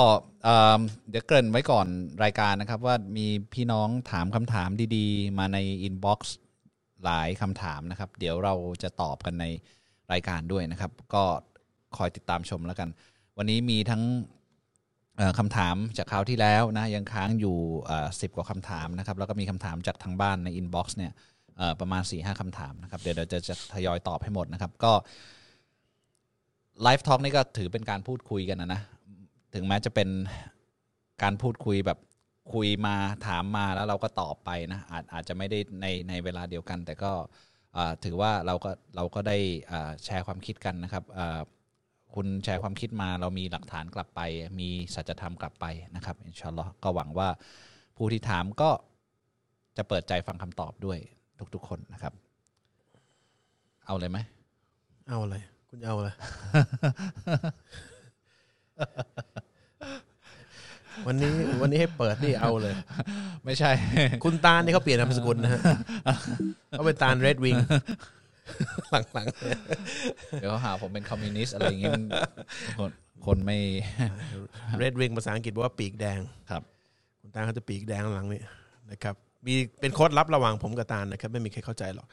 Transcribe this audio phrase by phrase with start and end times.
[0.44, 1.88] เอิ่มเดี๋ยวเกริ่นไว้ก่อน
[2.24, 6.38] รายการนะครับ ว่ามีพี่น้องถามคำถามดีๆ มาใน inbox
[7.04, 9.46] หลายคำถามนะครับ เดี๋ยวเราจะตอบกันใน
[10.12, 11.24] รายการด้วยนะครับ ก็
[11.98, 12.90] คอยติดตามชมแล้วกัน
[13.38, 14.41] วันนี้มีทั้งเอ่อ
[15.40, 17.58] คำถามจากคราวที่แล้วนะยังค้างอยู่
[18.22, 21.12] สิบกว่าคำถามนะครับแล้วก็มีคำถามจากทางบ้านใน inbox เนี่ย
[21.80, 24.92] ประมาณสี่ห้าคำถามนะครับเดี๋ยวเราจะจะทยอยตอบให้หมดนะครับก็
[26.82, 28.82] Live Talk นี่ก็ถือเป็นการพูดคุยกันนะนะ
[29.54, 30.10] ถึงแม้จะเป็น
[31.24, 32.00] การพูดคุยแบบ
[32.54, 32.96] คุยมา
[33.28, 37.12] ถามมาแล้วเราก็ตอบไปนะอาจอาจจะไม่ได้ในในเวลาเดียวกัน แต่ก็
[38.04, 39.38] ถือว่าเราก็เราก็ได้
[40.06, 41.04] แชร์ความคิดกันนะครับ
[42.16, 44.22] คุณแชร์ความคิดมาเรามีหลักฐานกลับไป
[44.60, 47.30] มีสัจธรรมกลับไปนะครับอินชาอัลลอฮ์ก็หวังว่า
[47.98, 48.70] ผู้ที่ถามก็
[49.78, 50.98] จะเปิดใจฟังคำตอบด้วย
[51.54, 52.14] ทุกๆคนนะครับ
[53.86, 54.20] เอาเลยไหม
[55.10, 55.36] เอาอะไร
[55.70, 56.10] คุณเอาอะไร
[61.08, 62.74] วันนี้วันนี้ให้เปิดนี่เอาเลย
[63.46, 63.72] ไม่ใช่
[64.24, 65.62] คุณตาลนี่เขาเปลี่ยนนามสกุลนะฮะ
[66.70, 67.56] เขาเป็นตาลเรดวิง
[69.14, 69.60] หลังๆเนี่ย
[70.40, 72.04] เดี๋ยวหาผมเป็นคอมมิวนิสต์อะไรอย่างเงี้ยมัน
[72.78, 72.92] คน
[73.26, 73.58] คนไม่
[74.78, 76.20] เรดวิงภาษาอังกฤษบอกว่าปีกแดง
[76.52, 76.64] ครับ
[77.20, 78.42] คุณตาลเขาจะปีกแดงหลังนี่
[78.92, 79.16] นะครับ
[79.46, 82.08] มีเป็นโค้ดลับระหว่างผมกับตาลนะครับ ไม่มีใครเข้าใจหรอก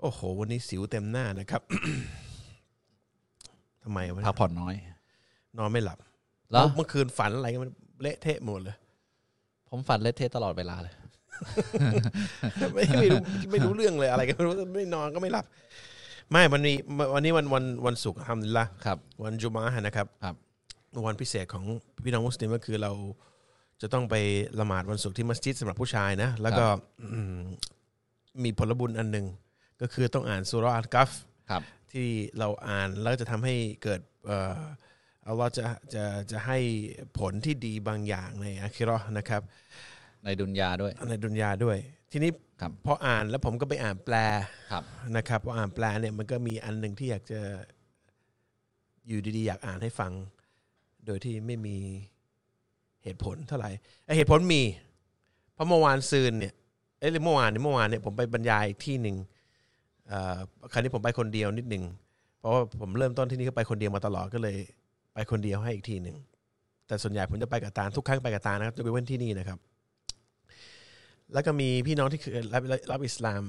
[0.00, 1.62] โอ้โห วันนี้สิวเต็มหน้านะครับ
[3.82, 4.74] ทำไมวะพักผ่อนน้อย
[5.58, 5.98] นอนไม่หลับ
[6.50, 8.76] แล้วเมื่อคืนฝันอะไรกันมันเละเทะหมดเลย
[9.68, 10.94] ผมฝันเละเทะตลอดเวลาเลย
[12.74, 15.44] ไม่ไม่รู้ไม่รู้เรื่องเลยอะไรกันไม่รู้ไม่นอนก็ไม่หลับ
[16.30, 16.76] ไม่วันนี้
[17.14, 20.34] วันนี้วันวันวันศุกร์ทำละครับ วันจุมาฮะนะครับ ครับ
[21.06, 21.64] วันพิเศษของ
[22.04, 22.92] พี่น้องมุสลิมก็คือเรา
[23.82, 24.14] จะต้องไป
[24.60, 26.64] ละหมาดวันศุกร์ที่มัสยิดสำหรับผู้ชายนะ แล้วก็
[27.12, 27.36] อืม
[28.44, 29.26] มีผลบุญอันหนึ่ง
[29.80, 31.10] ก็คือต้องอ่านสุราะห์อัลกัฟ
[31.50, 31.62] ครับ
[31.92, 32.08] ที่
[32.38, 34.60] เราอ่านแล้วจะทำให้เกิดเอ่อ
[35.26, 36.58] อัลลอฮ์จะจะจะให้
[37.18, 39.42] ผลที่ดีบางอย่างในอาคิเราะห์นะครับ
[40.24, 41.76] ในดุนยาด้วย ในดุนยาด้วย
[42.12, 42.30] ทีนี้
[42.60, 44.16] ครับพออ่านแล้วผมก็ไปอ่านแปล
[44.72, 44.82] ครับ
[45.16, 47.40] นะครับพออ่านแปลเนี่ยมันก็มีอันหนึ่งที่อยากจะ
[49.06, 50.12] อยู่ดีๆ อยากอ่านให้ฟัง
[51.06, 51.76] โดยที่ไม่มี
[53.04, 53.70] เหตุผลเท่าไหร่
[54.04, 54.62] ไอ้เหตุผลมี
[55.54, 56.54] เพราะเมื่อวานซืนเนี่ย
[57.00, 59.16] เอ้ยเมื่อวานเนี่ยเมื่อวานเนี่ยผมไปบรรยายที่หนึ่ง
[60.08, 60.38] เอ่อ
[60.72, 61.84] ครั้นี้ผมไปคนเดียวนิดหนึ่ง
[62.38, 64.56] เพราะว่าผมเริ่มต้นที่นี่ก็ไปคนเดียวมาตลอดก็เลย
[65.14, 66.16] ไปคนเดียวให้อีกทีหนึ่ง
[66.86, 69.58] แต่ส่วนใหญ่ผมจะไปกับตาลทุกครั้งไปกับตาลนะครับจะไปเว้นที่นี่นะครับ
[71.34, 73.42] แล้วก็มีพี่น้องที่คือรับรับรับอิสลาม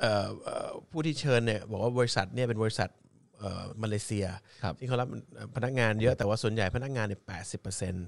[0.00, 2.90] เอ่อเอ่อผู้ที่เชิญเนี่ยบอกว่าบริษัทเนี่ยเป็นบริษัท
[3.38, 4.26] เอ่อมาเลเซีย
[4.62, 5.08] ครับที่เขารับ
[5.56, 8.06] พนักงานเยอะแต่ว่าส่วนใหญ่พนักงานเนี่ยแปดสิบเปอร์เซ็นต์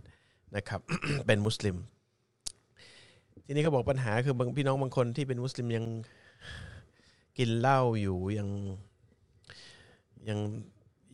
[0.56, 0.80] นะครับ
[1.26, 1.76] เป็นมุสลิม
[3.44, 5.84] ทีนี้เขาบอกปัญหาคือบางพี่น้องบางคนที่เป็นมุสลิมยัง
[7.38, 8.48] กินเหล้าอยู่ยัง
[10.28, 10.38] ยัง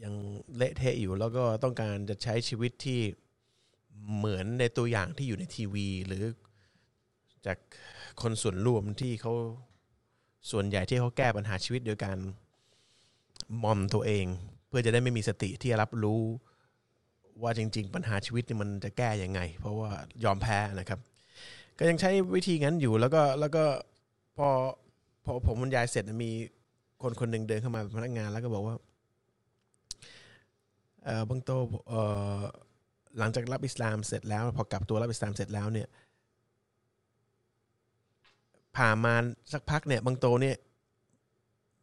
[0.02, 0.14] ยัง
[0.56, 3.00] เละเทะอยู่ แล้วก็ต้องการจะใช้ชีวิตที่
[4.16, 6.24] เหมือนในตัวอย่างที่อยู่ในทีวี หรือ
[7.46, 7.58] จาก
[8.22, 9.32] คนส่วนรวมที่เขา
[10.50, 12.18] ส่วนใหญ่ที่เขาแก้ปัญหาชีวิตโดยการ
[13.62, 14.26] มอมตัวเอง
[14.68, 16.22] เพื่อจะได้ไม่มีสติที่จะรับรู้
[17.42, 19.90] ว่าจริง ๆ ปัญหาชีวิตนี่มันจะแก้ยังไง เพราะว่า
[20.24, 20.98] ยอมแพ้นะครับ
[21.78, 23.64] ก็ยังใช้วิธีงั้นอยู่แล้วก็แล้วก็
[24.36, 24.48] พอ
[25.24, 26.30] พอผมบรรยายเสร็จมี
[27.02, 28.74] คนคนหนึ่งเดินเข้ามาเป็นพนักงานแล้วก็บอกว่า
[31.04, 31.50] เออบางโต
[31.88, 31.94] เอ
[32.40, 32.42] อ
[33.18, 35.88] หลังจากรับอิสลามเสร็จแล้ว พอกลับตัวรับอิสลามเสร็จแล้วเนี่ย
[38.76, 39.14] ผ่านมา
[39.52, 40.56] สักพักเนี่ย บางโตเนี่ย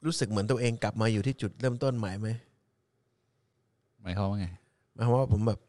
[0.05, 2.29] รู้สึกเหมือนตัวเองกลับมาอยู่ที่จุดเริ่มต้นใหม่ไหม
[4.01, 4.47] หมายความว่าไง
[4.93, 5.59] หมายความว่าผมแบบ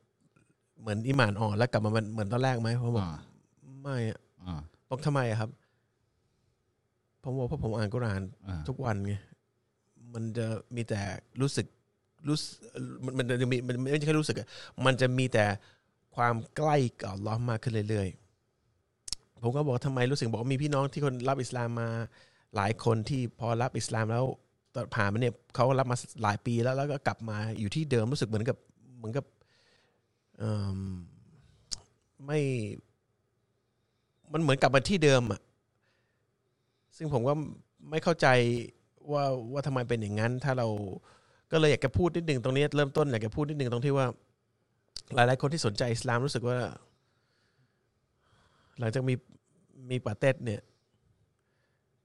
[0.81, 3.19] เหมือนอิหมานอ่อนแล้วกลับมาเหมือนตอนแรกไหมผมบอกอ่า
[3.83, 5.51] ไม่อะอ่าบอกทำไมอะครับ
[7.23, 9.15] ผมบอกเพราะผมอ่านกุรอานอ่าทุกวันไง
[10.15, 11.01] มันจะมีแต่
[11.41, 11.67] รู้สึก
[12.29, 12.59] รู้สึก
[13.05, 14.49] มันมันจะมีมันไม่ใช่แค่รู้สึกอะ
[14.85, 15.45] มันจะมีแต่
[16.17, 18.30] ความใกล้กับอัลลอฮ์มากขึ้นเรื่อยๆ
[19.43, 21.89] ผมก็บอกทำไมรู้สึกบอกว่ามีพี่น้องที่คนรับอิสลามมา
[22.57, 24.25] หลายคนที่พอรับอิสลามแล้ว
[24.75, 28.57] ตอนผ่านมาเนี่ยเขารับมาหลายปีแล้วแล้วก็กลับมาอยู่ที่เดิมรู้สึกเหมือนกับ
[28.99, 29.25] เหมือนกับ
[32.27, 32.41] ไม่
[34.33, 35.41] มันเหมือนกลับมาที่เดิมอะ
[36.97, 37.33] ซึ่งผมก็
[37.91, 38.27] ไม่เข้าใจ
[39.13, 40.69] ว่าว่าทำไมเป็นอย่างนั้น ถ้าเรา
[41.53, 44.07] ก็เลยอยากจะพูดนิดหนึ่งตรงนี้เริ่มต้นอยากจะพูดนิดหนึ่งตรงที่ว่า
[45.15, 46.59] หลาย ๆ คนที่สนใจอิสลามรู้สึกว่า
[48.81, 49.15] หลังจากมี
[49.91, 50.61] มีปาเต็ดเนี่ย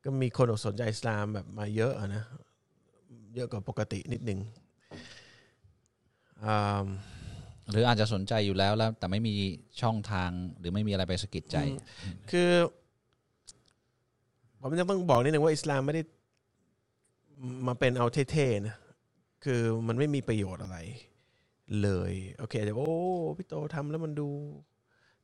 [0.03, 2.23] ก็มีคนสนใจอิสลามแบบมาเยอะอะนะ
[3.35, 4.39] เยอะกว่าปกตินิดหนึ่ง
[6.45, 6.85] อ่า
[7.71, 9.33] หรืออาจจะสนใจอยู่แล้วแล้ว แต่ไม่มี
[9.81, 10.29] ช่องทาง
[10.59, 11.57] หรือไม่มีอะไรไปสะกิดใจ
[12.31, 12.51] คือ
[14.59, 16.03] ผมจะต้องบอกนิดนึงว่าอิสลามไม่ได้
[17.67, 18.75] มาเป็นเอาเท่ๆนะ
[19.43, 20.77] คือมันไม่มีประโยชน์อะไร
[21.81, 22.99] เลย โอเคแต่ว่าโอ้
[23.37, 24.27] พี่โตทำแล้วมันดู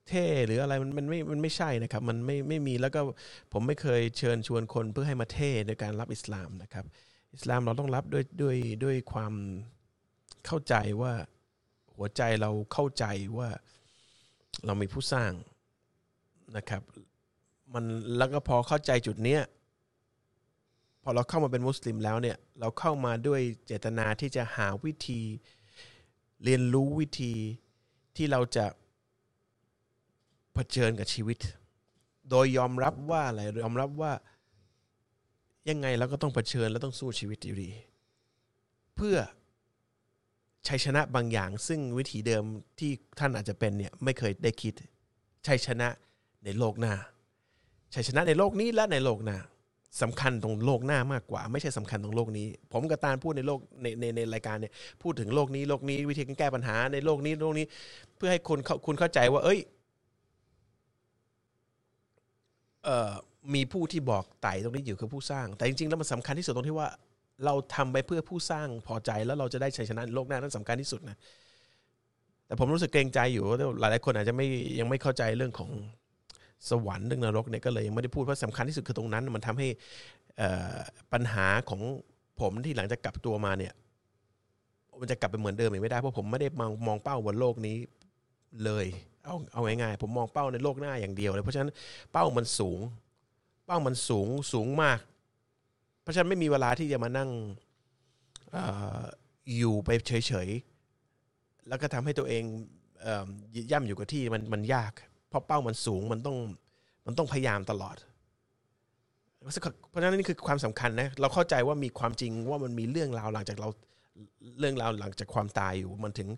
[0.10, 3.02] เท่หรืออะไรมันมันไม่มันไม่ใช่นะครับมันไม่ไม่มีแล้วก็
[3.54, 6.86] ผมไม่เคยเชิญชวนคนเพื่อให้มาเท่ในการรับอิสลามนะครับ
[7.34, 9.34] อิสลามเราต้องรับด้วยด้วยด้วยความ
[10.46, 11.14] เข้าใจว่า
[11.96, 13.06] หัวใจเราเข้าใจ
[13.38, 13.50] ว่า
[14.66, 15.32] เรามีผู้สร้าง
[16.58, 16.82] นะครับ
[17.74, 17.86] มัน
[18.18, 19.42] แล้วก็พอเข้าใจจุดเนี้ย
[21.04, 25.22] พอเราเข้ามาเป็นมุสลิมแล้วเนี่ยเราเข้ามาด้วยเจตนาที่จะหาวิธี
[26.44, 27.34] เรียนรู้วิธี
[28.16, 28.66] ที่เราจะ
[30.54, 31.38] เผชิญกับชีวิต
[32.30, 34.12] โดยยอมรับว่าอะไรยอมรับว่า
[35.70, 37.70] ยังไงเราก็ต้องเผชิญและต้องสู้ชีวิตอยู่ดี
[38.96, 39.18] เพื่อ
[40.68, 42.44] ชัยชนะบางอย่าง ซึ่งวิถีเดิม
[42.80, 44.74] ที่ท่านอาจจะเป็นเนี่ยไม่เคยได้คิด
[45.48, 45.88] ชัยชนะ
[46.46, 46.94] ในโลกหน้า
[47.94, 49.38] ชัยชนะในโลกนี้และในโลกหน้า
[50.02, 57.66] สำคัญตรงโลกหน้ามากกว่า ไม่ใช่สำคัญตรงโลกนี้ ผมกับตาลพูดในโลกในในในรายการเนี่ยพูดถึงโลกนี้โลกนี้วิธีการแก้ปัญหาในโลกนี้โลกนี้
[58.18, 59.70] เพื่อให้คนเขาคุณเข้าใจว่า เอ้ยเอ่อ
[63.54, 66.88] มีผู้ที่บอกไต่ตรงนี้อยู่คือผู้สร้าง แต่จริงๆแล้วมันสำคัญที่สุดตรงที่ว่า
[67.46, 71.18] เราทำไปเพื่อผู้สร้างพอใจแล้วเราจะได้ชัยชนะโลกหน้านั่นสำคัญที่สุดนะ
[72.48, 74.48] แต่ผมรู้สึกเกรงใจอยู่ว่าหลายๆคนอาจจะไม่
[74.80, 75.70] ยังไม่เข้าใจเรื่องของ
[76.70, 79.68] สวรรค์เรื่องนรกเนี่ยก็เลยยังไม่ได้พูดเพราะสำคัญที่สุดคือตรงนั้น มันทำให้
[81.14, 81.82] ปัญหาของ
[82.40, 83.74] ผมที่หลังจากกลับตัวมาเนี่ย
[85.00, 87.78] มันจะกลับไปเหมือนเดิมอีกไม่ได้เพราะผมไม่ได้มองมองเป้าบนโลกนี้
[88.66, 88.86] เลย
[89.24, 91.72] เอาเอาง่ายๆผมมองเป้าในโลกหน้าอย่างเดียวเลยเพราะฉะนั้น
[92.12, 92.80] เป้ามันสูง
[93.66, 95.00] เป้ามันสูงสูงมาก
[96.02, 97.30] เพราะฉะนั้นไม่มีเวลาที่จะมานั่ง
[98.56, 98.58] อ
[99.58, 102.44] อยู่ไปเฉยๆแล้วก็ทำให้ตัวเอง
[103.02, 103.08] เอ
[103.72, 104.94] ย่ำอยู่กับที่มันมันยาก
[105.30, 106.38] เพราะเป้ามันสูงมันต้อง
[107.06, 107.96] มันต้องพยายามตลอด
[109.42, 113.70] เพราะฉะนั้นนี่คือความสำคัญนะเราเข้าใจว่ามีความจริงว่ามันมีเรื่องราวหลังจากเรา
[114.60, 116.30] เรื่องราวหลังจากความตายอยู่มันถึง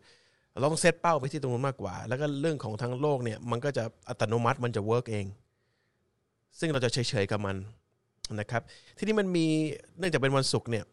[0.60, 5.26] เราต้องเซตเป้าไปที่ตรงนู้นมากกว่า แล้วก็เรื่องของทางโลกเนี่ยมันก็จะอัตโนมัติมันจะ work เอง
[6.60, 7.56] ซึ่งเราจะเฉยๆกับมัน
[8.40, 8.62] นะครับ
[8.98, 9.46] ทีนี้มันมี
[9.98, 10.86] เนื่องจากเป็นวันศุกร์เนี่ย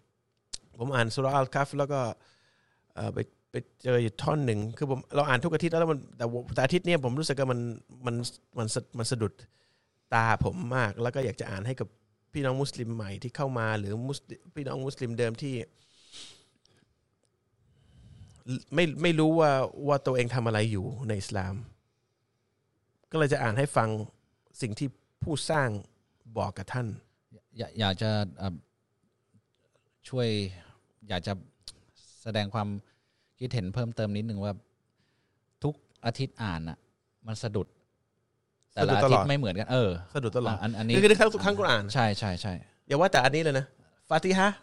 [0.78, 2.00] ผมอ่านซูเราะห์อัลกะฮ์ฟแล้วก็
[3.14, 3.18] ไป
[3.50, 6.24] ไปเจออยู่ท่อนหนึ่งคือผมเราอ่านทุกอาทิตย์แล้วมันแต่
[6.54, 7.60] แต่อาทิตย์เนี้ยผมรู้สึกว่ามัน
[8.06, 8.14] มัน
[8.58, 8.66] มัน
[8.98, 9.32] มันสะดุด
[10.14, 11.88] ตาผมมาก แล้วก็อยากจะอ่านให้กับ
[12.32, 14.18] พี่น้องมุสลิมใหม่ที่เข้ามา หรือมุส
[14.54, 15.54] พี่น้องมุสลิมเดิมที่
[18.74, 19.50] ไม่ไม่รู้ว่า
[19.88, 21.54] ว่าตัวเองทำอะไรอยู่ในอิสลาม
[23.10, 23.88] ก็เลยจะอ่านให้ฟัง
[24.60, 24.88] สิ่งที่
[25.22, 25.68] ผู้สร้าง
[26.38, 26.86] บอกกับท่าน
[27.58, 28.56] อยากอยากจะเอ่อ
[30.08, 30.28] ช่วย
[31.08, 31.32] อยากจะ
[32.22, 32.68] แสดงความ
[33.38, 34.52] คิดเห็นเพิ่มเติมนิดนึงว่า
[35.64, 36.78] ทุกอาทิตย์อ่านอะ
[37.26, 37.66] มันสะดุด
[38.72, 42.52] แต่ละสะดุดอาตลทิอตดย์ไม่เหมือนกันเออสะดุดตลอดอันอันนี้คือคือครั้งทุกครั้งกุรอานใช่ใช่ใช่
[42.86, 43.66] อย่าว่าแต่อันนี้เลยนะ
[44.08, 44.56] ฟาติฮะห์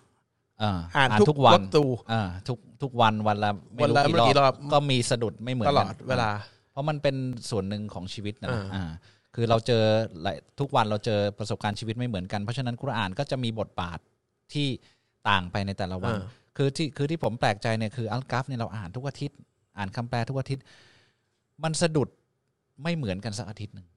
[0.62, 6.30] อ่าอ่านอ่านทุกทุกวันวักตูอ่าทุกทุกวันวันละไม่วันรู้ละกี่ไม่รู้กี่รรออบบก็มีสะดุดไม่เหมือนตกันลอดเวลา
[6.72, 7.16] เพราะมันเป็น
[7.50, 8.92] ส่วนหนึ่งของชีวิตนะอ่าอ่า
[9.36, 9.84] คือเราเจอ
[10.24, 14.00] หลายทุกวันเราเจอประสบการณ์ชีวิตไม่เหมือนกันเพราะฉะนั้นกุรอานก็จะมีบทบาท
[14.54, 14.68] ที่
[15.30, 16.26] ต่างไปในแต่ละวันอ่า
[16.58, 19.38] คือที่คือที่ผมแปลกใจเนี่ยคืออัลกัฟเนี่ยเราอ่านทุกอาทิตย์
[19.78, 20.64] อ่านคำแปลทุกอาทิตย์
[21.64, 22.10] มันสะดุด
[22.84, 23.97] ไม่เหมือนกันสักอาทิตย์หนึ่งเพร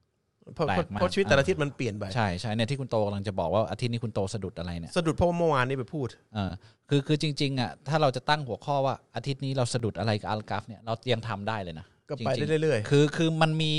[0.55, 6.51] แปลกมากเพราะชีวิตแต่ละอาทิตย์มันเปลี่ยนไป ใช่ใช่เนี่ยที่คุณโตกำลังจะบอกว่าอาทิตย์นี้คุณโตสะดุดอะไรเนี่ยสะดุดเพราะว่าเมื่อวานนี้ไปพูด เออ
[6.89, 13.71] คือคือจริง ๆอะถ้าเราจะตั้งหัวข้อว่าอาทิตย์นี้เราสะดุดอะไรกับอัลกัฟเนี่ยเรายังทำได้เลยนะก็ไปจริงๆ ได้เรื่อยคือคือมันมี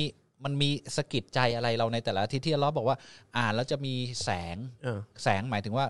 [0.44, 2.96] มันมีสะกิดใจอะไรเราในแต่ละอาทิตย์ที่อัลเลอฮ์บอกว่า
[3.36, 5.86] อ่านแล้วจะมีแสงๆเออ แสงหมายถึงว่า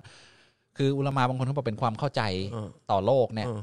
[0.76, 3.60] คืออุลามาบางคนเขาบอกเป็นความเข้าใจเออ ต่อโลกเนี่ย เออ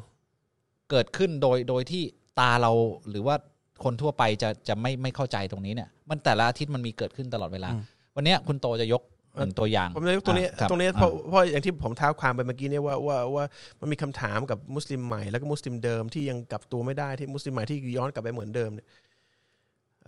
[0.90, 2.04] เกิดขึ้นโดยโดยที่
[2.40, 2.72] ตาเรา
[3.10, 3.36] หรือว่า
[3.84, 7.70] คนทั่วไปจะจะไม่ไม่เข้าใจตรงนี้เนี่ย มันแต่ละอาทิตย์มันมีเกิดขึ้นตลอดเวลา
[8.16, 9.04] วันเนี้ยคุณโตจะยก
[9.38, 13.46] หนึ่งตัวอย่างผมเลยกตรงนี้อะคบตรงนี้อะเพราะเพราะอย่างที่ผมเท้าความไปเมื่อกี้เนี่ยว่าว่าว่า
[13.80, 18.88] มันมีคำถามกับมุสลิมใหม่แล้วก็มุสลิมเดิมที่ยังกลับตัวไม่ได้ที่มุสลิมใหม่ที่ย้อนกลับไปเหมือนเดิมเนี่ย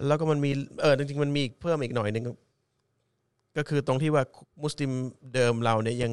[0.08, 0.52] แล้วก็มันมี
[0.82, 2.24] เออจริงๆมันมีอีกเพิ่มอีกหน่อยหนึ่ง
[3.58, 4.24] ก็คือตรงที่ว่า
[4.64, 4.92] มุสลิม
[5.34, 6.12] เดิมเราเนี่ยยัง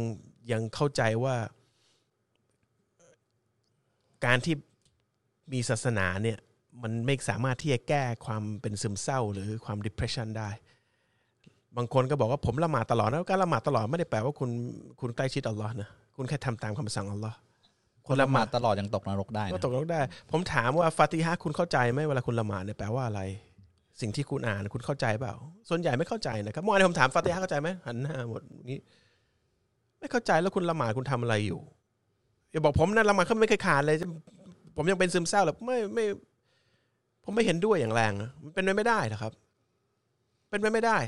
[0.53, 1.37] ยังเข้าใจว่า
[4.27, 4.55] การที่
[5.53, 6.39] มีศาสนาเนี่ย
[6.83, 10.51] มันไม่สามารถที่จะแก้ความเป็นซึมเศร้าหรือความ depression ได้
[11.77, 14.51] บางคนก็บอกว่าผมละหมาดตลอดนะการละหมาดตลอดไม่ได้แปลว่าคุณ
[15.01, 17.37] คุณใกล้ชิดอัลลอฮ์นะคุณแค่ทำตามคำสั่งอัลลอฮ์
[18.07, 23.21] คนละหมาดตลอดยังตกนรกได้ก็นะตกลงได้ ผมถามว่าฟาติฮะห์คุณเข้าใจไหมเวลาคุณละหมาดเนี่ยแปลว่าอะไร
[24.01, 25.35] สิ่งที่คุณอ่านคุณเข้าใจเปล่า
[25.69, 28.81] ส่วนใหญ่ไม่เข้าใจนะครับเมื่อวานผมถามฟาติฮะห์เข้าใจไหมหันหน้าหมดอย่างนี้
[29.99, 31.61] ไม่เข้าใจแล้วคุณละหมาดคุณทำอะไรอยู่
[32.51, 33.97] อย่าบอกผมนะละหมาดเขาไม่เคยขาดเลย
[34.77, 36.05] ผมยังเป็นซึมเศร้าเลยไม่ไม่
[37.31, 39.33] ผมไม่เห็นด้วยอย่างแรงนะมันเป็นไปไม่ได้นะครับ
[40.51, 40.99] เป็นไปไม่ได้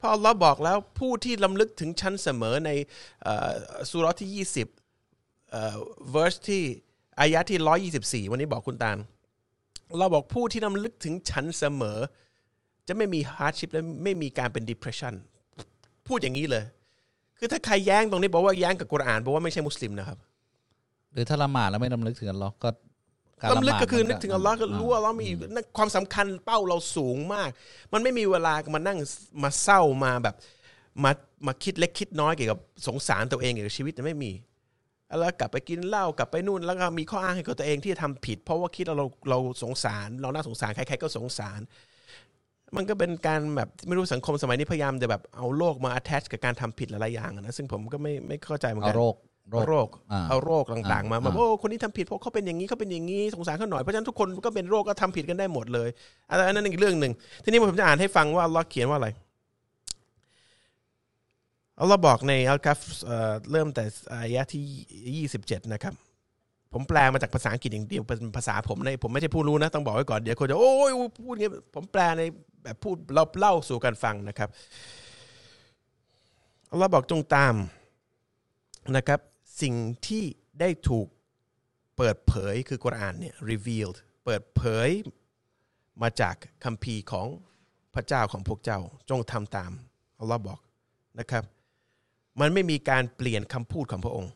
[0.00, 2.70] พราะอัลลอฮ์บอกแล้วผู้ที่ลำลึกถึงฉันเสมอใน
[3.26, 3.28] อ
[3.90, 4.68] สุรที่ยี่สิบ
[5.50, 5.76] เอ่อ
[6.14, 6.62] verse ที่
[7.20, 8.98] อายะที่ร้อยี่สิบสี่วันนี้บอกคุณตาล
[9.98, 11.98] เราบอกผู้ที่นำลึกถึงฉันเสมอ
[12.88, 15.14] จะไม่มี hardship และไม่มีการเป็น depression
[16.06, 16.64] พูดอย่างนี้เลย
[17.38, 20.18] คือถ้าใครแย้งตรงนี้บอกว่าแย้งกับกุรอานบอกว่าไม่ใช่มุสลิมนะครับ
[21.12, 22.68] หรือถ้าละหมาดแล้วไม่ลำลึกถึงอัลลอฮ์ก็
[23.50, 25.28] ลำลึกก็คือหมาดนึกถึงอัลลอฮ์ก็รู้ว่าเรามี
[25.76, 27.50] ความสำคัญเป้าเราสูงมาก
[27.92, 28.98] มันไม่มีเวลามานั่ง
[29.42, 30.34] มาเศร้ามาแบบ
[31.04, 31.10] มา
[31.46, 34.32] มาคิดเล็กคิดน้อยเกี่ยวกับสงสารตัวเองเกี่ยวกับชีวิตเนี่ยไม่มี
[35.18, 41.60] แล้วกลับไปกินเหล้ากลับไปนู่นแล้วก็มีข้ออ้างให้กับตัวเองที่จะทำผิด เพราะว่าคิดว่าเราเราสงสาร เราน่าสงสารใครๆก็สงสาร
[42.76, 49.27] มันก็เป็นการแบบไม่รู้สังคมสมัยนี้พยายามจะแบบเอาโลกมา attach กับการทำผิดหลายๆอย่างอะนะซึ่งผมก็ไม่ไม่เข้าใจเหมือนเอากันโรคโรเอาค
[49.68, 55.88] โรคอ่าเอาโรคต่างๆ มาอ่าแบบโอ้คนนี้ทำผิดเพราะเขาเป็นอย่างนี้เขาเป็นอย่างนี้สงสารเขาหน่อยเพราะฉะนั้นทุกคนก็เป็นโรคก็ทำผิดกันได้หมดเลย
[56.30, 57.12] อันนั้นอีกเรื่องหนึ่ง
[57.44, 59.08] ทีนี้ผมจะอ่านให้ฟังว่าอัลลอฮ์เขียนว่าอะไร
[61.80, 64.62] อัลลอฮ์บอกในอัลกัฟเอ่อเริ่มแต่อายะที่
[65.16, 65.94] ยี่สิบเจ็ดนะครับ
[66.72, 70.90] ผมแปลมาจากภาษาอังกฤษอย่างเดียวเป็นภาษาผมในผมไม่ใช่ผู้รู้นะ ต้องบอกไว้ก่อนเดี๋ยวคนจะ โอ้ย
[71.24, 72.22] พูดอย่างนี้ผมแปลใน
[72.62, 74.48] แบบพูดเราเล่าสู่กันฟังนะครับ
[76.70, 77.54] อัลลอฮ์บอกจงตาม
[78.96, 79.20] นะครับ
[79.60, 79.74] สิ่ง
[80.06, 80.24] ที่
[80.60, 81.06] ได้ถูก
[81.96, 84.88] เปิดเผยคือกุรอานเนี่ย revealed เปิดเผย
[86.02, 86.34] มาจาก
[86.64, 87.26] คัมภีร์ของ
[87.94, 88.78] พระเจ้าของพวกเจ้า
[89.10, 89.72] จงทำตาม
[90.18, 90.60] อัลลอฮ์บอก
[91.18, 91.44] นะครับ
[92.40, 94.32] มันไม่มีการเปลี่ยนคำพูดของพระองค์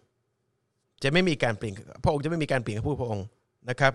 [1.03, 1.75] จะไม่มีการเปลี่ยน
[2.05, 3.27] พระองค์จะไม่มีการเปลี่ยนคำพูดพระองค์
[3.71, 3.93] นะครับ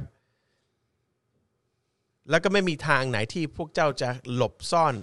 [2.29, 4.96] แล้วก็ไม่มีทางไหนที่พวกเจ้าจะหลบซ่อน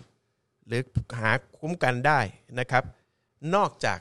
[0.66, 0.82] หรือ
[1.20, 2.20] หาคุ้มกันได้
[2.58, 2.84] นะครับ
[3.54, 3.98] นอกจาก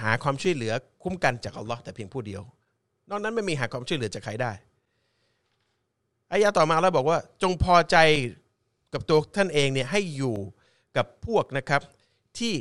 [0.00, 2.42] หาความช่วยเหลือคุ้มกันจากอัลลอฮ์แต่เพียงผู้เดียว
[3.10, 4.52] นอกนั้นไม่มีหาความช่วยเหลือจากใครได้
[6.30, 7.96] อายะต่อมาแล้วบอกว่า จงพอใจ
[8.92, 10.36] กับตัวท่านเองเนี่ยให้อยู่
[10.96, 11.82] กับพวกนะครับ
[12.38, 12.54] ที่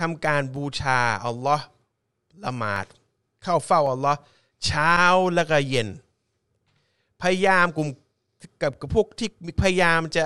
[0.00, 1.64] ทำการบูชาอัลลอฮ์
[2.44, 2.86] ละหมาด
[3.42, 4.18] เข้าเฝ้าอัลลอฮ์
[4.66, 4.96] เช้า
[5.34, 5.88] แล้วก็เย็น
[7.22, 7.88] พยายามกลุ่ม
[8.62, 9.28] กับกับพวกที่
[9.62, 10.24] พยายามจะ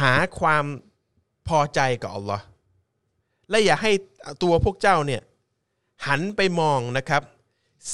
[0.00, 0.64] หาความ
[1.48, 2.44] พอใจกับอัลลอฮ์
[3.50, 3.92] และอย่าให้
[4.42, 5.22] ตัวพวกเจ้าเนี่ย
[6.08, 7.22] หันไปมองนะครับ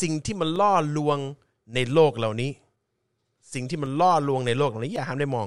[0.02, 1.18] สิ่งที่มันล่อลวง
[1.74, 2.50] ในโลกเหล่านี้
[3.54, 5.46] สิ่งที่มันล่อลวงในโลกเหล่านี้อย่าหันไปมอง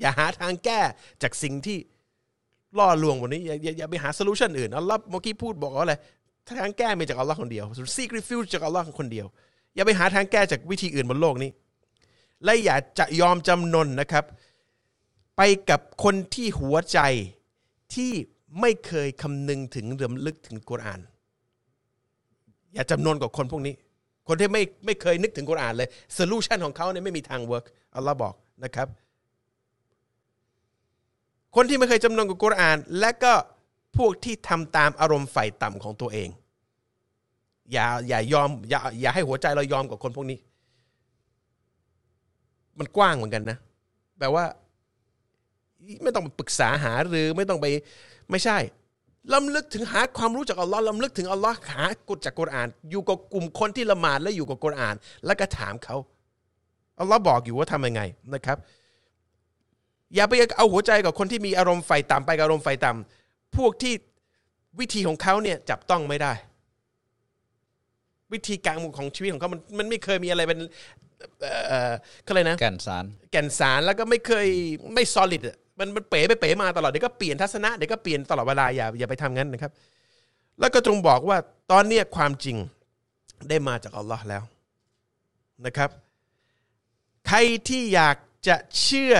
[0.00, 0.80] อย่าหาทางแก้
[1.22, 1.78] จากสิ่งที่
[2.78, 5.94] ล่อลวงวันนี้อย่าอย่าไปหาโซลูชันอื่นอัลลอฮ์เมื่อกี้พูดบอกว่าอะไร
[6.60, 7.64] ทางแก้มีจากอัลลอฮ์คนเดียว
[7.96, 9.26] seek refuge จากอัลลอฮ์คนเดียว
[9.74, 11.50] อย่าไปหาทางแก้จากวิธีอื่นบนโลกนี้
[12.44, 14.24] และอย่าจะยอมจำนนนะครับ
[15.36, 16.98] ไปกับคนที่หัวใจ
[17.94, 18.12] ที่
[18.60, 21.00] ไม่เคยคำนึงถึงเรื่มลึกถึงกุรอาน
[22.74, 23.74] อย่าจำนนกับคนพวกนี้
[24.28, 28.88] คนที่ไม่ไม่เคยนึกถึงกุรอานเลย solution ของเขาเนี่ยไม่มีทาง work อัลลอฮ์บอกนะครับ
[31.56, 33.32] คนที่ไม่เคยจำนนกับกุรอาน และก็
[33.96, 36.28] พวกที่ทำตามอารมณ์ใฝ่ต่ำของตัวเอง
[37.72, 40.38] อย่าอย่ายอมอย่าอย่าให้หัวใจเรายอมกับคนพวกนี้
[42.78, 43.58] มันกว้างเหมือนกันนะ
[44.18, 44.44] แปลว่า
[46.02, 47.66] ไม่ต้องไปปรึกษาหาหรือไม่ต้องไป
[48.30, 48.58] ไม่ใช่
[49.34, 54.94] ลำลึกถึงหาความรู้จากอัลลอฮ์ลำลึกถึงอัลลอฮ์หากฎจากกุรอาน อยู่กับกลุ่มคนที่ละหมาดและอยู่กับกุรอาน
[55.26, 55.96] แล้วก็ถามเขา
[57.00, 58.02] อัลลอฮ์บอกอยู่ว่าทำยังไง
[58.34, 58.58] นะครับ
[60.14, 63.94] อย่าไปเอาหัวใจกับคนที่มีอารมณ์ไฟต่ำไปกับอารมณ์ไฟต่ำพวกที่
[64.80, 66.32] วิธีของเขาเนี่ยจับต้องไม่ได้
[68.32, 70.58] วิธีการของชีวิตของเขามันมันไม่เคยมีอะไรเป็น
[71.40, 71.92] เอ่อ
[72.24, 74.46] เขาเลยกนะแก่นสารแก่นสารแล้วก็ไม่เคย
[74.94, 79.72] ไม่ solid อะ มันมันเป๋ไปเป๋มาตลอดเดี๋ยวก็เปลี่ยนทัศนะเดี๋ยวก็เปลี่ยนตลอดเวลาอย่าอย่าไปทำงั้นนะครับ
[80.60, 81.38] แล้วก็จงบอกว่า
[81.72, 82.56] ตอนเนี้ยความจริง
[83.48, 84.42] ได้มาจากอัลลอฮ์แล้ว
[85.66, 85.90] นะครับ
[87.28, 87.38] ใคร
[87.68, 88.16] ที่อยาก
[88.48, 89.14] จะเชื่อ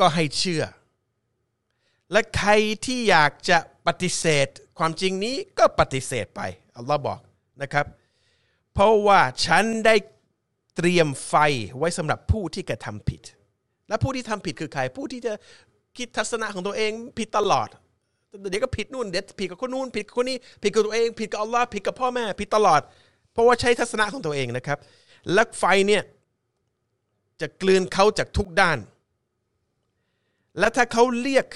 [0.00, 0.62] ก็ให้เชื่อ
[2.12, 2.52] และใคร
[2.86, 6.40] ที่อยากจะปฏิเสธ ความจริงนี้ก็ปฏิเสธไป
[6.76, 7.20] อัลลอฮ์บอก
[7.62, 7.86] นะครับ
[8.72, 9.94] เพราะว่าฉันได้
[10.76, 11.34] เตรียมไฟ
[11.78, 13.20] ไว้สำหรับผู้ที่กระทำผิด
[13.88, 15.32] และผู้ที่ทำผิดคือใครผู้ที่จะ
[15.98, 17.68] คิดทัศนะของตัวเองผิดตลอด
[18.50, 22.80] เดี๋ยวก็ผิดนู่นเดี๋ยวผิดกับคนนู่นผิดกับคนนี้ผิดกับตัวเอง ผิดกับอัลลอฮ์ผิดกับพ่อแม่ผิดตลอด
[23.32, 24.78] เพราะว่าใช้ทัศนะของตัวเองนะครับ
[25.32, 26.02] และไฟเนี่ย
[27.40, 28.78] จะกลืนเขาจากทุกด้าน
[30.58, 31.46] และถ้าเขาเรียก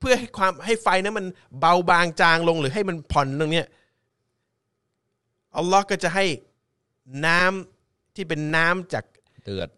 [0.00, 1.26] เพื่อให้ความให้ไฟนั้นมัน
[1.60, 3.66] เบาบางจางลงหรือให้มันผ่อนตรงเนี้ย
[5.56, 6.26] อัลลอฮ์ก็จะให้
[7.26, 9.04] น้ำที่เป็นน้ำจาก
[9.44, 9.68] เดือด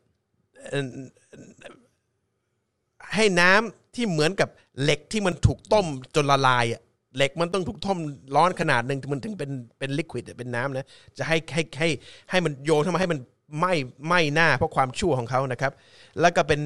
[3.14, 4.48] ให้น้ำที่เหมือนกับ
[4.82, 6.80] เหล็กที่มันถูกต้มจนละลายอะ
[7.16, 7.98] เหล็กมันต้องถูกต้ม
[8.36, 10.88] ร้อนขนาดหนึ่งมันถึงเป็นเป็นลิควิดเป็นน้ำนะ
[11.18, 11.88] จะให้ให้ให้
[12.30, 13.20] ให้มันโยนเข้ามาให้มัน
[13.58, 13.72] ไหม้
[14.06, 15.72] ไหม้หน้าเพราะความชั่วของเขานะครับ
[16.20, 16.60] แล้วก็เป็น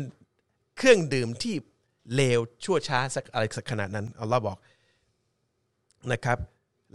[0.76, 1.54] เครื่องดื่มที่
[2.14, 4.58] เลวชั่วช้าสักอะไรสักขนาดนั้นอัลลอฮ์บอก
[6.12, 6.38] นะครับ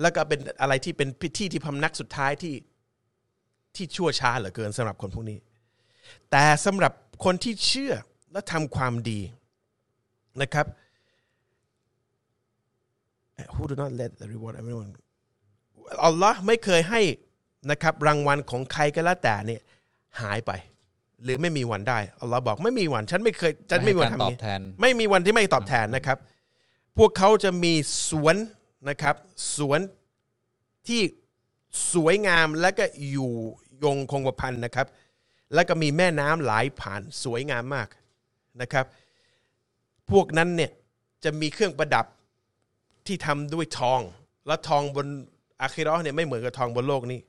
[0.02, 2.56] แล้วก็เป็นอะไรที่เป็นพิธีที่พำนักสุดท้ายที่
[3.76, 5.38] ที่ชั่วช้าเหลือเกินสำหรับคนพวกนี้
[6.32, 6.94] แต่สำหรับ
[7.26, 7.94] คนที่เชื่อ
[8.32, 9.20] และทำความดี
[10.42, 10.66] นะครับ
[13.54, 14.92] who do not let the reward everyone
[16.06, 17.02] อัลลอฮ์ไม่เคยให้
[17.72, 19.62] นะครับรางวัลของใครก็แล้วแต่เนี่ย
[20.22, 20.52] หายไป
[21.24, 26.18] หรือไม่มีวันได้อัลลอฮ์บอกไม่มีวัน ฉันไม่เคยฉันไม่มีวันให้การทำตอนี้บแทนไม่มีวันที่ไม่ตอบแทนนะครับ
[26.98, 27.74] พวกเขาจะมี
[28.10, 28.36] สวน
[28.90, 29.16] นะครับ
[29.58, 29.80] สวน
[30.88, 31.02] ที่
[31.94, 33.32] สวยงามและก็อยู่
[33.84, 34.88] ยงคงกระพันนะครับ
[35.54, 37.88] แล้วก็มีแม่น้ำไหลผ่านสวยงามมาก
[38.62, 38.86] นะครับ
[40.12, 40.72] พวกนั้นเนี่ย
[41.24, 42.06] จะมีเครื่องประดับ
[43.08, 44.02] ที่ทำด้วยทอง
[44.48, 45.08] และทองบน
[45.62, 47.20] อาคิร์เนี่ยไม่เหมือนกับทองบนโลกนี้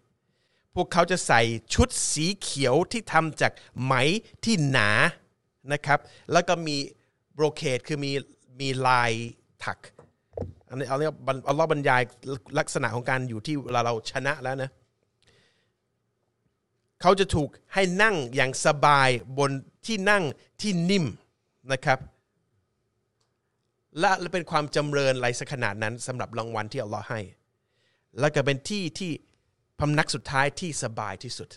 [0.74, 1.42] พวกเขาจะใส่
[1.74, 3.94] ชุดสีเขียวที่ทำจากไหม
[4.44, 4.90] ที่หนา
[5.72, 5.98] นะครับ
[6.32, 6.76] แล้วก็มี
[7.34, 8.12] โบรเคดคือมี
[8.60, 9.12] มีลาย
[9.64, 9.78] ถัก
[10.68, 12.02] อันนี้เอาเรียกว่าอัลลอฮ์บรรยาย
[12.58, 14.70] ลักษณะของการอยู่ที่เวลาเราชนะแล้วนะ
[17.00, 19.08] เขาจะถูกให้นั่งอย่างสบาย
[19.38, 19.50] บน
[19.86, 20.22] ที่นั่ง
[20.60, 21.04] ที่นิ่ม
[21.72, 21.98] นะครับ
[24.00, 27.20] และเป็นความจำเริญไรสักขนาดนั้นสำหรับรางวัลที่อัลลอฮ์ให้
[28.20, 29.10] แล้วก็เป็นที่ที่
[29.80, 31.48] พำนักสุดท้ายที่สบายที่สุด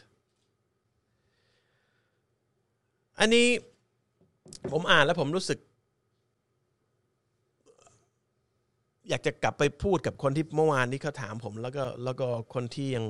[3.19, 3.47] อันนี้
[4.71, 5.59] ผมอ่านแล้วผมรู้สึก
[9.09, 13.05] อยากจะกลับไปพูดกับคนที่เมื่อวานนี้เขาถามผม แล้วก็แล้วก็คนที่ยัง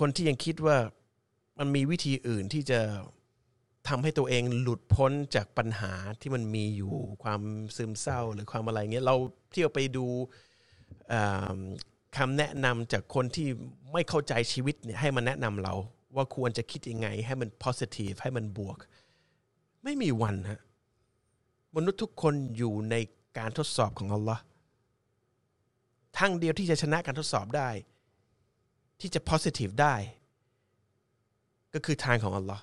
[0.00, 0.76] คนที่ยังคิดว่า
[1.58, 2.80] มันมีวิธีอื่นที่จะ
[3.88, 7.40] ทำให้ตัวเองหลุดพ้นจากปัญหาที่มันมีอยู่ความ
[7.76, 9.16] ซึมเศร้าหรือความอะไรเงี้ยเรา
[9.52, 10.06] เที่ยวไปดู
[11.12, 11.56] อ่า
[12.16, 13.48] คำแนะนำจากคนที่
[13.92, 15.74] ไม่เข้าใจชีวิตเนี่ยให้มาแนะนำเรา
[16.16, 18.78] ว่าควรจะคิดยังไง ให้มัน positive ให้มันบวก
[19.84, 20.60] ไม่มีวันฮะ
[21.76, 22.94] มนุษย์ทุกคนอยู่ใน
[23.38, 24.42] การทดสอบของอัลลอฮ์
[26.18, 27.70] ทางเดียวที่จะชนะการทดสอบได้
[29.00, 29.94] ที่จะ positive ได้
[31.74, 32.62] ก็คือทางของอัลลอฮ์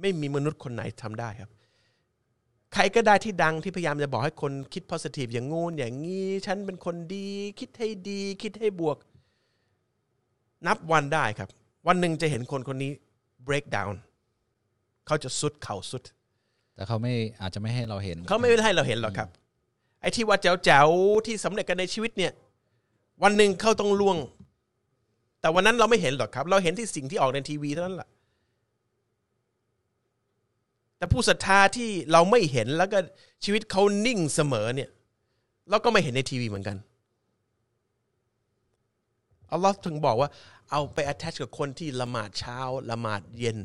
[0.00, 1.50] ไม่มีมนุษย์คนไหนทำได้ครับ
[2.74, 8.96] ใครก็ได้ที่ดังที่พยายามจะบอกให้คนคิด positive อย่างงูนอย่างงี้ ฉันเป็นคนดี คิดให้ดี คิดให้บวก
[10.66, 11.48] นับวันได้ครับ
[11.86, 12.90] วันหนึ่งจะเห็นคนคนนี้
[13.46, 13.94] break down
[15.06, 16.02] เขาจะสุดเข่าสุด
[16.74, 19.28] แต่เขาไม่อาจจะไม่ให้เราเห็น เขาไม่ได้ให้เราเห็นหรอกครับ
[20.00, 22.32] ไอ้ที่ว่าแจ๋วๆที่สำเร็จกันในชีวิตเนี่ย
[23.22, 24.16] วันหนึ่งเขาต้องล่วง
[25.40, 28.08] แต่วันนั้นเราไม่เห็นหรอกครับ เราเห็นที่สิ่งที่ออกในทีวีเท่านั้นแหละ
[31.00, 32.98] แต่ผู้ศรัทธาที่เราไม่เห็นแล้วก็
[33.44, 34.90] ชีวิตเขานิ่งเสมอเนี่ย
[35.70, 36.76] เราก็ไม่เห็นในทีวีเหมือนกัน
[39.52, 40.30] อัลลอฮ์ถึงบอกว่า
[40.70, 42.58] เอาไป attach กับคนที่ละหมาดเช้า
[42.90, 43.58] ละหมาดเย็น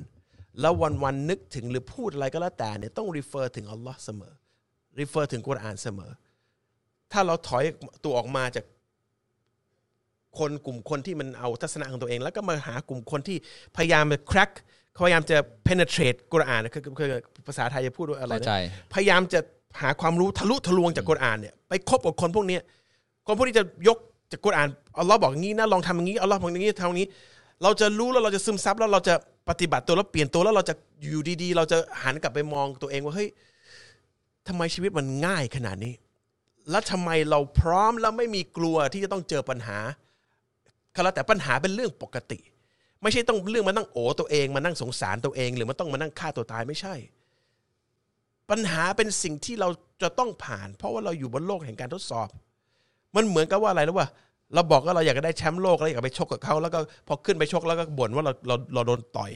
[0.59, 4.33] แล้ววันวันนึกถึงหรือพูดอะไรก็แล้วแต่เนี่ยต้อง refer ถึงอัลลอฮ์เสมอ
[4.99, 6.11] refer ถึงกุรอานเสมอ
[7.11, 7.63] ถ้าเราถอย
[8.03, 8.65] ตัวออกมาจาก
[10.39, 13.37] คนกลุ่มคนที่มันเอาทัศนะของตัวเอง แล้วก็มาหากลุ่มคนที่
[13.75, 14.53] พยายามจะ crack
[14.97, 17.09] พยายามจะ penetrate กุรอานนะคือคือ
[17.47, 18.53] ภาษาไทยจะพูดว่าอะไรเข้านะใจ
[18.93, 19.39] พยายามจะ
[19.81, 22.61] หาความรู้ทะลุทะลวงจากกุรอานเนี่ยไปคบกับคนพวกเนี้ย
[23.27, 23.97] คนพวกนี้จะยก
[24.31, 24.67] จากกุรอาน
[24.99, 27.09] อัลลอฮ์บอกอย่างนี้นะลองทำอย่างนี้อัลลอฮ์บอกอย่างนี้ทำอย่างนี้
[27.63, 29.15] เราจะรู้แล้วเราจะซึมซับแล้วเราจะ
[29.49, 33.29] ปฏิบัติตัวแล้วเปลี่ยนตัวแล้วเราจะอยู่ดีๆ เราจะหันกลับไปมองตัวเองว่าเฮ้ย
[34.47, 35.93] ทำไมชีวิตมันง่ายขนาดนี้
[36.69, 39.77] แล้วทำไมเราพร้อมแล้วไม่มีกลัวที่จะต้องเจอปัญหา
[40.95, 42.39] ก็แล้วแต่ปัญหาเป็นเรื่องปกติ
[43.05, 46.95] ไม่ใช่ต้องเรื่องมานั่งโอตัวเองมานั่งสงสารตัวเอง หรือมันต้องมานั่งฆ่าตัวตายไม่ใช่
[48.49, 49.69] ปัญหาเป็นสิ่งที่เรา
[50.01, 52.27] จะต้องผ่าน เพราะว่าเราอยู่บนโลกแห่งการทดสอบ
[53.15, 54.07] มันเหมือนกับว่าอะไรรู้ป่ะ
[54.53, 59.31] เราบอกว่าเราอยากจะได้แชมป์โลกแล้วอยากไปชกกับเขาแล้วก็พอขึ้นไปชกแล้วก็บ่นว่าเราเราเราโดนต่อย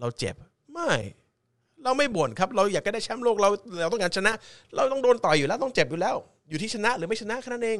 [0.00, 0.34] เราเจ็บ
[0.72, 0.90] ไม่
[1.84, 3.48] เราไม่บ่นครับ เราอยากจะได้แชมป์โลกเรา
[3.80, 4.32] เราต้องการชนะ
[4.74, 6.16] เราต้องโดนต่อยอยู่แล้วต้องเจ็บอยู่แล้ว
[6.48, 7.78] อยู่ที่ชนะหรือไม่ชนะแค่นั้นเอง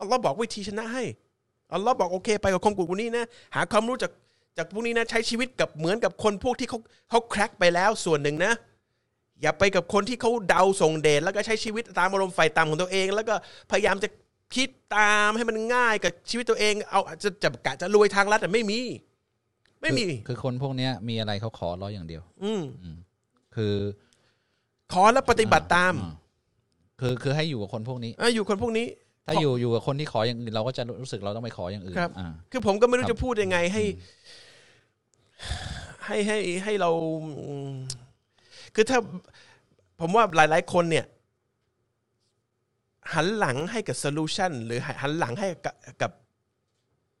[0.00, 1.04] อัลลอฮ์บอกวิธีชนะให้
[1.72, 4.12] อัลลอฮ์บอกโอเค ไปกับคนกลุ่มนี้นะหาความรู้จาก
[4.58, 6.78] จากพวกนี้นะใช้ชีวิตกับเหมือนกับคนพวกที่เขา
[7.10, 8.52] เขาแคร็กไปแล้วส่วนหนึ่งนะ
[9.42, 13.34] อย่าไปกับคนที่เขาเดาส่งเดชแล้วก็ใช้ชีวิตตามอารมณ์ไฟต่ำของตัวเอง แล้วก็
[13.70, 14.08] พยายามจะ
[14.54, 18.80] คิดตามให้มันง่ายกับชีวิตตัวเอง เอาจะจะกะจะรวยทางลัดแต่ไม่มี
[19.82, 22.62] ไม่มี คือคือคนพวกเนี้ย มีอะไรเขาขอร้อยอย่างเดียว อืม
[23.56, 23.74] คือ
[24.92, 26.10] ขอแล้วปฏิบัติตามอ่
[27.00, 28.86] คือคือให้อยู่กับคนพวกนี้อะอยู่คนพวกนี้
[29.26, 33.82] ถ้าอยู่อยู่กับคนที่ขออย่างอื่นเราก็จะรู้สึกเราต้องไปขออย่างอื่นครับ อ่า คือผมก็ไม่รู้ครับจะพูดยังไงให้
[36.06, 36.90] ให้ให้ให้เรา
[37.48, 37.72] อืม
[38.74, 38.98] คือถ้า
[40.00, 41.06] ผมว่าหลาย ๆ คนเนี่ย
[43.14, 46.10] หันหลังให้กับโซลูชันหรือหันหลังให้กับกับ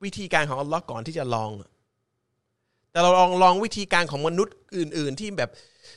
[0.04, 1.70] วิธีการของอัลลอฮ์ก่อนที่จะลองอะ
[2.90, 5.50] แต่เราลองลองวิธีการของมนุษย์อื่น ๆ ที่แบบ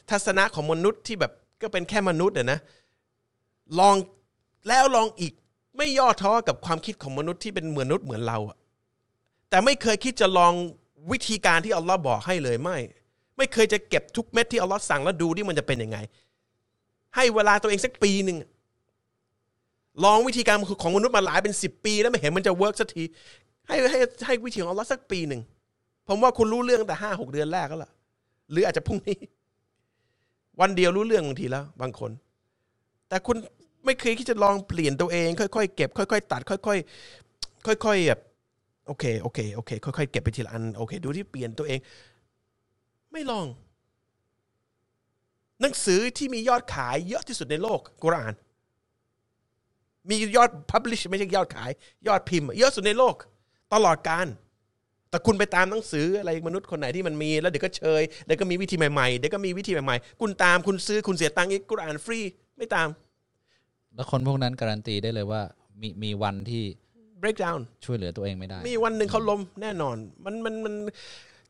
[0.10, 2.60] ทัศนะของมนุษย์ที่แบบก็เป็นแค่มนุษย์อะนะ
[3.80, 3.96] ลอง
[4.68, 5.34] แล้วลองอีก
[5.78, 8.58] ไม่ย่อท้อกับความคิดของมนุษย์ที่เป็นเหมือนมนุษย์เหมือนเราอะ
[9.50, 10.54] แต่ไม่เคยคิดจะลอง
[11.12, 12.78] วิธีการที่อัลลอฮ์บอกให้เลยไม่
[13.38, 15.98] ไม่เคยจะเก็บทุกเม็ดที่อัลลอฮ์สั่งแล้วดูที่มันจะเป็นยังไง
[17.16, 18.38] ให้เวลาตัวเองสักปีหนึ่ง
[20.04, 23.04] ลองวิธีการของมนุษย์มาหลายเป็นสิบปี แล้วไม่เห็นมันจะ work สักที
[23.68, 25.42] ให้ให้ให้วิธีของอัลลอฮ์สักปีหนึ่ง
[26.08, 27.92] ผมว่าคุณรู้เรื่องแต่ห้าหกเดือนแรกก็ล่ะ
[28.52, 29.18] หรืออาจจะพรุ่งนี้
[30.60, 32.12] วันเดียวรู้เรื่องบางทีแล้ว บางคน
[33.10, 33.38] แต่คุณ
[33.86, 38.20] ไม่เคยคิดจะลองเปลี่ยนตัวเอง ค่อยๆเก็บ ค่อยๆตัด ค่อยๆค่อยๆแบบ
[38.88, 41.80] โอเคโอเคโอเค ค่อยๆเก็บไปทีละอันโอเค ดูที่เปลี่ยนตัวเอง
[43.12, 43.46] ไม่ลอง
[45.62, 48.34] หนังสือที่มียอดขายเยอะที่สุดในโลกกุรอาน
[50.10, 51.72] มียอด publish ไม่ใช่ยอดขาย
[52.08, 53.16] ยอดพิมพ์ เยอะสุดในโลก
[53.74, 54.28] ตลอดการ
[55.10, 62.20] แต่คุณไปตามหนังสืออะไรมนุษย์คนไหนที่มันมี แล้วเดี๋ยวก็เชยเดี๋ยวก็มีวิธีใหม่ๆเดี๋ยวก็มีวิธีใหม่ๆ คุณตามคุณซื้อคุณเสียตังค์อีกกุรอานฟรี
[62.58, 62.88] ไม่ตาม
[63.98, 65.42] แล้วคนพวกนั้นการันตีได้เลยว่า
[65.82, 66.64] มีมีวันที่
[67.22, 70.74] break down ช่วยเหลือตัวเองไม่ได้ มีวันหนึ่งเขาล้มแน่นอน มันมันมัน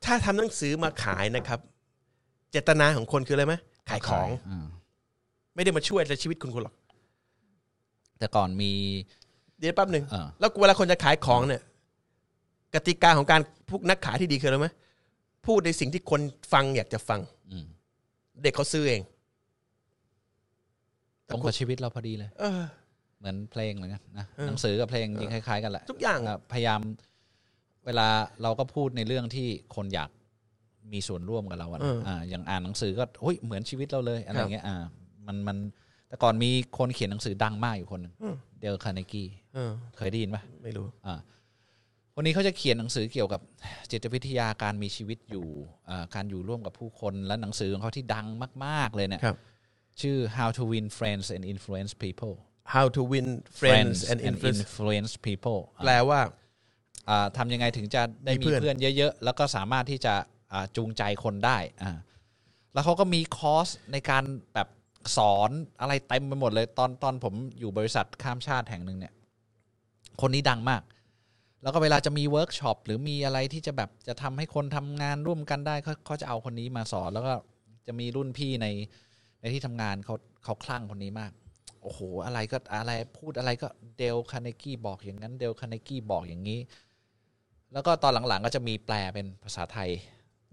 [0.05, 1.59] ถ้าทำหนังสือมาขายนะครับ
[2.51, 3.55] เจตนาของคนคืออะไรไหม
[3.89, 4.65] ขายของอ่า
[5.55, 6.75] ไม่ได้มาช่วยในชีวิตคุณคนหรอก
[8.19, 8.71] แต่ก่อนมี
[9.59, 11.61] เดี๋ยวแป๊บหนึ่งเออแล้วเวลาคนจะขายของเนี่ย
[12.73, 14.67] กติกาของการพวกนักขายที่ดีคืออะไรไหม
[15.45, 16.21] พูดในสิ่งที่คน
[16.53, 17.19] ฟังอยากจะฟัง
[17.51, 17.65] อืม
[18.43, 19.01] เด็กเขาซื้อเอง
[21.29, 22.61] ตรงกับชีวิตเราพอดีเลยเออ
[23.19, 26.81] เหมือนเพลงเหมือนกันนะเออหนังสือกับเพลงจริงคล้ายๆกันแหละทุกอย่างอะพยายาม
[27.85, 28.07] เวลา
[28.43, 30.09] เราก็พูดในเรื่องที่คนอยาก
[30.93, 34.75] มีส่วนร่วมกับเราอะนะอ่าอย่างอ่านหนังสือก็เฮ้ยเหมือนชีวิตเราเลยอะไรเงี้ยอ่า
[35.27, 35.57] มันมัน
[36.07, 38.13] แต่ก่อนมีคนเขียนหนังสือดังมากอยู่คนหนึ่ง
[38.59, 39.23] เดลคาร์เนกี
[39.55, 41.19] เออเคยได้ยินปะไม่รู้อ่า
[42.15, 43.41] วันนี้เขาจะเขียนหนังสือเกี่ยวกับ
[43.91, 45.47] จิตวิทยาการมีชีวิตอยู่
[45.89, 48.27] อ่าการอยู่ร่วมกับผู้คนและหนังสือของเขาที่ดัง
[48.65, 49.37] มาก ๆเลยเนี่ยครับ
[50.01, 52.33] ชื่อ How to Win Friends and Influence People
[52.75, 53.27] how to win
[53.61, 56.19] friends and influence influence people แปลว่า
[57.09, 60.13] อ่าทำยังไงถึงจะได้มีมีเพื่อนเพื่อนเยอะ ๆ แล้วก็สามารถที่จะ
[60.53, 61.97] อ่าจูงใจคนได้อ่า
[62.73, 64.67] แล้วเขาก็มีคอร์สในการแบบ
[65.17, 69.13] สอนอะไรเต็มไปหมดเลยตอนตอนผมอยู่บริษัทข้ามชาติแห่งหนึ่งเนี่ย
[70.21, 70.81] คนนี้ดังมาก
[71.63, 77.33] แล้วก็เวลาจะมีเวิร์กช็อปหรือมีอะไรที่จะแบบจะทำให้คนทำงานร่วมกันได้เขาเขาจะเอาคนนี้มาสอน แล้วก็
[77.87, 78.67] จะมีรุ่นพี่ใน
[79.39, 81.31] ในที่ทำงานเขาเขาคลั่งคนนี้มาก
[81.81, 86.59] โอ้โห อะไรก็อะไรพูดอะไรก็เดลคาร์เนกีบอกอย่างนั้น เดลคาร์เนกีบอกอย่างนี้
[87.73, 89.89] แล้วก็ตอนหลังๆ ก็จะมีแปลเป็นภาษาไทย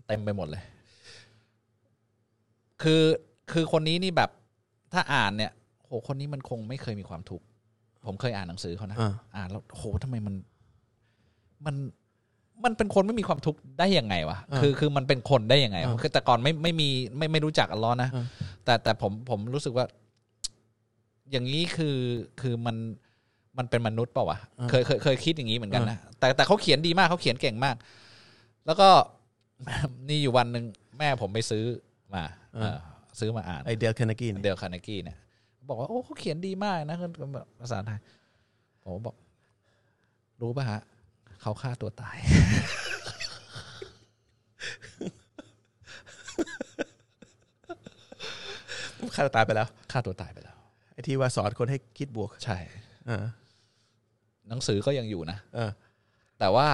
[0.07, 0.63] เต็มไปหมดเลย
[2.83, 3.03] คือ
[3.53, 4.31] คือคนนี้นี่แบบ
[4.93, 5.53] ถ้าอ่านเนี่ย
[5.87, 7.45] โหคนนี้มันคงไม่เคยมีความทุกข์
[8.07, 10.35] ผมเคยอ่านหนังสือเขานะอ่าอ่านแล้วโหทำไมมัน
[11.67, 11.77] มัน
[12.65, 18.27] มันเป็นคนไม่มีความทุกข์ได้ยังไงวะคือคือมันเป็นคนได้ยังไงวะคือแต่ก่อนไม่ไม่มีไม่ไม่รู้จักอัลเลอฮ์นะอ่า
[18.65, 19.87] แต่แต่ผมผมรู้สึกว่า
[21.31, 21.97] อย่างนี้คือ
[22.41, 22.77] คือมัน
[23.59, 24.39] มันเป็นมนุษย์เปล่าวะ
[24.71, 27.77] เคยเคยเคยคิดอย่างนี้เหมือนกันนะแต่แต่เขาเขียนดีมากเขาเขียนเก่งมาก
[28.67, 28.89] แล้วก็
[30.09, 30.65] นี่อยู่วันหนึ่ง
[30.99, 31.65] แม่ผมไปซื้อ
[32.15, 32.77] มาเออ
[33.21, 35.17] ซื้อมาอ่านไอเดลคานากินเดลคาร์เนกี้เนี่ย
[35.69, 37.99] บอกว่าโอ้เขาเขียนดีมากนะคือแบบภาษาไทย
[38.83, 39.17] ผมบอก
[40.41, 40.81] รู้ป่ะฮะ
[41.47, 42.17] เขาฆ่าตัวตาย
[49.15, 50.57] ฆ่าตัวตายไปแล้วฆ่าตัวตายไปแล้ว
[50.93, 52.57] ไอที่ว่าสอนคนให้คิดบวกใช่
[53.09, 53.25] อ่า
[54.49, 55.71] หนังสือก็ยังอยู่นะเออ
[56.39, 56.69] แต่ว่า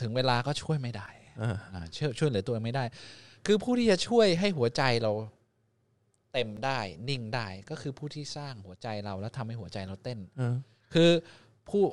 [0.00, 1.08] ถึงเวลาก็ช่วยไม่ได้
[1.42, 2.84] อ่าอ่าช่วยช่วยเหลือตัวเองไม่ได้
[3.46, 5.12] คือผู้ที่จะช่วยให้หัวใจเรา
[6.32, 10.54] เต็มได้นิ่งได้ก็คือผู้ที่สร้างหัวใจเราแล้วทำให้หัวใจเราเต้นอ่า
[10.94, 11.10] คือ
[11.68, 11.84] ผู้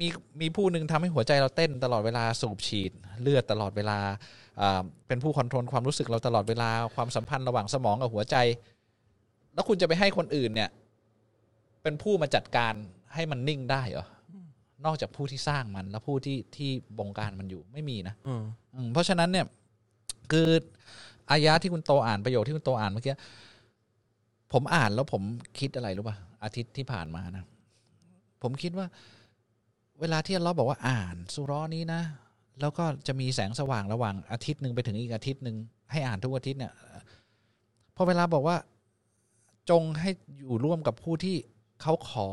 [0.00, 0.08] มี
[0.40, 3.98] มีผู้หนึ่งทำให้หัวใจเราเต้นตลอดเวลาสูบฉีดเลือดตลอดเวลา
[5.06, 8.36] เป็นผู้คอนโทรลความรู้สึกเราตลอดเวลาความสัมพันธ์ระหว่างสมองกับหัวใจ
[9.54, 10.70] แล้วคุณจะไปให้คนอื่นเนี่ย
[11.82, 12.74] เป็นผู้มาจัดการ
[13.14, 14.06] ให้มันนิ่งได้เหรอ
[14.84, 18.34] นอกจากผู้ที่สร้างมันและผู้ที่ที่บงการมันอยู่ไม่มีนะอื
[18.92, 19.46] เพราะฉะนั้นเนี่ย
[20.32, 20.48] คือ
[21.30, 23.16] อายะที่คุณโตอ่านประโยคที่คุณโตอ่านเมื่อกี้
[24.52, 25.22] ผมอ่านแล้วผม
[25.58, 27.44] คิดอะไรรู้ป่ะอาทิตย์ที่ผ่านมานะ
[28.42, 28.86] ผมคิดว่า
[30.00, 32.02] เวลาที่เราบอกว่าอ่านสุเร้อนี้นะ
[32.60, 35.56] แล้วก็จะมีแสงสว่างระหว่างอาทิตย์หนึ่งไปถึงอีกอาทิตย์หนึ่ง
[35.90, 36.72] ให้อ่านทุกอาทิตย์เนี่ย
[37.96, 38.56] พอเวลาบอกว่า
[39.70, 41.36] จงให้อยู่ร่วมกับผู้ที่
[41.82, 42.28] เขาขอ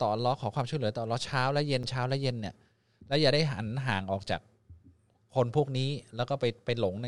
[0.00, 2.54] ต่ออัลเลอขอความช่วยเหลือต่ออัลเลอเช้า และเย็นเช้าและเย็นเนี่ย
[3.08, 4.40] แล้วอย่าได้หันห่างออกจาก
[5.34, 7.06] คนพวกนี้แล้วก็ไปไปหลงใน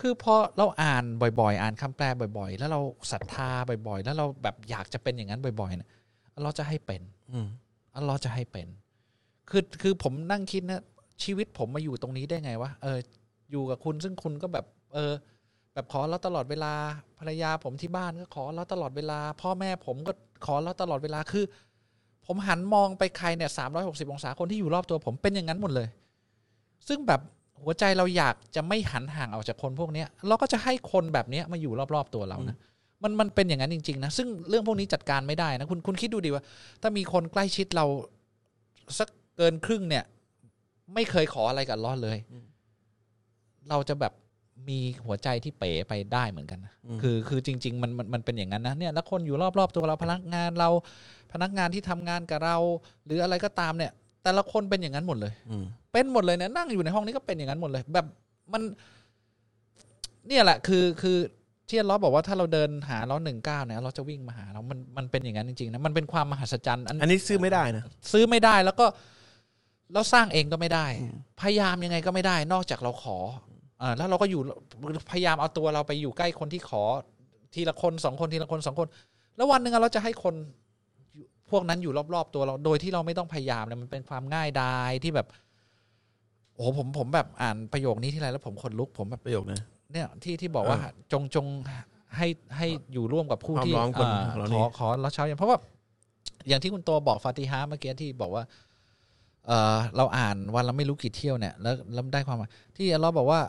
[0.00, 1.04] คือพอเราอ่าน
[1.40, 2.06] บ่อย ๆ อ่านคำแปล
[2.38, 2.80] บ่อย ๆ แล้วเรา
[3.12, 3.50] ศรัทธา
[3.88, 5.88] บ่อย ๆ แล้วเราแบบอยากจะเป็นอย่างนั้นบ่อยๆเนี่ย
[6.34, 7.46] อัลเลอจะให้เป็น อืม
[7.96, 8.68] อัลเลอฮ์จะให้เป็น
[9.50, 10.82] คือคือผมนั่งคิดนะ
[11.24, 12.98] ชีวิตผมมาอยู่ตรงนี้ได้ไงวะเออ
[13.50, 15.12] อยู่กับคุณซึ่งคุณก็แบบ เออ
[15.74, 16.72] แบบขอเราตลอดเวลา
[17.18, 20.12] ภรรยาผมที่บ้านก็ขอเราตลอดเวลา พ่อแม่ผมก็
[20.46, 21.44] ขอเราตลอดเวลาคือ
[22.26, 25.88] ผมหันมองไปใครเนี่ยสามร้อยหกสิบองศาคนที่อยู่รอบตัวผมเป็นอย่างนั้นหมดเลย
[26.88, 27.20] ซึ่งแบบ
[27.62, 32.56] หัวใจเราอยากจะไม่หันห่างออกจากคนพวกเนี้ยเราก็จะให้คนแบบเนี้ยมาอยู่รอบๆตัวเรานะ
[33.02, 36.42] มันมันเป็นอย่างนั้นจริงๆนะซึ่งเรื่องพวกนี้จัดการไม่ได้นะคุณคุณคิดดูดีว่า
[36.82, 37.86] ถ้ามีคนใกล้ชิดเรา
[38.98, 40.04] สัก เกินครึ่งเนี่ย
[40.94, 42.18] ไม่เคยขออะไรกับอัลเลอฮ์เลย
[43.70, 44.12] เราจะแบบ
[44.68, 50.68] มีหัวใจที่เป๋ไปได้เหมือนกันนะอืมคือคือจริง ๆ มันมันมันเป็นอย่างนั้นนะเนี่ยแล้วคนอยู่รอบๆตัวเราพนักงานเรา
[51.32, 52.56] พนักงานที่ทำงานกับเรา
[53.06, 53.92] หรืออะไรก็ตามเนี่ย
[54.22, 58.06] แต่ละคนเป็นอย่างนั้นหมดเลยอืมเป็นหมดเลยเนี่ยนั่งอยู่ในห้องนี้ก็เป็นอย่างนั้นหมดเลย แบบ
[58.52, 58.62] มัน
[60.26, 61.18] เนี่ยแหละ คือคือ
[61.68, 68.86] ที่อัลเลอฮ์บอกว่าถ้าเราเดินหาล้อหนึ่งเก้าเนี่ยเราจะวิ่งมาหาเรามันมันเป็นอย่างนั้นจริงๆนะมันเป็นความมหัศจรรย์อันอันนี้ซื้อไม่ได้นะซื้อไม่ได้แล้วก็
[69.94, 70.86] แล้วสร้างเองก็ไม่ได้
[71.40, 73.18] พยายามยังไงก็ไม่ได้ นอกจากเราขอ
[73.82, 74.40] อ่าแล้วเราก็อยู่
[75.10, 76.82] พยายามเอาตัวเราไปอยู่ใกล้คนที่ขอ
[77.54, 78.88] ทีละคนสองคนทีละคนสองคน
[79.36, 80.34] แล้ววันหนึ่งอะเราจะให้คน
[81.14, 85.26] อยู่พวกนั้นอยู่รอบๆตัวเราโดยที่เราไม่ต้องพยายามเนี่ยมันเป็นความง่ายดายที่แบบ
[86.54, 89.60] โอ้โหผมผมแบบอ่านประโยคนี้ที่ไรแล้วผมขนลุกผมแบบประโยคนะ
[89.92, 90.78] เนี่ยที่ที่บอกว่า
[91.12, 91.46] จงจง
[92.16, 95.58] ให้ให้อยู่ร่วมกับผู้ที่ความร้องคนอ่าของเราขนี่อขอแล้วเช้าเย็นเพราะว่า
[96.48, 98.42] อย่างที่คุณตัวบอกฟาติฮะเมื่อกี้ที่บอกว่า
[99.46, 102.38] เเราอ่านวันละไม่รู้กี่เที่ยวเนี่ยแล้วแล้วได้ความ
[102.76, 103.40] ที่อัลเลอฮ์บอกว่า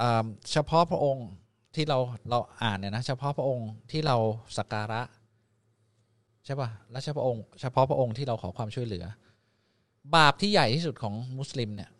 [0.00, 1.26] อ่าเฉพาะพระองค์
[1.74, 1.98] ที่เรา
[2.30, 4.16] เราอ่านเนี่ยนะเฉพาะพระองค์ที่เรา
[4.58, 5.02] สักการะ
[6.44, 9.04] ใช่ป่ะและเฉพาะองค์เฉพาะพระองค์ที่เราขอความช่วยเหลือ
[10.16, 11.90] บาปที่ใหญ่ที่สุดของมุสลิมเนี่ย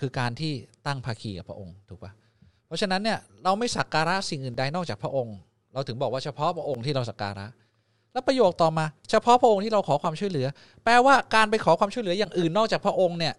[0.00, 0.52] คือการที่
[0.86, 2.12] ตั้งภาคีกับพระองค์ถูกป่ะ
[2.66, 5.36] เพราะฉะนั้นเนี่ยเราไม่สักการะสิ่งอื่นใดนอกจากพระองค์
[5.74, 7.46] เราถึงบอกว่าเฉพาะพระองค์ที่เราสักการะ
[8.12, 10.46] แล้วประโยคต่อมา เฉพาะพระองค์ที่เราขอความช่วยเหลือ
[10.84, 13.34] แปลว่าการไปขอความช่วยเหลืออย่างอื่นนอกจากพระองค์เนี่ย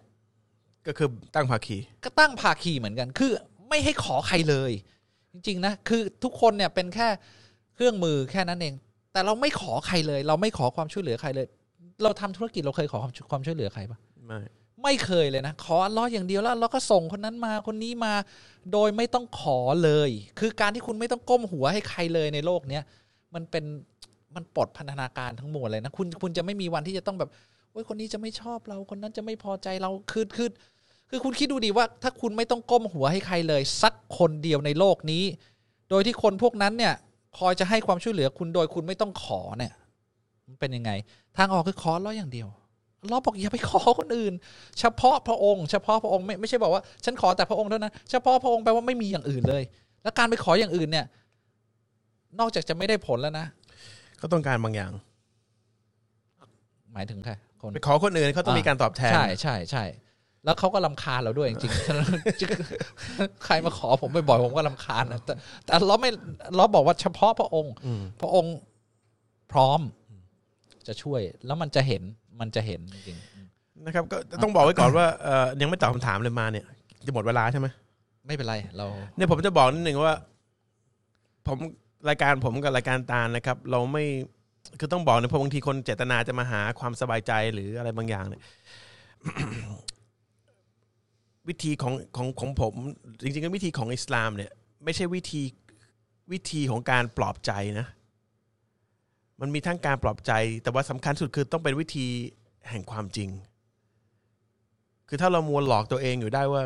[0.86, 3.30] ก็คือตั้งภาคีก็ตั้งภาคีเหมือนกัน คือ
[3.68, 4.72] ไม่ให้ขอใครเลย
[5.32, 7.08] จริงๆนะคือทุกคนเนี่ยเป็นแค่
[7.74, 8.74] เครื่องมือแค่นั้นเอง
[9.12, 11.46] แต่เราไม่ขอใครเลย เราไม่ขอความช่วยเหลือใครเลย
[12.02, 14.40] เราทำธุรกิจเราเคยขอความความช่วยเหลือใครปะไม่
[14.82, 18.14] ไม่เคยเลยนะ ขออัลเลอฮ์อย่างเดียวแล้วเราก็ส่งคนนั้นมาคนนี้มา
[18.72, 22.82] โดยไม่ต้องขอเลย คือการที่คุณไม่ต้องก้มหัวให้ใครเลยในโลกเนี้ย
[23.34, 23.64] มันเป็น
[24.36, 27.30] มันปลดพันธนาการทั้งหมดเลยนะคุณคุณจะไม่มีวันที่จะต้องแบบ
[27.70, 30.48] โอ้ยคนนี้จะไม่ชอบเราคนนั้นจะไม่พอใจเราคือคือ
[31.10, 35.24] คือคุณคิดดูดีว่า ถ้าคุณไม่ต้องก้มหัวให้ใครเลย สักคนเดียวในโลกนี้
[35.90, 36.94] โดยที่คนพวกนั้นเนี่ย
[37.38, 39.72] คอยจะให้ความช่วยเหลือคุณโดยคุณไม่ต้องขอเนี่ย
[40.46, 40.90] มันเป็นยังไง
[41.36, 42.48] ทางออกคือขออัลเลออย่างเดียว
[43.04, 44.34] ลเลอบอกอย่าไปขอคนอื่น
[44.80, 49.62] เฉพาะพระองค์ เฉพาะพระองค์ไม่ไม่ใช่บอกว่า ฉันขอแต่พระองค์เท่านั้นเฉพาะพระองค์แปลว่าไม่มีอย่างอื่นเลย
[50.02, 51.06] แล้วการไปขออย่างอื่นเนี่ย
[52.40, 53.46] นอกจากจะไม่ได้ผลแล้วนะ
[54.18, 54.92] เขาต้องการบางอย่าง
[56.92, 59.84] หมายถึงใครคนไปขอคนอื่นเขาต้องมีการตอบแทน ใช่ใช่ใช่
[60.44, 66.10] แล้วเขาก็ลำคาญเราด้วยจริงๆใครมาขอผมบ่อยๆผมก็ลำคาญนะแต่แต่เราไม่
[66.56, 68.54] เราบอกว่าเฉพาะพระองค์อืมพระองค์
[69.52, 69.80] พร้อม
[70.86, 72.02] จะช่วย แล้วมันจะเห็น
[72.40, 73.18] มันจะเห็นจริง
[73.84, 76.64] นะครับ ก็ต้องบอกไว้ก่อนว่าเอ่อยังไม่ตอบคำถามเลยมาเนี่ย
[77.06, 80.16] จะหมดเวลาใช่ไหมๆไม่เป็นไร เรา เนี่ยผมจะบอกนิดหนึ่งว่า
[81.46, 81.58] ผม
[82.08, 84.04] รายการผมกับรายการตาลนะครับ เราไม่
[84.78, 88.42] คือต้องบอกนะเพราะบางทีคนเจตนาจะมาหาความสบายใจหรืออะไรบางอย่างเนี่ย
[91.48, 92.74] วิธีของของของผม
[93.22, 94.50] จริงๆก็วิธีของอิสลามเนี่ย
[94.84, 95.42] ไม่ใช่วิธี
[96.32, 97.86] วิธีของการปลอบใจนะ
[99.40, 102.06] มันมีทั้งการปลอบใจ แต่ว่าสำคัญสุดคือต้องเป็นวิธี
[102.70, 103.28] แห่งความจริง
[105.08, 106.62] คือถ้าเรามัวหลอกตัวเองอยู่ได้ว่า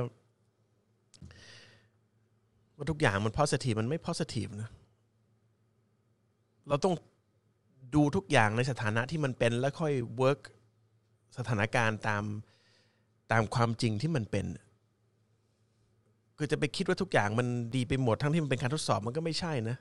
[2.76, 4.70] ว่าทุกอย่างมัน positive มันไม่ positive นะ
[6.68, 6.94] เราต้อง
[7.94, 10.40] ดูทุกอย่างในสถานะที่มันเป็นแล้วค่อย work
[11.38, 12.24] สถานการณ์ตาม
[13.32, 14.46] ตามความจริงที่มันเป็น
[16.36, 19.76] คือจะไปคิดว่าทุกอย่างมันดีไปหมดทั้งที่มันเป็นการทดสอบมันก็ไม่ใช่นะ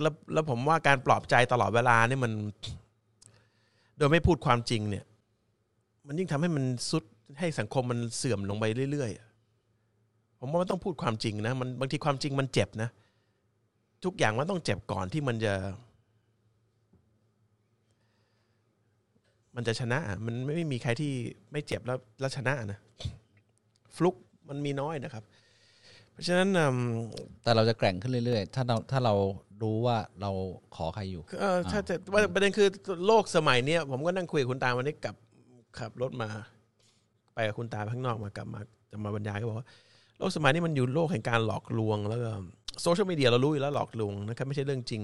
[0.00, 2.32] แล้วแล้วผมว่าการปลอบใจตลอดเวลาเนี่ยมัน
[3.98, 5.04] โดยไม่พูดความจริงเนี่ย
[6.06, 7.04] มันยิ่งทำให้มันสุด
[7.38, 12.90] ให้สังคมมันเสื่อมลงไปเรื่อยๆผมว่ามันต้องพูดความจริงนะมันบางทีความจริงมันเจ็บนะ
[14.04, 15.54] ทุกอย่างมันต้องเจ็บก่อนที่มันจะ
[19.56, 21.12] มันจะชนะอะมันไม่มีใครที่
[21.52, 22.80] ไม่เจ็บแล้วแล้วชนะนะ
[23.96, 24.14] ฟลุก
[24.48, 25.24] มันมีน้อยนะครับ
[26.12, 26.78] เพราะฉะนั้นอืม
[27.42, 29.14] แต่เราจะแกร่งขึ้นเรื่อยๆ ถ้าเราถ้าเรา
[29.62, 30.30] รู้ว่าเรา
[30.76, 32.68] ขอใครอยู่เออถ้าจะว่าประเด็นคือ
[33.06, 35.16] โลกสมัยเนี้ยผมก็นั่งคุยกับคุณตาวันนี้กลับ
[35.78, 36.28] ขับรถมา
[37.34, 39.66] ไปกับคุณตาข้างนอกมากลับมาจะมาบรรยายก็บอกว่า
[40.18, 42.30] โลกสมัยนี้มันอยู่โลกแห่งการหลอกลวงแล้วก็
[42.82, 45.02] โซเชียลมีเดียเรารู้อยู่แล้วหลอกลวงนะครับไม่ใช่เรื่องจริง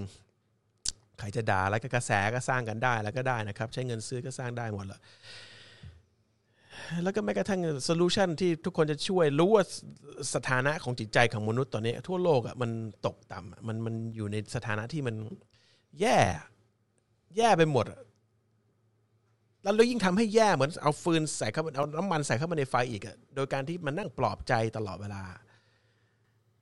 [1.19, 4.99] ใครจะด่าอะไรก็กระแสก็สร้างกันได้แล้วก็ได้นะครับ ใช้เงินซื้อก็สร้างได้หมดละ
[7.03, 9.63] แล้วก็แม้กระทั่งโซลูชันที่ทุกคนจะช่วยรู้ว่า
[10.35, 12.71] สถานะของจิตใจของมนุษย์ตอนนี้ ทั่วโลกอะมัน
[13.05, 15.15] ตกต่ำมันมันอยู่ในสถานะที่มัน
[15.99, 16.17] แย่
[17.37, 17.85] แย่ไปหมด
[19.63, 25.23] แล้วยิ่งทำให้แย่เหมือนเอาฟืนใส่เข้าเอาน้ำมันใส่เข้ามาในไฟอีกอะโดยการที่มันนั่งปลอบใจตลอดเวลา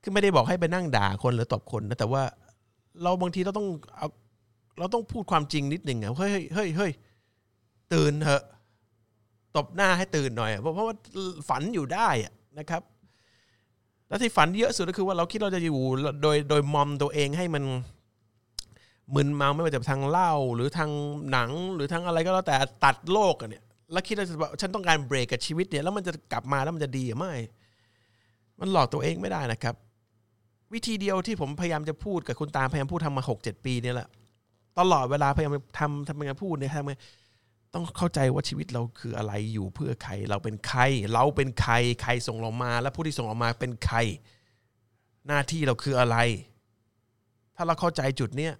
[0.01, 2.23] คือไม่ได้บอกให้ไปนั่งด่าคนหรือตบคนนะแต่ว่า
[3.03, 4.07] เราบางทีเราต้องเอา
[4.79, 6.91] เราต้องพูดความจริงนิดหนึ่งอะเฮ้ยเฮ้ยเฮ้ยเฮ้ย
[7.93, 8.43] ตื่นเถอะ
[9.55, 10.95] ตบหน้าให้ตื่นหน่อยเพราะเพราะว่า
[11.49, 12.09] ฝันอยู่ได้
[12.59, 12.81] นะครับ
[14.07, 15.79] แล้วที่ฝันเยอะสุดก็คือว่าเราคิดเราจะอยู่
[16.23, 17.63] โดยโดยมอมตัวเองให้มัน
[19.15, 20.91] มึนเมาไม่ว่าจะทางเหล้าหรือทาง
[21.31, 27.33] หนังหรือทางอะไรก็แล้วแต่ตัดโลกอะเนี่ยแล้วคิดว่าจะแบบฉันต้องการเบรกกับชีวิตเนี่ยแล้วมันจะกลับมาแล้วมันจะดีอไม่
[28.59, 29.75] มันหลอกตัวเองไม่ได้นะครับ
[30.73, 34.07] วิธีเดียวที่ผมพยายามจะพูดกับคุณตาพยายามพูดทำมาหกเจ็ดปีเนี่ยแหละ
[34.79, 36.93] ตลอดเวลาพยายามทำทำยังไงพูดเนี่ยทำยังไง
[37.73, 40.81] ต้องเข้าใจว่าชีวิตเราคืออะไรอยู่เพื่อใคร เราเป็นใคร
[41.13, 43.97] เราเป็นใคร ใครส่งเรามา และผู้ที่ส่งเรามาเป็นใคร
[45.27, 46.17] หน้าที่เราคืออะไร
[47.55, 48.53] ถ้าเราเข้าใจจุดเนี้ย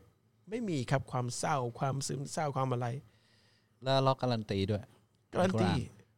[0.50, 2.88] ไม่มีครับความเศร้า ความซึมเศร้าความอะไร
[3.84, 4.84] แล้วเราการันตีด้วย
[5.34, 5.72] การันตี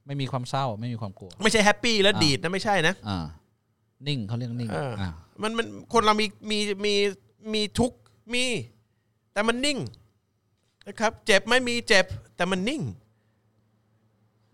[0.06, 3.26] ไม่มีความเศร้าไม่มีความกลัว ไม่ใช่แฮปปี้แล้วดีดนะไม่ใช่นะอ่า
[4.08, 5.10] นิ่งเขาเรียกนิ่งเอออ่อ่า
[5.42, 6.94] มันมันคนเรามีมีมี
[7.54, 7.98] มีทุกข์
[8.34, 8.46] มี
[9.34, 9.80] แต่มันนิ่ง
[10.88, 12.82] นะครับ เจ็บไม่มีเจ็บ แต่มันนิ่ง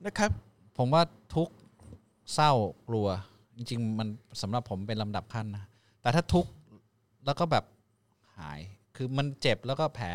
[0.05, 0.31] นะครับ
[0.77, 1.03] ผมว่า
[1.35, 1.53] ทุกข์
[2.33, 2.51] เศร้า
[2.89, 3.07] กลัว
[3.55, 4.07] จริง ๆ มัน
[4.41, 5.63] สำหรับผมเป็นลำดับขั้นนะ
[6.01, 6.51] แต่ถ้าทุกข์
[7.25, 7.65] แล้วก็แบบ
[8.39, 8.59] หาย
[8.95, 10.07] คือมันเจ็บแล้วก็แผล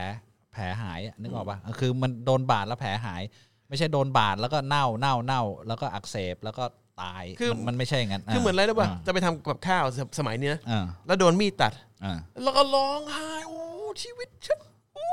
[0.53, 3.23] แผลหายอะนึกออกปะคือมันโดนบาดแล้วแผลหาย
[3.69, 6.65] ไม่ใช่โดนบาดแล้วก็เน่าเน่าเน่าแล้วก็อักเสบแล้วก็
[7.03, 11.73] ตายคือมันมันไม่ใช่อย่างนั้นคือเหมือนอะไรรู้ป่ะาจะไปทำกับข้าวสสมัยเนี้ยอ่าแล้วโดนมีดตัด
[12.05, 13.61] อ่าแล้วก็ร้องไห้โอ้
[14.03, 14.59] ชีวิตฉัน
[14.95, 15.07] โอ้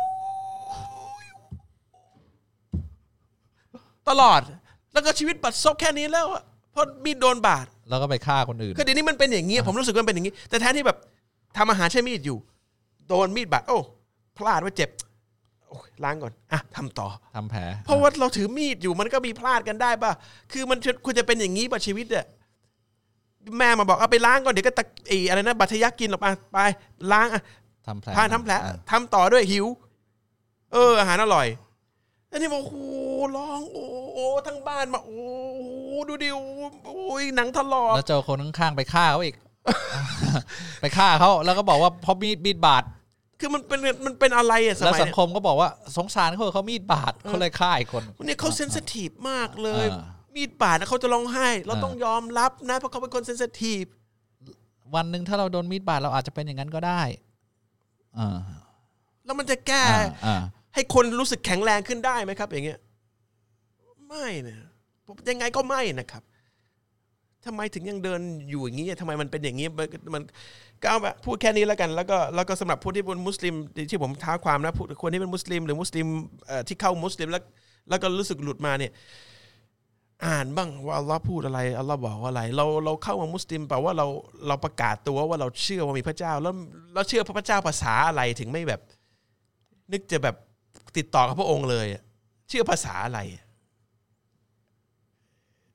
[1.23, 1.25] ย
[4.09, 4.41] ตลอด
[4.93, 10.97] แล้วก็ชีวิตบัดซบแค่นี้แล้วอะเพราะมีดโดนบาด แล้วก็ไปฆ่าคนอื่นคือเดี๋ยวนี้มันเป็นอย่างนี้ผมรู้สึกว่ามันเป็นอย่างนี้ แต่แทนที่แบบ
[11.57, 12.37] ทำอาหารใช้มีดอยู่
[13.07, 13.77] โดนมีดบาดโอ้
[14.37, 15.10] พลาดว่าเจ็บโอ้ย
[16.03, 20.11] ล้างก่อนอะทำต่อทำแผล เพราะว่าเราถือมีดอยู่มันก็มีพลาดกันได้ป่ะ
[20.51, 22.25] คือมันควรจะเป็นอย่างนี้ป่ะชีวิตอะ
[23.57, 26.57] แม่มาบอกเอาไปล้างก่อนเดี๋ยวก็ตะอีอะไรนะบัตรทะยักกินหรอกมาไป
[27.11, 27.41] ล้างอะ
[27.87, 29.65] ทำแผลพาทำแผลอ่าทำต่อด้วยหิว
[30.73, 31.47] เออ อาหารอร่อย
[32.31, 32.75] อันนี้บอกโอ้โห
[33.35, 35.21] ร้องโอ้โหทั้งบ้านมาโอ้
[35.55, 36.43] โหดูดิโอ้
[36.85, 39.35] โอ้ยหนังถลอกแล้วเจอคนข้างๆไปฆ่าเขาอีก
[40.81, 42.83] ไปฆ่าเขาแล้วก็บอกว่าเพราะมีดมีดบาด
[43.41, 50.03] คือมันเป็นมันเป็นอะไรอะสแล้วมัยสังเนี้ยคมก็บอกว่าสงสารเขาเขามีดบาดเขาเลยฆ่าอีกคน เนี่ยเขาเซนซิทีฟมากเลย อ่า
[50.35, 53.83] มีดบาดนะเขาจะร้องไห้ เราอ่า ต้องยอมรับนะ เพราะเขาเป็นคนเซนซิทีฟ
[54.95, 57.01] วันหนึ่งถ้าเราโดนมีดบาดเราอาจจะเป็นอย่างนั้นก็ได้
[58.17, 58.37] อ่า
[59.25, 60.41] แล้วมันจะแก้ อ่าอ่า
[60.73, 62.79] ให้คนรู้สึกแข็งแรงขึ้นได้ไหมครับ อย่างเงี้ย
[64.07, 64.57] ไม่นะ
[65.29, 66.23] ยังไงก็ไม่นะครับ
[67.45, 70.21] ทำไมถึงยังเดินอยู่อย่างนี้ทำไมมันเป็นอย่างนี้มันมัน
[70.81, 73.53] ก็เอาแบบพูดแค่นี้แล้วกันแล้วก็แล้วก็สำหรับผู้ที่เป็นมุสลิม
[73.91, 76.07] ที่ผมท้าความนะผู้คนที่เป็นมุสลิม หรือมุสลิม
[76.67, 77.43] ที่เข้ามุสลิมแล้ว
[77.89, 78.91] แล้วก็รู้สึกหลุดมาเนี่ย
[80.25, 84.05] อ่านบ้างว่าอัลลอฮ์พูดอะไรอัลลอฮ์บอกว่าอะไร เราเราเข้ามามุสลิมแปลว่าเรา
[84.47, 86.53] เราประกาศตัวว่าเราเชื่อว่ามีพระเจ้า แล้ว
[86.93, 88.81] เราเชื่อพระเจ้าภาษาอะไรถึงไม่แบบ
[89.91, 90.35] นึกจะแบบ
[90.97, 91.87] ติดต่อกับพระองค์เลย
[92.49, 93.19] เชื่อภาษาอะไร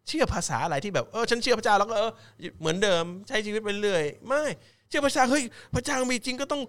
[0.08, 2.12] เชื่อภาษาอะไรที่แบบเออฉันเชื่อพระเจ้าแล้วก็เออ
[2.60, 4.42] เหมือนเดิมใช้ชีวิตไปเรื่อย ไม่
[4.88, 6.62] เชื่อพระเจ้าเฮ้ยพระเจ้ามีจริงก็ต้อง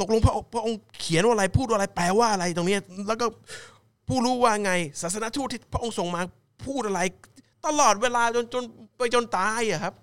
[0.00, 2.76] ตกลงพระพระองค์เขียนว่าอะไรพูดว่าอะไรแปลว่าอะไรตรงนี้
[3.08, 3.26] แล้วก็
[4.08, 6.22] ผู้รู้ว่าไงศาสนทูตที่พระองค์ส่งมา
[6.66, 7.00] พูดอะไร
[7.66, 8.64] ตลอดเวลาจนจน
[8.96, 9.94] ไปจนตายอะครับ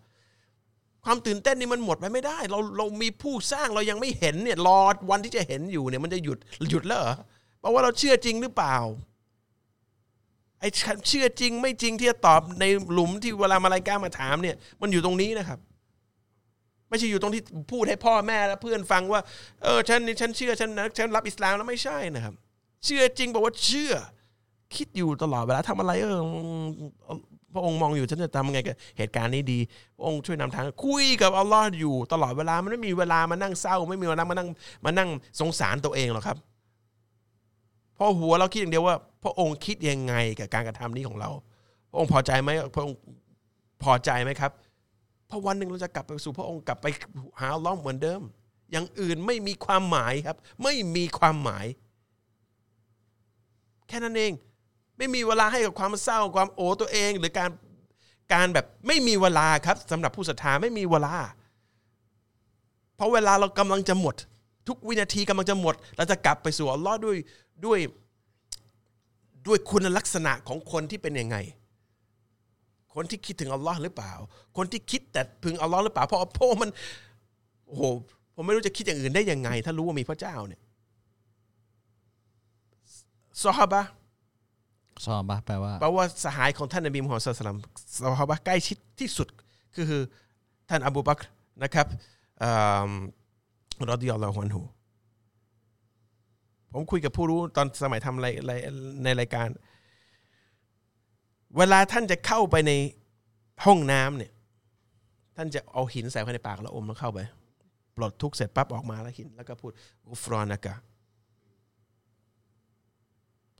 [1.05, 4.79] ความตื่นเต้นนี่มันหมดไปไม่ได้ เราเรามีผู้สร้างเรายังไม่เห็นเนี่ยรอ
[5.11, 6.37] วันที่จะเห็นอยู่เนี่ยมันจะหยุด
[6.71, 7.15] หยุดแล้วเหรอ
[7.59, 8.75] เพราะว่าเราเชื่อจริงหรือเปล่า
[10.59, 10.69] ไอ้
[11.07, 15.59] เชื่อจริงไม่จริงที่จะตอบในหลุมที่เวลามาลายกามาถามเนี่ย มันอยู่ตรงนี้นะครับ
[16.89, 19.21] ไม่ใช่อยู่ตรงที่พูดให้พ่อแม่และเพื่อนฟังว่า
[19.63, 22.33] เออฉันนี่ฉันเชื่อฉันนะฉันรับอิสลามแล้วไม่ใช่นะครับ
[22.85, 23.93] เชื่อจริงบอกว่าเชื่อ
[24.75, 26.21] คิดอยู่ตลอดเวลาทำอะไรเออ
[27.53, 29.59] พระองค์มองอยู่ฉันจะทำยังไงกับเหตุการณ์นี้ดี
[29.97, 34.47] พระองค์ช่วยนำทางคุยกับอัลลอฮ์อยู่ตลอดเวลามันไม่มีเวลามานั่งเศร้า ไม่มีเวลามานั่ง
[34.85, 35.09] มานั่ง
[35.39, 36.37] สงสารตัวเองหรอกครับ
[37.97, 41.29] พราะหัวเราคิดอย่างเดียวว่า พระองค์คิดยังไงกับการกระทำนี้ของเรา
[41.91, 42.97] พระองค์พอใจไหมพระองค์
[43.83, 44.51] พอใจไหมครับ
[45.29, 46.85] พราะวันหนึ่งเราจะกลับไปสู่พระองค์กลับไป
[47.41, 48.21] หาล้อฮ์เหมือนเดิม
[48.71, 51.65] อย่างอื่นไม่มีความหมายครับ ไม่มีความหมาย
[53.87, 54.31] แค่นั้นเอง
[54.97, 57.49] ไม่มีเวลาให้กับความเศร้าความโอตัวเอง หรือการ
[58.33, 61.15] การแบบไม่มีเวลาครับสำหรับผู้ศรัทธาไม่มีเวลา
[62.95, 64.15] เพราะเวลาเรากำลังจะหมด
[64.67, 67.17] ทุกวินาทีกำลังจะหมด เราจะกลับไปสู่อัลลอฮ์ด้วย
[67.65, 67.79] ด้วย
[69.47, 71.37] ด้วยคุณลักษณะของคนที่เป็นยังไง
[72.99, 74.13] คนที่คิดถึงอัลลอฮ์หรือเปล่า
[74.57, 76.69] คนที่คิดแต่พึงอัลลอฮ์หรือเปล่าเพราะพราะมัน
[77.67, 77.83] โอ้โห
[78.35, 80.61] ผมไม่รู้จะคิดอย่างอื่นได้ยังไง ถ้ารู้ว่ามีพระเจ้าเนี่ย
[83.43, 83.81] ซอฮาบะ
[85.05, 89.27] ซอฮาบะแปลว่าแปลว่าสหายของท่านนบีมุฮัมมัดศ็อลลัลลอฮุลัยฮิวะซัลมซอฮาบะใกล้ชิดที่สุด
[89.75, 90.01] คือ
[90.69, 91.23] ท่านอบูบักร
[91.63, 91.87] นะครับ
[92.43, 92.91] อ่า
[93.89, 94.61] รอดิยัลลอฮุอันฮุ
[96.73, 98.27] ผมคุยกับผู้รู้ตอนสมัยทำอะไร
[99.03, 99.47] ในรายการ
[101.57, 102.71] เวลาท่านจะเข้าไปใน
[103.65, 104.31] ห้องน้ำเนี่ย
[105.35, 107.19] ท่านจะเอาหินใส่เข้าในปากแล้วอมแล้วเข้าไป
[107.95, 109.71] ปลดทุกข์เสร็จปั๊บออกมาแล้วหิน แล้วก็พูด
[110.09, 110.75] อุฟรอนากะ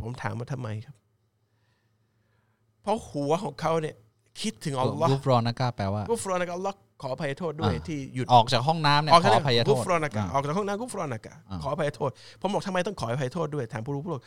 [0.02, 0.96] ผมถามว่าทำไมครับ
[2.82, 3.96] เพราะหัวของเขาเนี่ย
[4.42, 12.12] คิดถึงอัลลอฮ์กุฟรอนากาแปลว่ากุฟรอนากะอัลลอฮ์ขออภัยโทษด้วยอ่าที่หยุดออกจากห้องน้ำเนี่ยออกขจากออภัยโทกุษฟรอนากะอ่าออกจากห้องน้ำกุฟรอนากะอ่าขออภัยโทษ
[12.42, 14.22] ผมบอกทำไมต้องขออภัยโทษด้วยถามผู้รู้ผู้รู้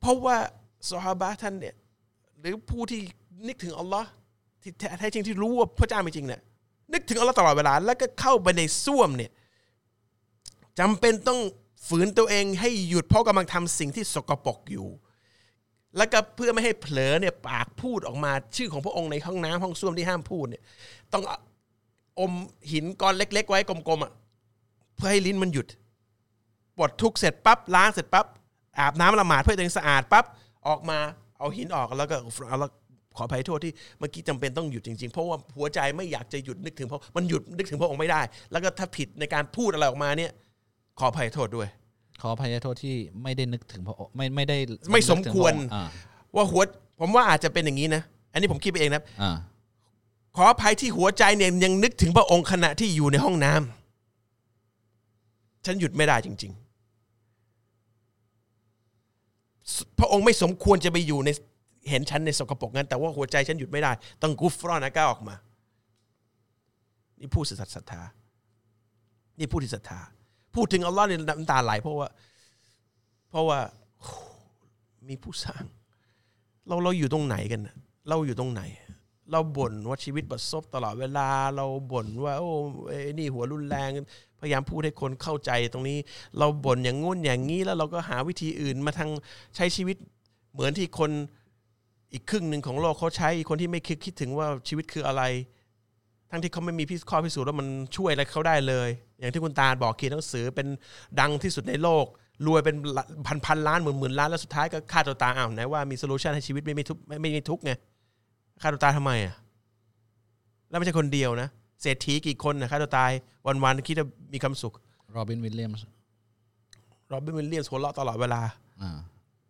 [0.00, 0.36] เพราะว่า
[0.90, 1.74] ซอฮาบะท่านเนี่ย
[2.40, 3.00] หรือผู้ที่
[3.46, 4.08] นึกถึงอัลลอฮ์
[4.62, 6.40] ที่แท้จริงที่รู้ว่าพระเจ้ามีจริงเนี่ย
[6.92, 9.30] นึกถึงอัลลอฮ์ตลอดเวลา แล้วก็เข้าไปในส้วมเนี่ย
[10.78, 11.40] จำเป็นต้อง
[11.88, 14.88] ฝืนตัวเองให้หยุดเพราะกำลังทำสิ่งที่สกปรกอยู่
[15.96, 20.62] แล้วก็เพื่อไม่ให้เผลอเนี่ยปากพูดออกมาชื่อของพระองค์ในห้องน้ำห้องส้วมที่ห้ามพูดเนี่ย
[21.12, 21.22] ต้อง
[22.20, 22.32] อม
[22.72, 24.12] หินก้อนเล็ก ๆ ไว้กลมๆอะ
[24.96, 25.66] เพื่อให้ลิ้นมันหยุด
[26.78, 28.26] ปลดทุกข์เสร็จปั๊บล้างเสร็จปั๊บ
[28.78, 30.24] อาบน้ำละหมาดเพื่อตัวเองสะอาดปั๊บ
[30.68, 30.98] ออกมา
[31.38, 32.16] เอาหินออกแล้วก็
[32.48, 32.68] เอาละ
[33.16, 38.20] ขออภัยโทษที่เมื่อกี้จำเป็นต้องหยุดจริงๆ เพราะว่าหัวใจไม่อยากจะหยุดนึกถึงเพราะมันหยุดนึกถึงพระองค์ไม่ได้
[38.52, 40.32] แล้วก็ถ้าผิดในการพูดอะไรออกมาเนี่ย
[40.98, 41.68] ขออภัยโทษด้วย
[42.20, 44.58] ขออภัยโทษที่ไม่ได้นึกถึงพระองค์ไม่ไม่ได้
[44.92, 45.88] ไม่สมควรนึกถึงพะองค์อ่า
[46.34, 46.62] ว่าหัว
[47.00, 48.02] ผมว่าอาจจะเป็นอย่างนี้นะ
[48.32, 49.36] อันนี้ผมคิดไปเองนะอ่า
[50.36, 56.63] ขออภัยที่หัวใจเนี่ยยังนึกถึงพระองค์ขณะที่อยู่ในห้องน้ำฉันหยุดไม่ได้จริง ๆ
[59.98, 61.30] พระองค์ไม่สมควรจะไปอยู่ใน
[61.90, 63.92] เห็นฉันในสกปรกงั้น แต่ว่าหัวใจฉันหยุดไม่ได้
[64.22, 65.34] ต้องกุฟรอนนะก้าออกมา
[67.20, 68.02] นี่ผู้ศรัทธา
[69.38, 70.00] นี่ผู้ที่ศรัทธา
[70.54, 72.08] พูดถึงอัลลอฮ์เนี่ยน้ำตาไหลเพราะว่า
[73.30, 73.58] เพราะว่า
[75.08, 75.64] มีผู้สร้าง
[76.68, 77.74] เราเราอยู่ตรงไหนกันนะ
[78.08, 78.62] เราอยู่ตรงไหน
[79.30, 82.50] เราบ่นว่าชีวิตบัดซบตลอดเวลาเราบ่นว่าโอ้
[82.88, 83.90] ไอ้นี่หัวรุนแรง
[84.40, 85.98] พยายามพูดให้คนเข้าใจตรงนี้
[86.38, 89.10] เราบ่นอย่างงู้นอย่างนี้แล้วเราก็หาวิธีอื่นมาทาง
[89.56, 89.96] ใช้ชีวิต
[90.52, 91.10] เหมือนที่คน
[92.12, 95.22] อีกครึ่งหนึ่งของโลกเขาใช้คนที่ไม่คิดคิดถึงว่าชีวิตคืออะไร
[96.30, 100.66] ทั้งที่เขาไม่มีพิข้อพิสูจน์ว่ามันช่วยอะไรเขาได้เลย อย่างที่คุณตาบอกเขียนหนังสือเป็น
[101.20, 102.06] ดังที่สุดในโลก
[102.46, 102.76] รวยเป็น
[103.26, 107.72] พันพันล้านหมื่นหมื่นล้านแล้วสุดท้ายก็ฆ่าตัวตายอ้าวไหนว่ามีโซลูชันให้ชีวิตไม่ไม่ทุกไม่ไม่มีทุกไง
[108.62, 109.34] ฆ่าตัวตายทำไมอะ
[110.68, 111.48] แล้วไม่ใช่คนเดียวนะ
[111.82, 113.10] เศรษฐีกี่คนนะฆ่าตัวตาย
[113.46, 114.74] วันๆคิดว่ามีความสุข
[115.12, 115.86] โรบินวิลเลียมส์
[117.08, 118.40] โรบินวิลเลียมส์หัวเราะตลอดเวลา
[118.82, 118.98] อ่า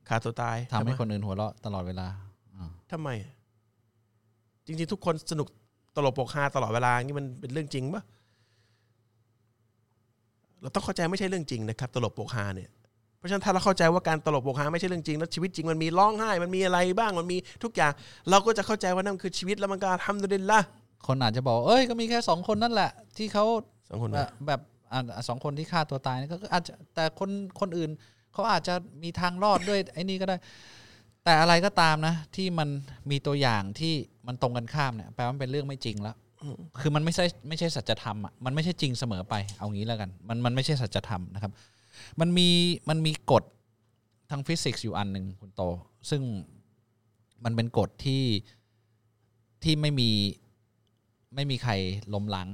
[0.08, 2.06] ฆ่าตัวตายทำให้ไมคนอื่นหัวเราะตลอดเวลา
[2.54, 3.08] อ่าทำไม
[4.66, 5.48] จริงๆ ทุกคนสนุก
[5.96, 8.02] ตลกโปกฮาตลอดเวลานี่มันเป็นเรื่องจริงปะ
[10.60, 12.83] เราต้องเข้าใจไม่ใช่เรื่องจริงนะครับ ตลกโปกฮาเนี่ยเพ
[13.24, 17.92] ราะฉะนั้นถ้าเราเข้าใจว่าการตลกโปกฮาไม่ใช่เรื่องจริงแล้วชีวิตจริงมันมีร้องไห้ มันมีอะไรบ้างมันมีทุกอย่าง
[18.30, 20.60] เราก็จะเข้าใจว่านั่นคือชีวิตแล้วมันก็ทำดุลิลละ
[21.06, 23.44] คนอาจจะบอกเอ้ยก็มีแค่สองคนนั่นแหละ ที่เขา
[23.90, 24.60] สองคนแบนะบแบบ
[24.92, 27.90] อ่าสองคนที่ฆ่าตัวตายนี่ก็ก็อาจจะแต่คนคนอื่น
[28.32, 30.36] เขาอาจจะมีทางรอดด้วยไอ้นี่ก็ได้
[31.24, 32.68] แต่อะไรก็ตามนะ ที่มัน
[33.10, 33.94] มีตัวอย่างที่
[34.26, 36.16] มันตรงกันข้ามเนี่ยแปลว่ามันเป็นเรื่องไม่จริงแล้ว
[36.80, 41.52] คือมันไม่ใช่ไม่ใช่สัจธรรมอะมันไม่ใช่จริงเสมอไปเอางี้แล้วกัน มันมันไม่ใช่สัจธรรมนะครับ
[42.20, 42.48] มันมี
[42.88, 43.44] มันมีกฎ
[44.30, 45.62] ทางฟิสิกส์อยู่อันหนึ่งคุณโต
[46.10, 46.22] ซึ่ง
[47.44, 48.24] มันเป็นกฎที่
[49.64, 50.10] ที่ไม่มี
[51.34, 51.72] ไม่มีใคร
[52.14, 52.48] ล้มล้าง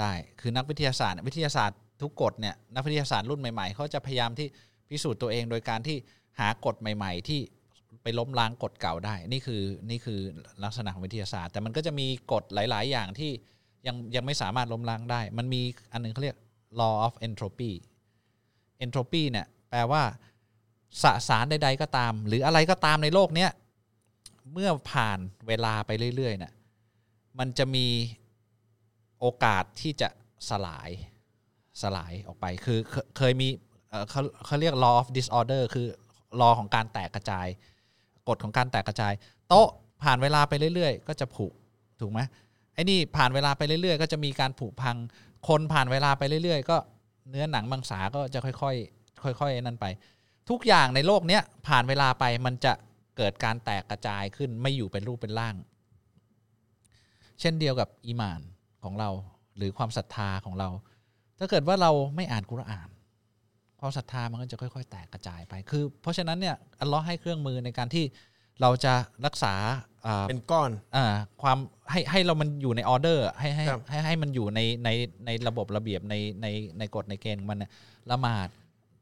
[0.00, 4.48] ได้ คือนักวิทยาศาสตร์เนี่ยวิทยาศาสตร์ทุกกฎเนี่ยนักวิทยาศาสตร์รุ่นใหม่ๆเขาจะพยายามที่
[4.88, 5.96] พิสูจน์ตัวเองโดยการที่
[6.40, 7.40] หากฎใหม่ ๆ ที่
[8.02, 10.20] ไปล้มล้างกฎเก่าได้ นี่คือนี่คือ
[10.64, 13.30] ลักษณะของวิทยาศาสตร์ แต่มันก็จะมีกฎหลาย ๆ อย่างที่
[13.86, 16.38] ยังยังไม่สามารถล้มล้างได้ มันมีอันหนึงเขาเรียก
[16.80, 17.72] law of entropy
[18.84, 20.02] entropy เนี่ยแปลว่า
[21.02, 23.50] สสารใด ๆ ก็ตาม หรืออะไรก็ตามในโลกเนี้ย
[24.52, 25.18] เมื่อผ่าน
[25.48, 26.52] เวลาไปเรื่อยๆเนี่ย
[27.38, 27.86] มันจะมี
[29.20, 30.08] โอกาสที่จะ
[30.48, 30.90] สลาย
[31.82, 32.78] สลายออกไปคือ
[33.16, 33.48] เคยมี
[34.10, 35.86] เขาเขาเรียก law of disorder คือ
[36.40, 37.46] law ของการแตกกระจาย
[38.28, 39.12] กฎของการแตกกระจาย
[39.48, 39.68] โต๊ะ
[40.02, 41.46] ผ่านเวลาไปเรื่อยๆ ก็จะผุ
[42.00, 42.20] ถูกไหม
[42.74, 44.96] ไอ้นี่ผ่านเวลาไปเรื่อยๆ ก็จะมีการผุพัง
[45.48, 46.76] คนผ่านเวลาไปเรื่อยๆ ก็
[47.30, 49.86] เนื้อหนังมังสาก็จะค่อยๆค่อยๆนั่นไป
[50.50, 52.72] ทุกอย่างในโลกเนี้ยผ่านเวลาไปมันจะ
[53.16, 55.54] เกิดการแตกกระจายขึ้นไม่อยู่เป็นรูปเป็นร่าง
[57.40, 58.40] เช่นเดียวกับอีมาน
[58.84, 59.10] ของเรา
[59.56, 60.68] หรือความศรัทธาของเรา
[61.38, 62.88] ถ้าเกิดว่าเราไม่อ่านกุรอาน
[63.80, 68.04] ความศรัทธามันก็จะค่อย ๆ แตกกระจายไปคือ เพราะฉะนั้นเนี่ยอัลเลอฮ์ให้เครื่องมือในการที่
[68.60, 68.94] เราจะ
[69.26, 69.54] รักษา
[70.28, 71.04] เป็นก้อนอ่า
[71.42, 71.58] ความ
[71.90, 74.88] ให้ให้เรามันอยู่ในออเดอร์ ให้ให้ครับให้ให้มันอยู่ในใน
[75.26, 76.46] ในระบบระเบียบในใน
[76.78, 77.70] ในกฎในเกณฑ์ของมันเนี่ย
[78.10, 78.48] ละหมาด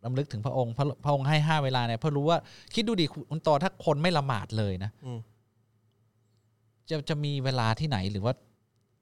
[0.04, 2.38] ลำลึกถึงพระองค์พระพระองค์ให้ห้าเวลาเนี่ยเพื่อรู้ว่า
[2.74, 5.18] คิดดูดิคุณโตถ้าคนไม่ละหมาดเลยนะอืม
[6.88, 8.34] จะจะมีเวลาที่ไหนหรือว่า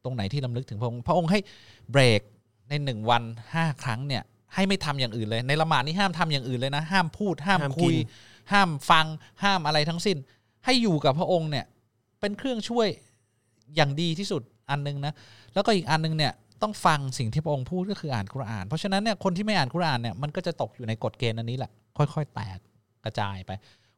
[0.05, 1.39] ตรงไหนที่ลำลึกถึงพระองค์พระองค์ให้
[1.91, 2.21] เบรก
[2.69, 3.23] ในหนึ่งวัน
[3.55, 4.23] ห้าครั้งเนี่ย
[4.55, 8.09] ให้ไม่ทำอย่างอื่นเลย ในละหมาดนี่ห้ามทำอย่างอื่นเลยนะ ห้ามพูด ห้ามห้ามคุยกิน
[8.53, 9.07] ห้ามฟัง
[9.43, 10.17] ห้ามอะไรทั้งสิ้น
[10.65, 11.65] ให้อยู่กับพระองค์เนี่ย
[12.21, 12.89] เป็นเครื่องช่วย
[13.77, 15.13] อย่างดีที่สุดอันหนึงนะ
[15.55, 22.59] แล้วก็อีกอันหนึงเนี่ยต้องฟังสิ่งที่พระองค์พูดก็คืออ่านกุราน เพราะฉะนั้นเนี่ยคนที่ไม่อ่านกุรานเนี่ยมันก็จะตกอยู่ในกฎเกณฑ์อันนี้แหละค่อย ๆ แตก
[23.05, 23.51] กระจายไป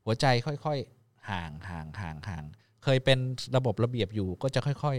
[0.04, 2.44] หัวใจค่อยๆห่างห่างห่างห่าง
[2.84, 3.18] เคยเป็น
[3.56, 4.96] ระบบระเบียบอยู่ก็จะค่อย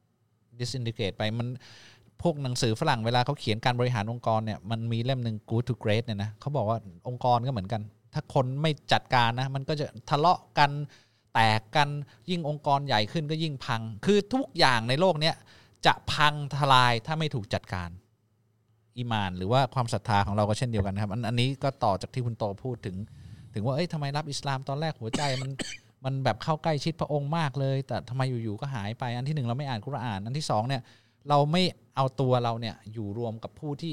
[0.00, 1.48] ๆ disintegrate ไปมัน
[2.22, 7.82] พวกหนังสือฝรั่งเวลาเขาเขียนการบริหารองค์กรเนี่ยมันมีเล่มหนึ่ง good to great เนี่ยนะเขาบอกว่าองค์กรก็เหมือนกัน
[8.14, 10.70] ถ้าคนไม่จัดการนะมันก็จะทะเลาะกัน
[11.36, 11.88] แตกกัน
[12.30, 15.34] ยิ่งองค์กรใหญ่ขึ้นก็ยิ่งพัง คือทุกอย่างในโลกเนี้ย
[15.86, 17.90] จะพังทลายถ้าไม่ถูกจัดการ
[18.96, 22.96] อีมาน หรือว่าความศรัทธาของเราก็เช่นเดียวกันนะครับ อันอันนี้ก็ต่อจากที่คุณโตพูดถึง
[23.54, 25.50] ถึงว่าเอ้ยทำไมรับอิสลามตอนแรกหัวใจมัน
[26.04, 30.82] มันแบบเข้าใกล้ชิดพระองค์มากเลย แต่ทำไมอยู่ๆก็หายไป อันที่หนึ่งเราไม่อ่านกุรอาน อันที่สองเนี่ย
[31.28, 31.62] เราไม่
[31.96, 33.92] เอาตัวเราเนี่ยอยู่รวมกับผู้ที่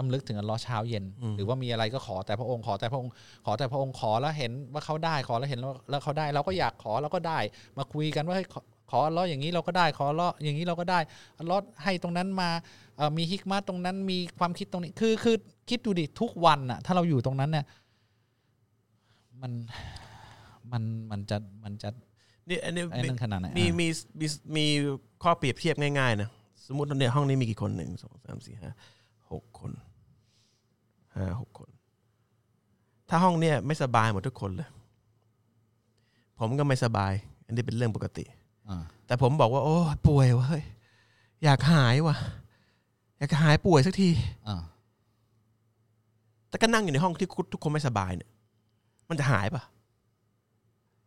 [0.00, 1.04] นำลึกถึงอัลลอฮ์เช้าเย็น
[1.36, 3.12] หรือว่ามีอะไรก็ขอแต่พระองค์ขอแต่พระองค์
[3.46, 7.38] ขอแต่พระองค์ขอแล้วเห็นว่าเขาได้ขอแล้วเห็นแล้วแล้วเขาได้ เราก็อยากขอเราก็ได้
[7.78, 11.00] มาคุยกันว่าให้ขอขออัลลอฮ์อย่างนี้เราก็ได้ขออัลลอฮ์อย่างนี้เราก็ได้
[11.38, 12.50] อัลลอฮ์ให้ตรงนั้นมา
[12.96, 15.36] เอ่อมีฮิกมาตรงนั้นมีความคิดตรงนี้ คือคือ
[15.68, 17.64] คิดดูดิทุกวันอะถ้าเราอยู่ตรงนั้นเนี่ย
[19.42, 19.52] มัน
[20.72, 21.88] มันมันจะมันจะ
[22.48, 23.86] นี่อันนี้ไอ้นั่นขนาดไหนมีอะมี
[24.20, 24.26] มี
[24.56, 24.66] มี
[25.22, 26.28] ข้อเปรียบเทียบง่ายๆนะ
[26.66, 28.70] สมมติเนี่ยห้องนี้มีกี่คนหนึ่งสองสามสี่ห้า
[29.32, 29.70] หกคน
[31.20, 31.68] ห้าหกคน
[33.08, 34.68] ถ้าห้องเนี่ยไม่สบายหมดทุกคนเลย
[36.38, 37.12] ผมก็ไม่สบาย
[37.46, 38.24] อันนี้เป็นเรื่องปกติ
[38.68, 39.76] อ่าแต่ผมบอกว่า โอ้
[40.08, 40.64] ป่วยเวะเฮ้ย
[41.44, 42.16] อยากหายว่ะ
[43.18, 44.10] อยากหายป่วยสักที
[44.48, 44.62] อ่า
[46.48, 48.30] แต่ก็นั่งอยู่ในห้องที่ทุกคนไม่สบายเนี่ย
[49.08, 49.62] มันจะหายปะ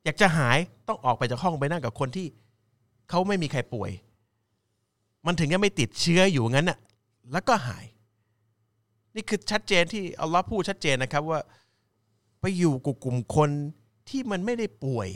[0.06, 0.58] อยากจะหาย
[0.88, 2.28] ต้องออกไปจากห้องไปนั่งกับคนที่
[3.10, 3.92] เขาไม่มีใครป่วย
[5.26, 6.80] มันถึงจะไม่ติดเชื้ออยู่งั้นน่ะ
[7.32, 7.86] แล้วก็หาย
[9.16, 11.40] นี่คือชัดเจนที่อัลลอฮ์พูดชัดเจนนะครับว่า
[12.42, 13.50] ไปอยู่กับกลุ่มคน
[14.10, 15.10] ที่มันไม่ได้ป่วย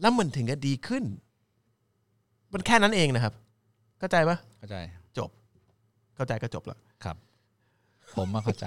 [0.00, 1.04] แล้วมันถึงจะดีขึ้น
[2.52, 3.34] มันแค่นั้นเองนะครับ
[3.98, 4.76] เข้าใจปะเข้าใจ
[5.18, 5.30] จบ
[6.16, 7.16] เข้าใจก็จบแล้วครับ
[8.16, 8.64] ผมมาเข้าใจ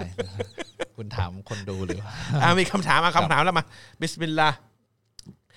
[0.97, 2.09] คุณถามคนดูหรือว่า
[2.41, 3.65] อ่ามีคำถามมาคำถามแล้วมา
[4.01, 4.57] บิสมิลลาห์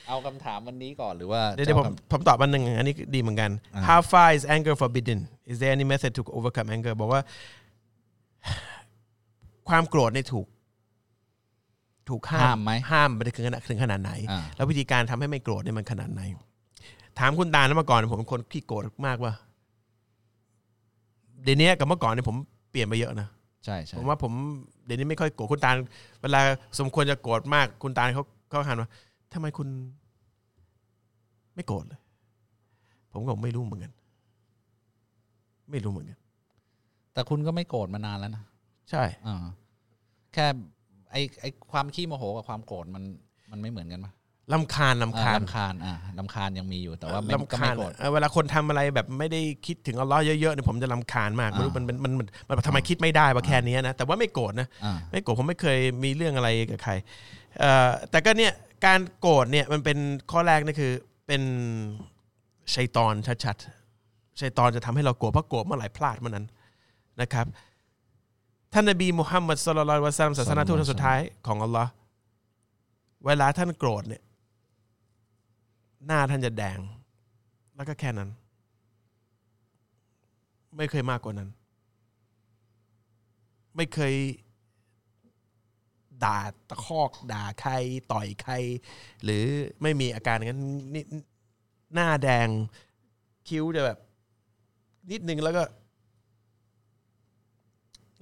[0.09, 5.19] เอาคำถามวันนี้ก่อนหรือว่าเดี๋ยวเดี๋ยวผมผมตอบอันหนึ่งอันนี้ดีเหมือนกันอ่า How far is anger forbidden
[5.51, 7.23] Is there any method to overcome anger บอกว่า
[9.69, 10.47] ความโกรธเนี่ยถูก
[12.09, 16.23] ถูกห้าห้ามมไหมห้ามไปถึงขนาดถึงขนาดไหน อ่า แล้ววิธีการทำให้ไม่โกรธเนี่ยมันขนาดไหน
[17.19, 19.33] ถามคุณตาแล้วเมื่อก่อนผมเป็นคนขี้โกรธมากว่า
[21.45, 22.37] เดี๋ยวนี้กับเมื่อก่อนเนี่ยผม
[22.71, 23.29] เปลี่ยนไปเยอะนะ
[23.65, 24.33] ใช่ใช่ผมว่าผม
[24.85, 25.75] เดี๋ยวนี้ไม่ค่อยโกรธคุณตาล
[26.23, 26.41] เวลา
[26.79, 28.89] สมควรจะโกรธมากคุณตาลเขาเขาหันว่า
[29.33, 29.69] ทำไมคุณ
[31.55, 32.01] ไม่โกรธเลย
[33.13, 33.93] ผมก็ไม่รู้เหมือนกัน
[35.71, 36.18] ไม่รู้เหมือนกัน
[37.19, 38.43] แต่คุณก็ไม่โกรธมานานแล้วนะ
[38.91, 39.45] ใช่อ่า
[40.35, 40.47] แค่
[41.13, 43.05] ไอไอความขี้โมโหกับความโกรธมัน
[43.51, 44.13] มันไม่เหมือนกันปะ
[44.53, 56.93] ลำคาญลำอ่าคาญลำคาญอ่าลำคาญยังมีอยู่แต่ว่าไม่ก็ลำคาไม่ญโกรธเออเวลาคนทำอะไรแบบไม่ได้คิดถึงอัลเลอฮ์เยอะๆเนี่ยผมจะลำคาญมากไม่รู้อ่ามัมันมันมันมันมันทำไมคิดไม่ได้ว่าแค่นี้นะแต่ว่าไม่โกรธนะอ่าไม่โกรธผมไม่เคยมีเรื่องอะไรกับใคร
[57.61, 58.53] เอ่อแต่ก็เนี่ย
[58.87, 59.99] การโกรธเนี่ยมันเป็น
[60.31, 60.93] ข้อแรกนี่คือ
[61.27, 61.43] เป็น
[62.75, 63.15] ชัยตอน
[63.45, 66.47] ชัดๆชัยตอนจะทำให้เราโกรธเพราะโกรธเมื่อไหร่พลาดเมื่อนั้น
[67.21, 67.47] นะครับ
[68.73, 71.91] ท่านนบีมุฮัมมัดสุลลัลวะซัลลัมศาสนาทูตสุดท้ายของอัลลอฮ์
[73.27, 74.23] เวลาท่านโกรธเนี่ย
[76.07, 76.79] หน้าท่านจะแดง
[77.77, 78.31] แล้วก็แค่นั้น
[80.77, 81.51] ไม่เคยมากกว่านั้น
[83.77, 84.15] ไม่เคย
[86.25, 86.39] ด่า
[86.69, 87.73] ตะคอก ด่าใคร
[88.13, 88.53] ต่อยใคร
[89.25, 89.45] หรือ
[89.83, 90.63] ไม่มีอาการอย่างนั้น
[90.95, 91.05] นี่
[91.95, 92.49] หน้าแดง
[93.49, 93.99] คิ้วจะแบบ
[95.11, 95.63] นิดนึงแล้วก็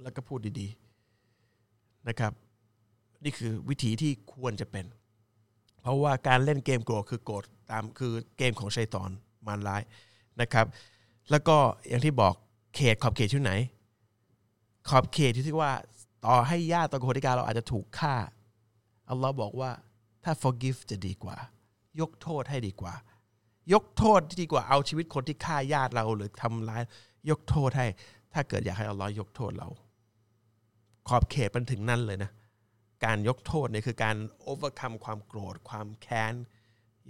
[0.01, 2.31] แล้วก็พูดดีๆนะครับ
[3.23, 4.85] นี่คือวิธีที่ควรจะเป็น
[5.81, 9.09] เพราะว่าการเล่นเกมโกรธคือโกรธตามคือเกมของชัยตอน
[9.47, 9.81] มารร้าย
[10.41, 10.65] นะครับ
[11.31, 12.33] แล้วก็อย่างที่บอก
[12.75, 13.53] เขตขอบเขตที่ไหน
[14.89, 15.71] ขอบเขตที่ที่ว่า
[16.25, 18.15] ต่อให้ญาติตระโกธิกาเราอาจจะถูกฆ่า
[19.09, 19.71] อัลลอฮ์บอกว่า
[20.23, 21.37] ถ้า forgive จะดีกว่า
[21.99, 22.93] ยกโทษให้ดีกว่า
[23.73, 26.83] ยกโทษที่ดีกว่าเอาชีวิตคนที่ฆ่าญาติเราหรือทำร้าย
[27.29, 27.87] ยกโทษให้
[28.33, 29.69] ถ้าเกิดอยากให้อัลลอฮ์ยกโทษเรา
[31.07, 32.31] ขอบเขตมันถึงนั่นเลยนะ
[33.05, 34.15] การยกโทษเนี่ยคือการ
[34.51, 36.33] overcome ความโกรธ ความแค้น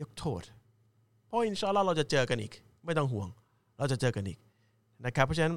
[0.02, 0.42] ยกโทษ
[1.26, 2.54] เพราะอินชาอัลลอฮ์เราจะเจอกันอีก
[2.86, 3.28] ไม่ต้องห่วง
[3.78, 4.40] เราจะเจอกันอีก
[5.06, 5.56] นะครับ เพราะฉะนั้น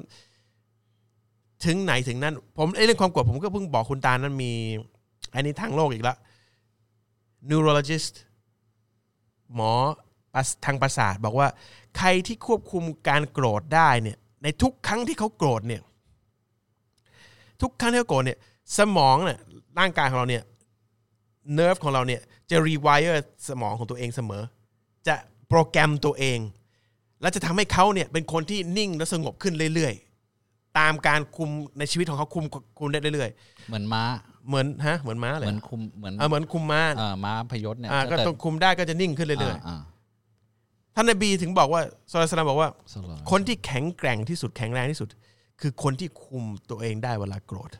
[1.65, 4.53] ถึงไหนถึงนั้น ผมเรื่องความโกรธผมก็เพิ่งบอกคุณตานั้นมี
[5.33, 6.17] อันนี้ทางโลกอีกแล้ว
[7.49, 8.13] neurologist
[9.55, 9.71] หมอ
[10.65, 11.47] ทางประสาทบอกว่า
[11.97, 15.81] ใครที่ควบคุมการโกรธได้เนี่ยในทุกครั้งที่เขาโกรธเนี่ย
[17.61, 18.37] ทุกครั้งที่เขาโกรธเนี่ย
[18.77, 19.39] สมองเนี่ย
[19.79, 20.43] ร่างกายของเราเนี่ย
[21.53, 24.43] nerve ของเราเนี่ยจะ rewire สมองของตัวเองเสมอ
[25.07, 25.15] จะ
[25.49, 26.39] โปรแกรมตัวเอง
[27.21, 31.49] แล้วจะทำให้เขาเนี่ยเป็นคนที่นิ่งและสงบขึ้นเรื่อยๆ ตามการคุม
[31.79, 32.45] ในชีวิตของเขาคุม
[32.79, 33.29] คุมได้เรื่อย
[33.69, 45.07] เหมือนม้าๆเหมือนฮะเหมือนม้าเลยเหมือนคุมเหมือนอ่าเหมือนคุมม้าเอ่อม้าพยศเนี่ยอ่าก็ถ้าเดต้องคุมได้ก็จะนิ่งขึ้นเรื่อยอ่าๆท่านนบีถึงบอกว่าสุลต่านบอกว่าๆสโลว์คนที่แข็งแกร่งที่สุดแข็งแรงที่สุด
[45.61, 47.71] คือคนที่คุมตัวเองได้เวลาโกรธ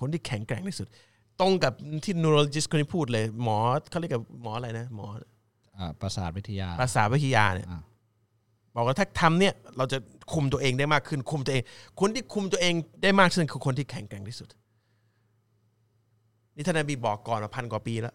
[0.00, 0.88] คนที่แข็งแกร่งที่สุด
[1.40, 1.72] ตรงกับ
[2.04, 3.58] ที่ neurologist คนนี้พูดเลย หมอ
[3.90, 5.06] เขาเรียกกับหมออะไรนะหมอ
[5.78, 7.80] อ่าประสาทวิทยาภาษาวิทยาเนี่ยอ่า
[8.74, 9.98] บอกว่าถ้าทำเนี่ยเราจะ
[10.32, 11.62] คุมตัวเองได้มากขึ้นคุมตัวเอง
[12.00, 14.48] คนที่คุมตัวเองได้มากขึ้นคือคนที่แข็งแกร่งที่สุด
[16.54, 18.14] นี่ท่านนบีบอกก่อนมาพันกว่าปีแล้ว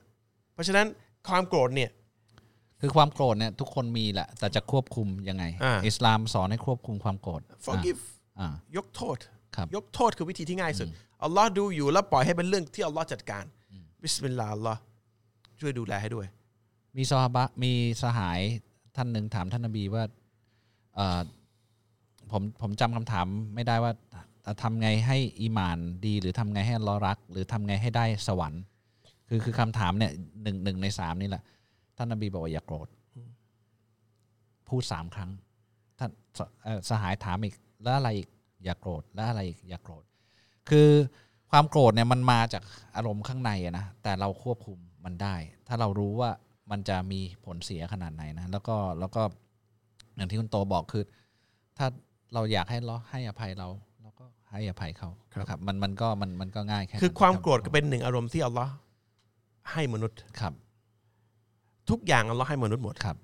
[0.53, 0.87] เพราะฉะนั้น
[1.27, 1.89] ความโกรธเนี่ย
[2.81, 8.19] คือความโกรธเนี่ยทุกคนมีแหละแต่จะควบคุมยังไงอ่าอิสลามสอนให้ควบคุมความโกรธ forgive อ่า
[8.77, 9.17] ยกโทษ
[9.55, 10.87] ครับยกโทษคือวิธีที่ง่ายสุด
[11.23, 13.43] อัลลอฮ์ดูอยู่แล้วปล่อยให้เป็นเรื่องที่อัลลอฮ์จัดการ
[14.01, 14.79] บิสมิลลาห์อัลลอฮ์
[15.59, 16.27] ช่วยดูแลให้ด้วย
[16.97, 17.71] มีซอฮาบะมี
[18.03, 18.39] สหาย
[18.95, 20.03] ท่านหนึ่งถามท่านนบีว่า
[20.95, 21.21] เอ่อ
[22.31, 23.93] ผมผมจำคำถามไม่ได้ว่า
[24.63, 28.61] ทำไงให้อีหมานดี หรือทำไงให้อัลเลอฮ์รัก หรือทำไงให้ได้สวรรค์
[29.27, 30.11] คือคือคำถามเนี่ย
[30.43, 31.43] หนึ่งหนึ่งในสามนี่แหละ
[31.97, 32.87] ท่านนบีบอกว่าอย่าโกรธ
[34.67, 35.31] พูดสามครั้ง
[35.99, 38.29] ท่านสเอ่อสหายถามอีก แล้วอะไรอีก
[38.63, 40.03] อย่าโกรธแล้วอะไรอีกอย่าโกรธ
[40.69, 40.89] คือ
[41.51, 42.63] ความโกรธเนี่ยมันมาจาก
[42.95, 45.35] อารมณ์ข้างในอะนะแต่เราควบคุมมันได้
[45.67, 46.29] ถ้าเรารู้ว่า
[46.71, 49.21] มันจะมีผลเสียขนาดไหนนะแล้วก็แล้วก็
[50.15, 51.03] อย่างที่คุณโตบอกคือ
[51.77, 51.87] ถ้า
[52.33, 53.67] เราอยากให้เราให้อภัยเรา
[54.01, 58.73] เราก็ให้อภัยเขาครับนะครับมันมันก็มันมันก็ง่ายแค่คือนั้นความรับโกรธก็เป็นหนึ่งอารมณ์ที่อัลลอฮ์
[59.71, 60.53] ให้มนุษย์ครับ
[61.89, 63.17] ทุกอย่างอัลลอฮ์ให้มนุษย์หมดครับ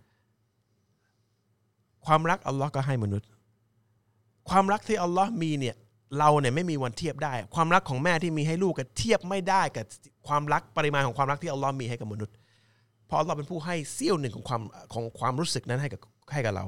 [2.06, 3.28] ความรักอัลลอฮ์ก็ให้มนุษย์
[4.50, 5.76] ความรักที่อัลลอฮ์มีเนี่ย
[6.20, 9.86] เราเนี่ยไม่มีวันเทียบได้ ความรักของแม่ที่มีให้ลูกกับเทียบไม่ได้กับ
[10.28, 12.36] ความรักปริมาณของความรักที่อัลลอฮ์มีให้กับมนุษย์
[13.08, 14.62] เพราะอัลลอฮ์เป็นผู้ให้เสี้ยวหนึ่งของความ
[14.94, 16.02] ของความรู้สึกนั้นให้กับ
[16.34, 16.66] ให้กับเรา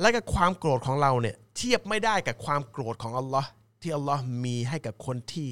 [0.00, 3.48] และกับความโกรธของเราเนี่ยเทียบไม่ได้กับความโกรธของอัลลอฮ์
[3.82, 5.48] ที่อัลลอฮ์มีให้กับคนที่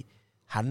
[0.54, 0.66] หัน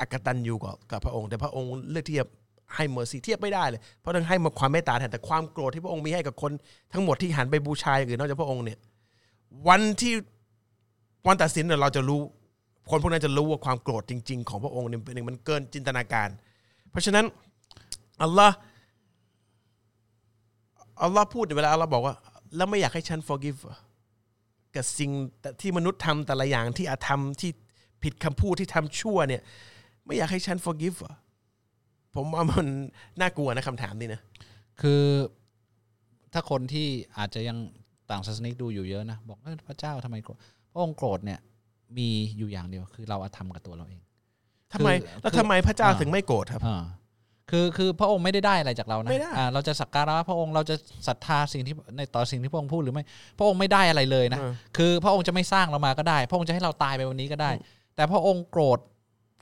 [0.00, 2.26] อักตันอยู่กับกับพระองค์ แต่พระองค์เลือกที่จะ
[2.74, 6.52] ให้เมอร์ซีเทียบไม่ได้เลยเพราะต้องให้มาความเมตตาแทนแต่ความโกรธที่พระองค์มีให้กับคน
[6.92, 8.78] ทั้งหมดที่หันไปบูชาอย่างอื่นนอกจากพระองค์เนี่ย
[9.68, 10.14] วันที่
[11.26, 12.20] วันตัดสินเนี่ยเราจะรู้
[12.90, 16.28] คนพวกนั้นจะรู้ว่าความโกรธจริง ๆ ของพระองค์เนี่ยเป็นมันเกินจินตนาการ
[16.90, 17.24] เพราะฉะนั้น
[18.22, 18.56] อัลลอฮ์
[21.02, 22.14] อัลลอฮ์พูดเวลาอัลลอฮ์บอกว่า
[22.56, 23.60] แล้วไม่อยากให้ฉัน forgive
[24.74, 25.10] กับสิ่ง
[25.60, 27.50] ที่มนุษย์ทำแต่ละอย่างที่อาธรรมที่
[28.02, 29.42] ผิดคำพูดที่ทำชั่วเนี่ย
[30.04, 30.98] ไม่อยากให้ฉัน forgive
[32.14, 32.66] ผมว่ามัน
[33.20, 34.20] น่ากลัวนะคำถามนี้นะ
[34.80, 35.02] คือ
[36.32, 37.58] ถ้าคนที่อาจจะยัง
[38.12, 40.36] ต่างศาสนิกดูอยู่เยอะนะ บอกเอ้ยพระเจ้าทำไมโกรธ
[40.72, 41.38] พระองค์โกรธเนี่ย
[41.98, 42.08] มี
[42.38, 44.00] อยู่อย่างเดียวคือเราอาธรรมกับตัวเราเอง
[44.72, 46.82] ทำไมคือแล้วทำไมพระเจ้าอ่าถึงไม่โกรธครับอ่า
[47.50, 50.74] คือคือพระองค์ไม่ได้ได้อะไรจากเรานะไม่ได้อ่าเราจะสักการะพระองค์เราจะ
[51.08, 53.04] ศรัทธาสิ่งที่ในต่อสิ่งที่พระองค์พูดหรือไม่
[53.38, 57.50] พระองค์ไม่ได้อะไรเลยนะเออคือพระองค์จะไม่สร้างเรามาก็ได้ พระองค์จะให้เราตายไปวันนี้ก็ได้
[57.96, 58.78] แต่พระองค์โกรธ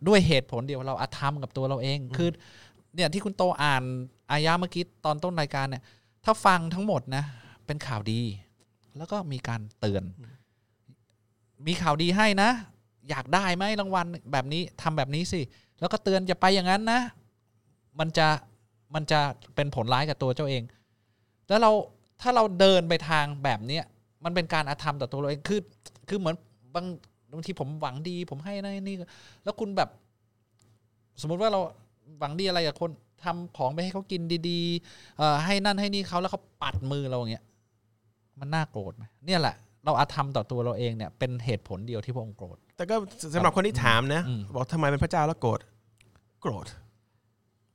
[0.08, 2.28] ด้วยเหตุผลเดียวเราอาธรรมกับตัวเราเอง คือ
[2.94, 3.82] เนี่ยที่คุณโตอ่าน
[4.30, 5.82] อายะเมื่อกี้ตอนต้นรายการเนี่ย
[6.24, 7.24] ถ้าฟังทั้งหมดนะ
[7.66, 8.20] เป็นข่าวดี
[8.98, 10.04] แล้วก็มีการเตือน
[11.66, 12.50] มีข่าวดีให้นะ
[13.10, 15.40] อยากได้ไหมรางวัลแบบนี้ทำแบบนี้สิ
[15.80, 17.00] แล้วก็เตือนอย่าไปอย่างนั้นนะ
[17.98, 18.28] มันจะ
[18.94, 19.20] มันจะ
[19.54, 20.62] เป็นผลร้ายกับตัวเจ้าเอง
[21.48, 21.70] แล้วเรา
[22.20, 23.84] ถ้าเราเดินไปทางแบบเนี้ย
[24.24, 25.60] มันเป็นการอาธรรมต่อตัวเราเองคือ
[26.08, 26.36] คือเหมือน
[26.74, 26.86] บาง
[27.32, 28.96] บางทีผมหวังดี ผมให้นะนี่
[29.44, 29.88] แล้วคุณแบบ
[31.20, 31.60] สมมุติว่าเรา
[32.18, 32.90] หวังดีอะไรกับคน
[33.24, 37.44] ทำของไปให้เขากินดีๆเอ่อให้นั่นให้นี่เขาแล้วเขาปัดมือเราอย่างเงี้ย
[38.40, 42.94] มันน่าโกรธไหมเนี่ยแหละเราอาธรรมต่อตัวเราเองเนี่ยเป็นเหตุผลเดียวที่พระองค์โกรธ แต่ก็
[43.34, 45.60] สำหรับคนที่ถามนะอืมบอกทำไมเป็นพระเจ้าแล้วโกรธ
[46.42, 46.66] โกรธ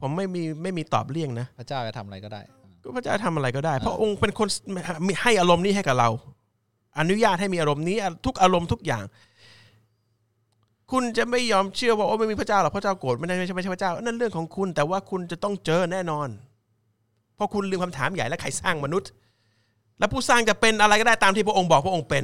[0.02, 2.42] ผมไม่มีไม่มีตอบเลี่ยงนะ พระเจ้าจะทำอะไรก็ได้
[2.84, 4.48] ก็พระเจ้าทำอะไรก็ได้เพราะองค์เป็นคน
[5.08, 6.10] มีให้อารมณ์นี้ให้กับเรา
[7.00, 9.04] อนุญาตให้มีอารมณ์นี้ ทุกอารมณ์ทุกอย่าง
[10.92, 16.28] คุณจะไม่ยอมเชื่อว่าโอ้ไม่มีพระเจ้าหรอกพระเจ้าโกรธไม่ได้ไม่ใช่ไม่ใช่พระเจ้า นั่นเรื่องของคุณแต่ว่าคุณจะต้องเจอแน่นอน
[17.36, 19.10] เพราะคุณลืมคำถามใหญ่และใครสร้างมนุษย์
[20.00, 22.24] และผู้สร้างจะเป็นอะไรก็ได้ตามที่พระองค์บอกพระองค์เป็น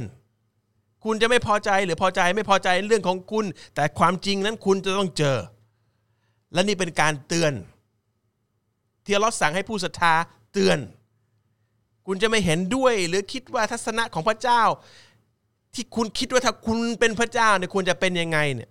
[1.04, 3.44] คุณจะไม่พอใจหรือพอใจไม่พอใจเรื่องของคุณ
[3.74, 5.36] แต่ความจริงนั้นคุณจะต้องเจอ
[6.52, 7.52] และนี่เป็นการเตือน
[9.04, 10.14] ที่อัลลอฮ์สั่งให้ผู้ศรัทธา
[10.52, 10.78] เตือน
[12.06, 14.62] คุณจะไม่เห็นด้วยหรือคิดว่าทัศนะของพระเจ้า
[15.74, 18.70] ที่คุณคิดว่าถ้าคุณเป็นพระเจ้าเนี่ยควรจะเป็นยังไงเนี่ย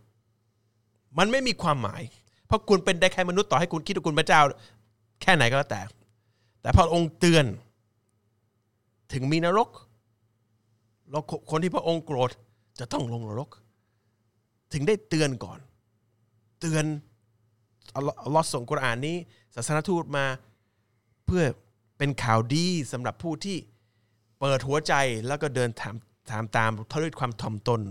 [1.17, 2.01] มันไม่มีความหมาย
[2.47, 4.41] เพราะคุณเป็นได้แค่มนุษย์ต่อให้คุณคิดว่าคุณพระเจ้า
[5.21, 5.81] แค่ไหนก็แล้วแต่
[6.61, 7.45] แต่พระองค์เตือน
[9.13, 9.69] ถึงมีนรก
[11.09, 12.31] แล้วคนที่พระองค์โกรธ
[12.79, 13.49] จะต้องลงนรก
[14.73, 15.59] ถึงได้เตือนก่อน
[16.59, 16.85] เตือน
[17.95, 19.17] อัลลอฮ์ส่งกุรอานนี้
[19.55, 20.25] ศาสนทูตมา
[21.25, 21.43] เพื่อ
[21.97, 23.57] เป็นข่าวดีสำหรับผู้ที่
[24.39, 24.93] เปิดหัวใจ
[25.27, 25.95] แล้วก็เดินถาม
[26.31, 27.81] ถามตามทด้วยความถ่อมตน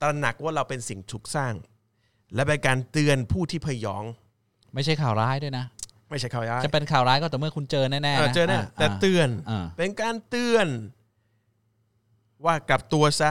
[0.00, 1.54] ตระหนักว่าเราเป็นสิ่งถูกสร้าง
[2.34, 4.04] และเป็นการเตือนผู้ที่พยอง
[4.74, 5.64] ไม่ใช่ข่าวร้ายด้วยนะ
[6.08, 10.66] ไม่ใช่ข่าวร้ายจะเป็นข่าวร้ายก็ต่อเมื่อคุณเจอแน่ๆเอนะอเจอแน่แต่าเตือนอ่าเป็นการเตือน
[12.44, 13.30] ว่ากลับตัวซะ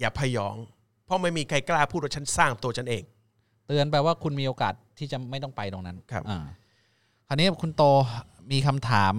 [0.00, 0.56] อย่าพยอง
[1.04, 3.02] เพราะไม่มีใครกล้าพูดว่าฉันสร้างตัวฉันเอง
[3.66, 6.44] เตือนแปลว่าคุณมีโอกาสที่จะไม่ต้องไปตรงนั้นครับอ่า
[7.28, 7.82] คราวนี้คุณโต
[8.52, 9.14] มีคำถาม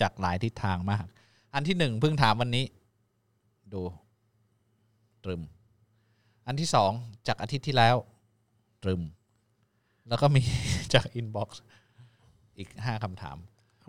[0.00, 1.04] จากหลายทิศทางมาก
[1.54, 2.64] อันที่หนึ่งเพิ่งถามวันนี้
[3.72, 3.80] ดู
[5.24, 5.42] ตรึม
[6.46, 6.90] อันที่สอง
[7.26, 7.96] จากอาทิตย์ที่แล้ว
[8.82, 9.00] ตรึม
[10.08, 10.42] แล้วก็มี
[10.94, 11.62] จาก inbox
[12.60, 13.36] อีกห้าคำถาม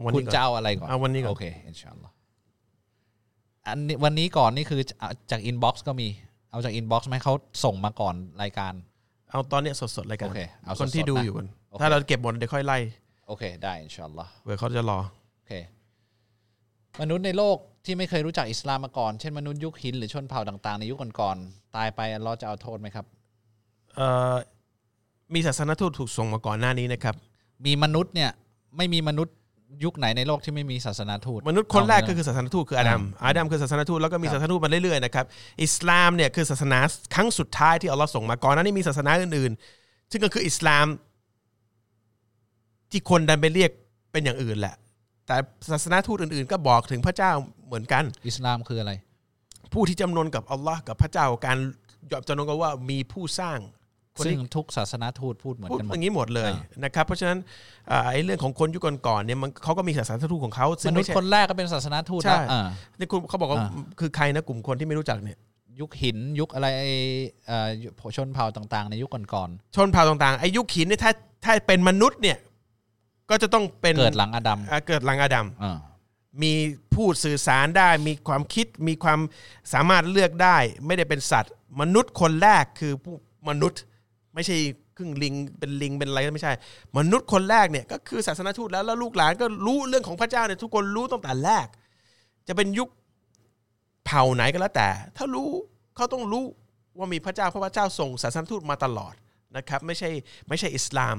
[0.05, 2.13] วันคุนี้ณก่อน จะเอาอะไรก่อน เอาวันนี้ก่อน โอเคإن شاء الله
[3.67, 6.07] อันนี้วันนี้ก่อนนี่คือเอาจาก inbox ก็มี
[6.51, 8.73] เอาจาก inbox ไหมเขาส่งมาก่อนรายการ
[9.31, 12.77] เอาตอนเนี้ยสดๆเลยกันโอเคเอาสดๆคนที่นะดูอยู่กันโอเค ถ้าเราเก็บหมดเดี๋ยวค่อยไล่
[13.27, 14.99] โอเค ได้อินชาอัลลอฮ์ เผื่อเขาจะรอ
[15.35, 15.53] โอเค
[17.01, 23.05] มนุษย์ในโลกที่ไม่เคยรู้จักอิสลามมาก่อน เช่นมนุษย์ยุคหินหรือชนเผ่าต่างๆ ในยุคก่อนๆตายไปอัลลอฮ์จะเอาโทษไหมครับ
[23.95, 24.35] เอ่อ
[25.33, 27.15] มีศาสนทูตถูกส่งมาก่อนหน้านี้นะครับ
[27.65, 28.31] มีมนุษย์เนี่ย
[28.77, 29.35] ไม่มีมนุษย์
[29.83, 35.25] ยุคไหนในโลกที่ไม่มีศาสนาทูต มนุษย์คนแรกเอาก็คือศาสนทูตคืออาดัมอาดัมคือศาสนทูตแล้วก็มีศาสนทูตมาเรื่อยๆนะครับ
[35.63, 36.79] อิสลามเนี่ยคือศาสนา
[37.15, 40.85] ครั้งสุดท้ายที่อัลลอฮ์ส่งมาก่อนหน้านี้มีศาสนาอื่นๆ ซึ่งก็คืออิสลาม
[42.91, 43.71] ที่คนดันไปเรียก
[44.11, 44.75] เป็นอย่างอื่นแหละ
[45.27, 45.35] แต่
[45.71, 47.31] ศาสนาทูตอื่นๆ ก็บอกถึงพระเจ้า
[47.65, 48.91] เหมือนกัน อิสลามคืออะไร
[49.73, 51.57] ผู้ที่จำนนกับอัลลอฮ์กับพระเจ้าการ
[52.11, 53.80] ยอมจำนนกันว่ามีผู้สร้างคน
[54.25, 57.37] ซึ่งที่ทุกศาสนาทูตพูดเหมือนพูดกันหมอดย่างนี้หมดเลยอ่นะครับเพราะฉะนั้น
[57.91, 62.67] อ่าไอ้เรื่องของคนยุคก่อนๆเนี่ยมันเขาก็มีศาสนาทูตของเขาซึ่มงนุษไม่ย์ใช่คนแรกก็เป็นศาสนาทูตใช่นะอ่า
[62.97, 63.69] นี่คุณเขาบอกว่าอ่า
[63.99, 65.37] คือใครนะกลุ่มคนที่ไม่รู้จักเนี่ย
[65.81, 66.91] ยุคหินยุคอะไรไอ้
[67.47, 67.67] เอ่อ
[68.15, 71.11] ชนเผ่าต่าง ๆ ในยุคก่อนชนเผ่าต่างๆไอ้ยุคหินเนี่ยถ้า
[71.45, 72.37] ถ้าเป็นมนุษย์เนี่ย
[73.29, 75.77] ก็จะต้องเป็นๆเกิดหลังอาดัมอ่าเกิดหลังอาดัมอ่า
[76.41, 76.53] มี
[76.95, 79.19] พูดสื่อสารได้มีความคิดมีความ
[79.73, 83.15] สามารถเลือกได้ ไม่ได้เป็นสัตว์ มนุษย์คนแรกคือผู้
[83.49, 83.81] มนุษย์
[84.35, 84.57] ไม่ใช่
[84.97, 86.53] ครึ่งลิงเป็นลิงเป็นอะไรก็ไม่ใช่
[86.97, 91.67] มนุษย์คนแรกเนี่ยก็คือศาสนทูตแล้วแล้วลูกหลานก็รู้เรื่องของพระเจ้าเนี่ยทุกคนรู้ตั้งแต่แรก
[92.47, 92.89] จะเป็นยุค
[94.05, 95.49] เผ่าไหนก็แล้วแต่ ถ้ารู้
[95.95, 96.45] เขาต้องรู้
[96.97, 99.13] ว่ามีพระเจ้าเพราะพระเจ้าส่งศาสนทูตมาตลอด
[99.57, 100.09] นะครับไม่ใช่
[100.49, 101.17] ไม่ใช่อิสลาม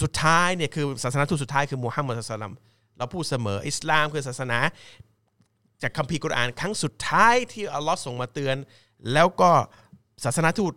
[0.00, 2.54] สุดท้ายเนี่ยคือศาสนาทูตสุดท้ายคือมูฮัมมัดสุลตัม
[2.98, 4.58] เราพูดเสมออิสลามคือศาสนา
[5.82, 8.56] จากคัมภีร์กุรอานครั้งสุดท้ายที่อัลลอฮ์ส่งมาเตือน
[9.12, 9.50] แล้วก็
[10.24, 10.72] ศาสนาทูต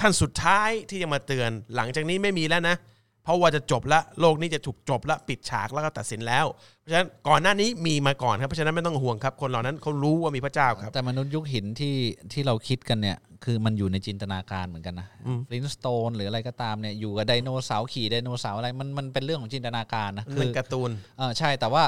[0.00, 2.76] ท่านสุดท้ายที่จะมาเตือนหลังจากนี้ไม่มีแล้วนะ
[3.24, 6.46] เพราะว่าจะจบละโลกนี้จะถูกจบละปิดฉากแล้วก็ตัดสินแล้ว
[6.78, 11.96] เพราะฉะนั้นก่อนหน้านี้มีมาก่อนครับเพราะฉะนั้นไม่ต้องห่วงครับ คนเหล่านั้นเขารู้ว่ามีพระเจ้าครับ แต่มนุษย์ยุคหินที่
[12.32, 21.84] ที่เราคิดกันเนี่ย คือมันอยู่ในจินตนาการเหมือนกันนะอืมฟลินสโตนหรืออะไรก็ตามเนี่ยอยู่กับไดโนเสาร์ขี่ไดโนเสาร์อะไรมันมันเป็นเรื่องของจินตนาการนะมันคือเป็นการ์ตูนเออใช่แต่ว่า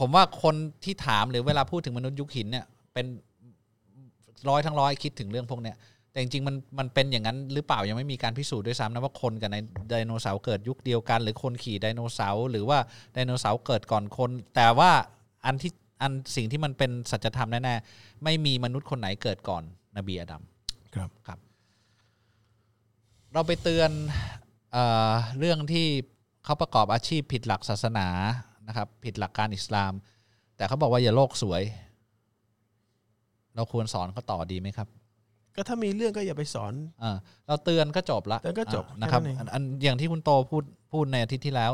[0.00, 2.64] ผมว่าคนที่ถามหรือเวลาพูดถึงมนุษย์ยุคหินเนี่ย
[2.94, 3.06] เป็น
[4.48, 5.76] ร้อยทั้งร้อยคิดถึงเรื่องพวกเนี้ย
[6.12, 9.56] แต่จริงๆมันมันเป็นอย่างนั้นหรือเปล่ายังไม่มีการพิสูจน์ด้วยซ้ำนะว่าคนกับใน
[9.88, 12.78] ไดโนเสาร์เกิดยุคเดียวกัน หรือคนขี่ไดโนเสาร์หรือว่า
[13.12, 14.90] ไดโนเสาร์เกิดก่อนคน แต่ว่า
[15.46, 19.62] อันที่อันสิ่งที่มันเป็นสัจธรรมแน่ๆไม่มีมนุษย์คนไหนเกิดก่อน
[19.96, 20.42] นบีอาดัม
[20.94, 21.38] ครับครับ
[23.32, 23.90] เราไปเตือน
[24.72, 24.76] เอ
[25.12, 25.86] อเรื่องที่
[26.44, 28.08] เขาประกอบอาชีพผิดหลักศาสนา
[28.68, 29.92] นะครับ ผิดหลักการอิสลาม
[30.56, 31.62] แต่เขาบอกว่าอย่าโลกสวย
[33.54, 34.88] เราควรสอนเขาต่อดีไหมครับ
[35.56, 36.72] ก็ถ้ามีเรื่องก็อย่าไปสอน
[37.02, 41.72] อ่าเราเตือนก็จบละเตือนก็จบอ่านะครับแค่นั้นเอง อันอันอย่างที่คุณโตพูดพูดในอาทิตย์ที่แล้ว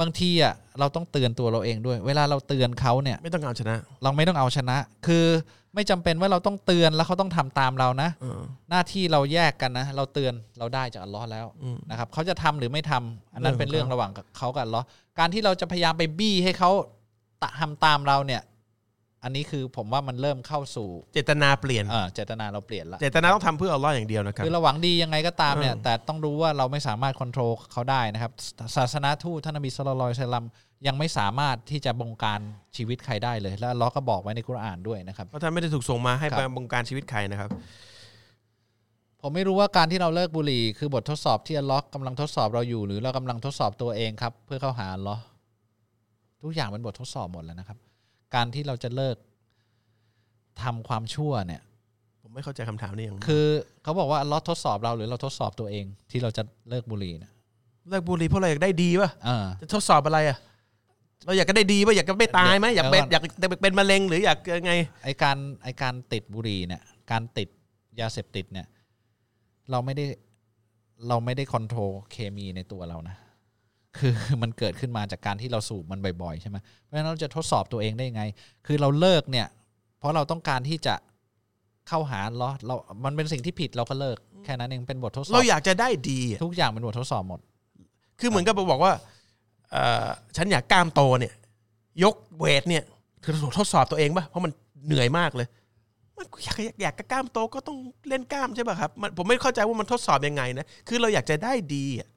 [0.00, 4.76] บางทีอะเราต้องเตือนตัวเราเองด้วย เวลาเราเตือนเขาเนี่ย ไม่ต้องเอาชนะ เราไม่ต้องเอาชนะ
[5.06, 5.26] คือ
[5.74, 14.84] ไม่จำเป็นว่าเราต้องเตือนแล้วเขาต้องทำตามเรานะ เออ หน้าที่เราแยกกันนะ เราเตือนเราได้จากอัลลอฮ์แล้วอืมนะครับเขาจะทำหรือไม่ทำอันนั้นเรื่องของเป็นเรื่องเขา ระหว่างเขากับอัลลอฮ์
[15.18, 16.70] การที่เราจะพยายามไปบี้ให้เขา
[17.42, 18.42] ตะทำตามเราเนี่ย
[19.24, 28.32] อันนี้คือผมว่ามันเริ่มเข้าสู่เจตนาเปลี่ยน เออเจตนาเราเปลี่ยนละเจตนาต้องทำเพื่ออัลลอฮ์อย่างเดียวนะครับ คือเราหวังดียังไงก็ตามเนี่ยเออแต่ต้องรู้ว่าเราไม่สามารถควบคุมเขาได้นะครับ
[28.76, 29.94] ศาสนาทูตท่านนบีสุลต่า
[30.24, 30.46] นสลัม
[30.86, 32.40] ยังไม่สามารถที่จะบงการ
[32.76, 37.50] ชีวิตใครได้เลย และอัลเลาะห์ก็บอกไว้ในกุรอานด้วยนะครับ เพราะท่านไม่ได้ถูกส่งมาให้ครับไปบงการชีวิตใครนะครับ
[39.22, 45.22] ผมไม่รู้ว่าการที่เราเลิกบุหรี่คือบททดสอบที่อัลเลาะห์กำลังทดสอบเราอยู่ หรือเรากำลังทดสอบตัวเองครับ เพื่อเข้าหาอัลเลาะห์
[46.42, 47.78] ทุกอย่างเป็นบททดสอบหมดแล้วนะครับ
[48.34, 49.16] การที่เราจะเลิก
[50.62, 51.62] ทำความชั่วเนี่ย
[52.22, 53.46] ผมไม่เข้าใจคำถามนี้อย่างคือ
[53.82, 57.30] เขาบอกว่าอัลเลาะห์ทดสอบเราหรือเราทดสอบตัวเอง ที่เราจะเลิกบุหรี่นะ
[57.90, 60.38] เลิกบุหรี่เพราะเราอยากได้ดีป่ะเออจะทดสอบอะไรอะ
[61.26, 64.72] เราอยากจะได้ดีป่ะอยากจะไม่ตายไหมอยากเป็นเดี๋อยากเป็นมะเร็งหรืออยากยังไง
[65.04, 67.48] ไอการไอการติดบุหรี่เนี่ย การติด
[68.00, 68.66] ยาเสพติดเนี่ย
[69.70, 70.04] เราไม่ได้
[71.08, 73.16] เราไม่ได้ control เคมีในตัวเรานะ
[73.98, 78.22] คือมันเกิดขึ้นมาจากการที่เราสูบมันบ่อยๆใช่ไหมเพราะฉะนั้นเราจะทดสอบตัวเองได้ยังไง
[78.66, 79.46] คือเราเลิกเนี่ย
[79.98, 80.94] เพราะเราต้องการที่จะ
[81.88, 82.74] เข้าหาเราเรา
[83.04, 87.40] มันเป็นสิ่งที่ผิดเราก็เลิกแค่นั้นเองเป็นบททดสอบเราอยากจะได้ดีอะทุกอย่างเป็นบททดสอบหมด
[88.20, 88.92] คือเหมือนกับบอกว่า
[89.70, 91.32] เอ่อฉันอยากกล้ามโตเนี่ย
[92.04, 92.84] ยกเวทเนี่ย
[93.24, 94.52] คือทดสอบตัวเองป่ะเพราะมัน
[94.86, 95.48] เหนื่อยมากเลย
[96.16, 97.78] มันอยากอยากอยากกล้ามโตก็ต้อง
[98.08, 102.08] เล่นกล้ามใช่ป่ะครับมันผมไม่เข้าใจว่ามันทดสอบยังไงนะคือเราอยากจะได้ดีอะ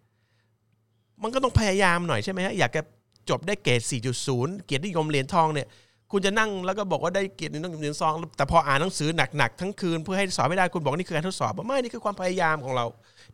[1.24, 2.82] มันก็ต้องพยายามหน่อยใช่ไหมฮะอยากจะ
[3.30, 3.82] จบได้เกรด
[4.24, 5.68] 4.0 เกียรตินิยมเหรียญทองเนี่ย
[6.12, 12.86] คุณจะนั่งแล้วก็บอกว่าได้เกียรตินิยมเหรียญทองแต่พออ่านหนังสือหนักๆทั้งคืนเพื่อให้สอบไม่ได้คุณบอกนี่คือการทดสอบไม่นี่คือความพยายามของเรา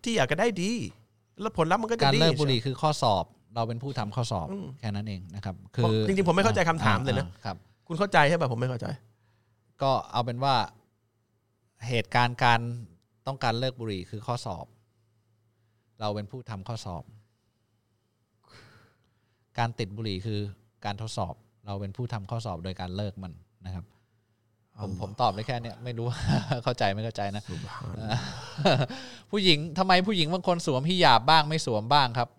[0.04, 0.72] ที่อยากจะได้ดี
[1.42, 3.26] แล้วผลลัพธ์มันก็จะการดีเลิกบุหรี่คือข้อสอบ
[3.56, 7.58] เราเป็นผู้ทำข้อสอบอืมแค่นั้นเองนะครับ คือจริงๆผมไม่เข้าใจคำถามเลยนะอ่าครับ
[7.88, 8.88] คุณเข้าใจใช่ป่ะผมไม่เข้าใจ
[9.82, 10.56] ก็เอาเป็นว่า
[11.88, 12.60] เหตุการณ์การ
[13.28, 14.66] ต้องการเลิกบุหรี่คือข้อสอบ
[16.00, 17.04] เราเป็นผู้ทำข้อสอบ
[19.60, 20.40] การติดบุหรี่คือ
[20.86, 21.34] การทดสอบ
[21.66, 23.34] เราเป็นผู้ทำข้อสอบโดยการเลิกมัน
[23.66, 23.86] นะครับ
[24.82, 26.08] ผมผมตอบได้แค่เนี้ยไม่รู้
[26.64, 27.44] เข้าใจไม่เข้าใจนะ
[29.32, 32.30] ผู้หญิงทำไมผู้หญิงบางคนสวมฮิญาบบ้างไม่สวมบ้างครับ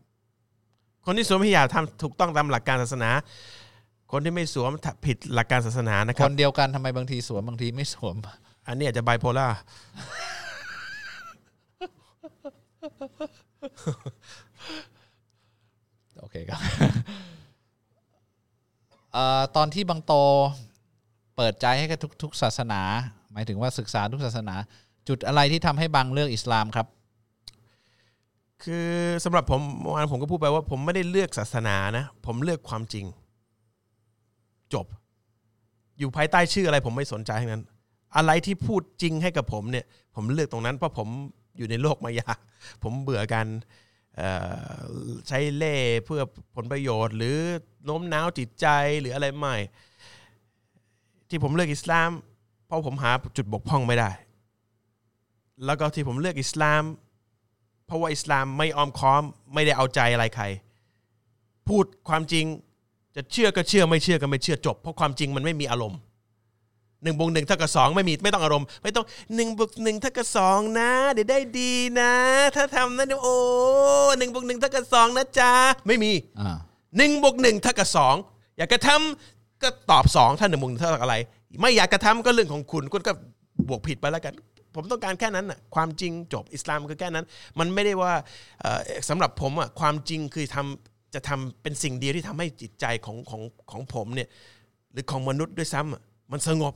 [1.07, 3.11] คนที่สวมฮิญาบทำถูกต้องตามหลักการศาสนา
[4.13, 4.71] คนที่ไม่สวม
[5.07, 8.15] ผิดหลักการศาสนานะคครับรับนเดียวกันทำไมบางทีสวมบางทีไม่สวม
[8.67, 9.49] อันนี้อาจจะไบโพล่า
[13.81, 14.48] โอ
[16.31, 16.61] เคครับ
[19.13, 20.13] เอ่อตอนที่บางโต
[21.37, 22.81] เปิดใจให้กับทุกทุกศาสนา
[23.33, 24.55] หมายถึงว่าศึกษาทุกศาสนา
[25.09, 26.87] จุดอะไรที่ทำให้บางเลือกอิสลามครับ
[28.65, 28.89] คือ
[29.25, 33.07] สำหรับผมเมื่อวานผมก็พูดไปว่า ผมไม่ได้เลือกศาสนานะ ผมเลือกความจริง
[34.75, 34.87] จบ
[35.99, 37.65] อยู่ภายใต้ชื่ออะไร ผมไม่สนใจทั้งนั้น
[38.17, 41.09] อะไรที่พูดจริงให้กับผมเนี่ย ผมเลือกตรงนั้นเพราะผม
[41.57, 42.31] อยู่ในโลกมายา
[42.83, 43.87] ผมเบื่อกันเอ่อ
[45.29, 46.23] ใช้เล่เพื่อ
[46.55, 47.39] ผลประโยชน์ หรือ
[47.85, 48.67] โน้มน้าวจิตใจ
[49.01, 49.55] หรืออะไรไม่
[51.29, 52.11] ที่ผมเลือกอิสลาม
[52.67, 54.11] เพราะผมหาจุดบกพร่องไม่ได้
[55.65, 56.83] แล้วก็ที่ผมเลือกอิสลาม
[57.87, 59.23] เพราะว่าอิสลามไม่อ้อมค้อม
[59.55, 60.45] ไม่ได้เอาใจอะไรใคร
[61.69, 62.45] พูดความจริง
[63.17, 66.01] จะเชื่อก็เชื่อไม่เชื่อก็ไม่เชื่อจบ เพราะความจริงมันไม่มีอารมณ์
[67.03, 72.13] หนึ่งบวกหนึ่งเท่ากับสองไม่มีไม่ต้องอารมณ์ ไม่ต้องหนึ่งบวกหนึ่งเท่ากับสองนะ เดี๋ยวได้ดีนะ
[72.57, 73.37] ถ้าทำนะเดี๋ยวโอ้
[74.19, 75.53] หนึ่งบวกหนึ่งเท่ากับสองนะจ๊ะ
[75.87, 76.57] ไม่มีอ่า
[76.97, 78.15] หนึ่งบวกหนึ่งเท่ากับสอง
[78.57, 81.17] อยากกระทำก็ตอบสองถ้าหนึ่งบวกหนึ่งเท่ากับอะไร
[81.61, 83.13] ไม่อยากกระทำก็เรื่องของคุณคุณก็
[83.69, 84.35] บวกผิดไปแล้วกัน
[84.75, 87.25] ผมต้องการแค่นั้นน่ะความจริงจบอิสลามคือแค่นั้น
[87.59, 88.13] มันไม่ได้ว่า
[88.61, 94.29] เอ่อสำหรับผมอะความจริงคือทำจะทำเป็นสิ่งเดียวที่ทำให้จิตใจของของของผมเนี่ย
[94.93, 96.75] หรือของมนุษย์ด้วยซ้ำอะมันสงบ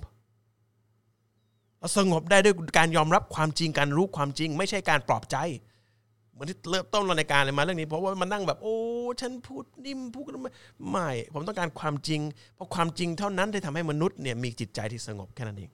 [1.83, 5.37] เราสงบได้ด้วยการยอมรับความจริงการรู้ความจริง ไม่ใช่การปลอบใจ
[6.33, 8.77] เหมือนที่เริ่มต้นรายการเลยมาเรื่องนี้เพราะว่ามันนั่งแบบโอ้
[9.21, 10.51] ฉันพูดนิ่มพูดไม่
[10.91, 12.21] ไม่ผมต้องการความจริง
[12.55, 15.71] เพราะความจริงเท่านั้นที่ทำให้มนุษย์เนี่ยมีจิตใจที่สงบแค่นั้นเอง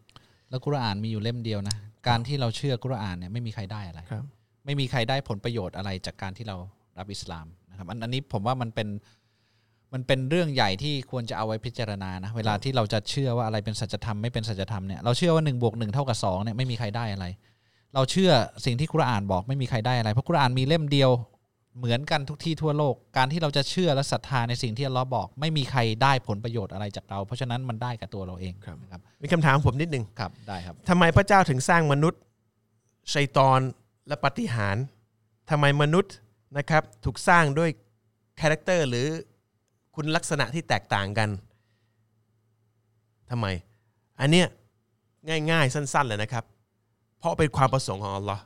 [0.50, 1.76] แล้วกุรอานมีอยู่เล่มเดียวนะ
[2.08, 4.24] การที่เราเชื่อกุรอานเนี่ยไม่มีใครได้อะไรครับ
[4.66, 6.56] ไม่มีใครได้ผลประโยชน์อะไรจากการที่เรา
[6.98, 8.88] รับอิสลามนะครับอันอันนี้ผมว่ามันเป็น
[9.92, 17.26] มันเป็นเรื่องใหญ่ที่ควรจะเอาไว้พิจารณานะเวลาที่เราจะเชื่อว่าอะไรเป็นสัจธรรมไม่เป็นสัจธรรมเนี่ยเราเชื่อว่าหนึ่งบวกหนึ่งเท่ากับสองเนี่ยไม่มีใครได้อะไร
[17.94, 18.30] เราเชื่อ
[18.64, 21.10] สิ่งที่กุรอานบอกไม่มีใครได้อะไร เพราะกุรอานมีเล่มเดียว
[21.78, 32.20] เหมือนกันทุกที่ทั่วโลก การที่เราจะเชื่อและศรัทธาในสิ่งที่อัลเลอฮ์บอก ไม่มีใครได้ผลประโยชน์อะไรจากเรา เพราะฉะนั้นมันได้กับตัวเราเองครับนะครับมีคำถามผมนิดนึงครับได้ครับทำไมพระเจ้าถึงสร้างมนุษย์
[33.14, 33.60] ชัยตอน
[34.08, 34.84] และปาฏิหารย์
[35.50, 36.14] ทำไมมนุษย์
[36.58, 37.70] นะครับถูกสร้างด้วย
[38.40, 39.06] คาแรคเตอร์หรือ
[40.00, 41.28] คุณลักษณะที่แตกต่างกัน
[43.30, 43.46] ทำไม
[44.20, 44.46] อันเนี้ย
[45.50, 46.44] ง่ายๆ สั้น ๆ เลยนะครับ
[47.18, 48.42] เพราะเป็นความประสงค์ของอัลลอฮ์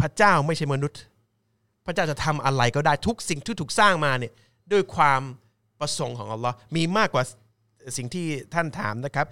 [0.00, 1.00] พระเจ้าไม่ใช่มนุษย์
[1.86, 4.32] พระเจ้าจะทำอะไรก็ได้ทุกสิ่งที่ถูกสร้างมาเนี่ย
[4.72, 5.20] ด้วยความ
[5.80, 7.22] ประสงค์ของอัลลอฮ์มีมากกว่า
[7.96, 9.26] สิ่งที่ท่านถามนะครับ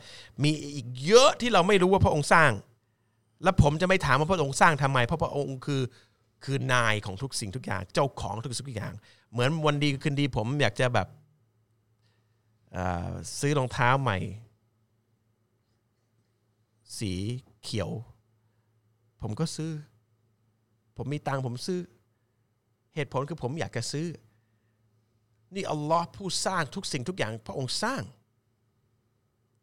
[0.44, 2.50] มีอีกเยอะที่เราไม่รู้ว่าพระองค์สร้าง
[3.42, 5.82] และผมจะไม่ถามว่าพระองค์สร้างทำไม เพราะพระองค์คือ
[6.44, 8.94] คือนายของทุกสิ่งทุกอย่าง เจ้าของทุกสิ่งทุกอย่าง
[9.32, 11.08] เหมือนวันดีคืนดีผมอยากจะแบบ
[13.38, 14.18] ซื้อรองเท้าใหม่
[16.98, 17.12] สี
[17.62, 17.90] เขียว
[19.20, 19.72] ผมก็ซื้อ
[20.96, 21.80] ผมมีตังผมซื้อ
[22.94, 24.06] เหตุผลคือผมอยากจะซื้อ
[25.54, 28.02] นี่อัลลอฮ์ผู้สร้างทุกสิ่งทุกอย่างพระองค์สร้าง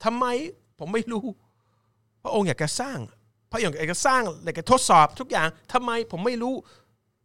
[0.03, 0.25] ทำไม
[0.79, 1.25] ผมไม่รู้
[2.23, 2.99] พระองค์อยากจะสร้าง
[3.51, 6.55] พระองค์อยากจะสร้างอยากจะทดสอบทุกอย่างทำไมผมไม่รู้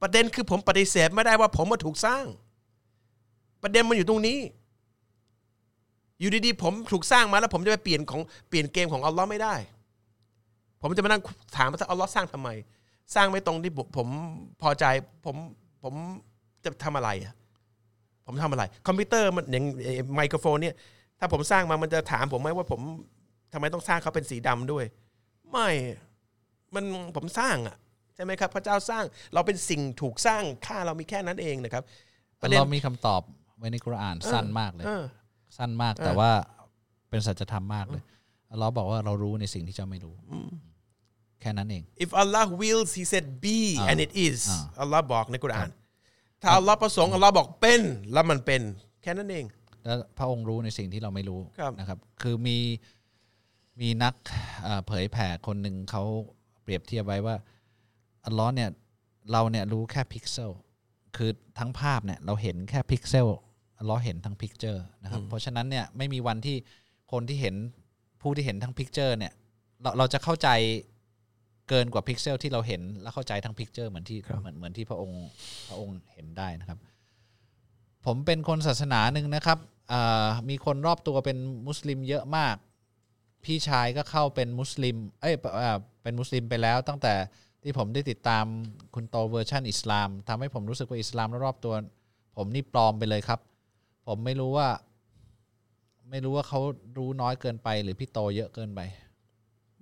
[0.03, 2.25] ประเด็นคือผมปฏิเสธไม่ได้ว่าผมมาถูกสร้าง
[3.63, 4.39] ประเด็นมันอยู่ตรงนี้
[6.21, 9.55] อยู่ดีๆผมถูกสร้างมาแล้ว ผมจะไปเปลี่ยนของเปลี่ยนเกมของอัลลอฮ์ไม่ได้
[10.81, 11.23] ผมจะมานั่ง
[11.57, 12.49] ถามว่าอัลลอฮ์สร้างทำไม
[13.15, 14.09] สร้างไม่ตรงที่ผม
[14.63, 14.85] พอใจ
[15.25, 15.37] ผม
[15.83, 15.95] ผม
[16.65, 17.35] จะทำอะไรอะ
[18.27, 20.75] ผมทำอะไร คอมพิวเตอร์มันอย่างไอ้ไมโครโฟนเนี่ย
[21.19, 22.81] ถ้าผมสร้างมามันจะถามผมไหมว่าผม
[23.53, 24.85] ทำไมต้องสร้างเขาเป็นสีดำด้วย
[25.51, 25.69] ไม่
[26.75, 26.85] มัน
[27.17, 27.77] ผมสร้างอะ
[28.15, 29.05] ใช่ไหมครับ พระเจ้าสร้าง
[29.35, 31.83] เราเป็นสิ่งถูกสร้างค่าเรามีแค่นั้นเองนะครับ
[32.41, 33.23] ประเด็นเรามีคำตอบ
[33.59, 35.05] ไว้ในกุรอานสั้นมากเลยเออ
[35.57, 36.31] สั้นมากแต่ว่า
[37.11, 38.03] เป็นสัจธรรมมากเลย
[38.61, 40.15] เราบอกว่าเรารู้ในสิ่งที่เจ้าไม่รู้
[41.41, 45.71] แค่นั้นเอง If Allah wills, He said be อ่า and it is อ่าอัลลอฮ์บอกในกุรอาน
[46.43, 48.63] ถ้าอัลลอฮ์ประสงค์อัลลอฮ์บอกเป็นแล้วมันเป็น
[49.03, 49.45] แค่นั้นเอง
[49.85, 52.59] แล้วพระองค์รู้ในสิ่งที่เราไม่รู้ครับนะครับ คือมี
[53.81, 54.15] มีนัก
[54.63, 56.03] เอ่อเผยแผ่คนหนึ่งเขา
[56.63, 57.37] เปรียบเทียบไว้ว่า
[58.27, 58.69] อัลลอฮ์เนี่ย
[59.33, 60.53] เราเนี่ยรู้แค่พิกเซล
[61.17, 63.29] คือทั้งภาพเนี่ยเราเห็นแค่พิกเซล
[63.79, 66.57] อัลลอฮ์เห็นทั้ง picture นะครับเพราะฉะนั้นเนี่ยไม่มีวันที่
[67.13, 67.55] คนที่เห็น
[68.23, 69.33] ผู้ที่เห็นทั้ง picture เนี่ย
[69.83, 70.49] เราเราจะเข้าใจ
[71.69, 75.23] เกินกว่าพิกเซลที่เราเห็นและเข้าใจทั้ง picture เหมือนที่ครับเหมือนเหมือนที่พระองค์
[75.69, 76.79] พระองค์เห็นได้นะครับ
[78.07, 79.59] ผมเป็นคนศาสนาหนึ่งนะครับ
[79.93, 82.57] อ่ามีคนรอบตัวเป็นมุสลิมเยอะมาก
[83.45, 87.15] พี่ชายก็เข้าเป็นมุสลิม เอ้ยเอ่อเป็นมุสลิมไปแล้วตั้งแต่
[87.65, 88.45] ที่ผมได้ติดตาม
[88.95, 91.75] คุณโตเวอร์ชันอิสลามทำให้ผมรู้สึกว่าอิสลามรอบๆตัว
[92.37, 93.41] ผมนี่ปลอมไปเลยครับ
[94.07, 94.69] ผมไม่รู้ว่า
[96.11, 96.61] ไม่รู้ว่าเขา
[96.99, 98.81] รู้น้อยเกินไป หรือพี่โตเยอะเกินไป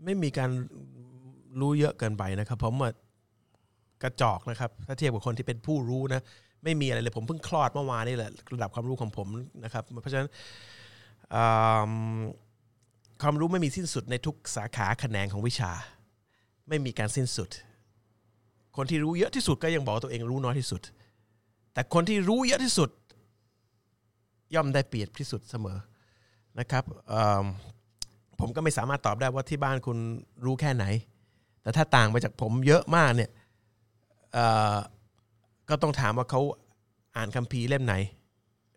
[0.05, 0.51] ไม่มีการ
[1.61, 2.91] รู้เยอะเกินไปนะครับ ผมว่า
[4.03, 6.23] กระจอกนะครับ ถ้าเทียบกับคนที่เป็นผู้รู้นะ
[6.65, 9.27] ไม่มีอะไรเลยผมเพิ่งคลอดเมื่อวานนี่แหละระดับความรู้ของผม
[9.65, 10.29] นะครับ เพราะฉะนั้น
[13.23, 15.73] ความรู้ไม่มีสิ้นสุดในทุกสาขาแขนงของวิชา
[16.69, 17.49] ไม่มีการสิ้นสุด
[18.77, 20.81] คนที่รู้เยอะที่สุดก็ยังบอกตัวเองรู้น้อยที่สุด
[21.73, 22.91] แต่คนที่รู้เยอะที่สุด
[24.55, 25.79] ย่อมได้เปรียบที่สุดเสมอ
[26.59, 26.85] นะครับ
[28.41, 29.99] ผมก็ไม่สามารถตอบได้ว่าที่บ้านคุณ
[30.45, 30.85] รู้แค่ไหน
[31.63, 33.31] แต่ถ้าต่างไปจากผมเยอะมากเนี่ย
[35.69, 36.41] ก็ต้องถามว่าเขา
[37.17, 37.95] อ่านคัมภีร์เล่มไหน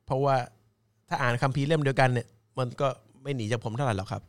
[0.06, 0.36] เพราะว่า
[1.10, 2.28] ถ้าอ่านคัมภีร์เล่มเดียวกันเนี่ย
[2.60, 2.88] มันก็
[3.24, 4.24] ไม่หนีจากผมเท่าไหร่หรอกครับ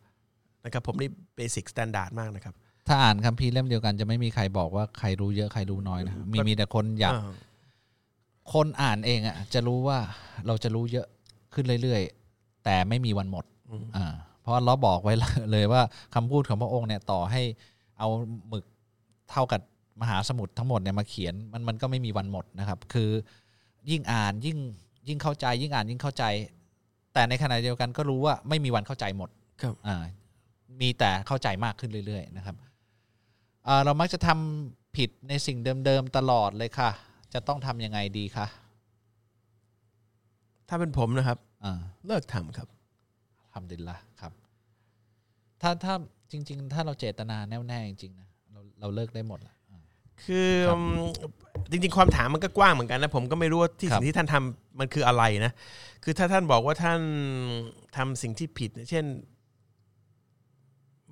[0.64, 2.54] นะครับผมนี่basic standard มากนะครับ
[2.86, 7.32] ถ้าอ่านคัมภีร์เล่มเดียวกันจะไม่มีใครบอกว่าใครรู้เยอะใครรู้น้อยนะมีมีแต่คนอยากอ่า
[8.52, 9.98] คนอ่านเองอะจะรู้ว่า
[10.46, 11.06] เราจะรู้เยอะ
[11.54, 13.44] ขึ้นเรื่อยๆ แต่ไม่มีวันหมด
[13.96, 14.06] อ่า
[14.40, 15.14] เพราะเราบอกไว้
[15.52, 15.82] เลยว่า
[16.14, 17.42] คำพูดของพระองค์เนี่ยต่อให้
[17.98, 18.08] เอา
[18.48, 18.64] หมึก
[19.30, 19.60] เท่ากับ
[20.00, 23.10] มหาสมุทรทั้งหมดเนี่ยมาเขียนมันมันก็ไม่มีวันหมดนะครับ คือ
[23.90, 24.58] ยิ่งอ่านยิ่ง
[25.08, 26.24] ยิ่งเข้าใจ ยิ่งอ่านยิ่งเข้าใจ
[27.14, 29.30] แต่ในขณะเดียวกันก็รู้ว่าไม่มีวันเข้าใจหมด
[29.62, 29.96] ครับ อ่า
[30.80, 32.70] มีแต่เข้าใจมากขึ้นเรื่อย ๆ นะครับอ่า
[33.84, 36.90] เรามักจะทำผิดในสิ่งเดิมๆตลอดเลยค่ะ
[37.34, 38.46] จะต้องทำยังไงดีคะ
[40.68, 42.68] ถ้าเป็นผมนะครับอ่าเลิกทำครับ
[43.52, 44.32] ทำดินละครับ
[45.62, 45.94] ถ้าถ้า
[46.30, 49.80] จริง ๆ ถ้าเราเจตนาแน่วแน่จริงๆนะเราเราเลิกได้หมดละอ่า
[50.24, 51.06] คือครับอืม
[51.70, 55.52] จริง ๆ ความถามมันก็กว้างเหมือนกันนะผมก็ไม่รู้ว่าที่ครับสิ่งที่ท่านทำมันคืออะไรนะ
[56.04, 57.00] คือถ้าท่านบอกว่าท่าน
[57.96, 59.04] ทำสิ่งที่ผิด เช่น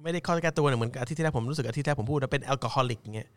[0.05, 3.29] ไม่ได้ข้อแก้ตัวเนี่ยเหมือนกับอาทิตย์ที่แล้วผมรู้สึกอาทิตย์ที่แล้วผมพูดว่าเป็นแอลกอฮอลิกเงี้ย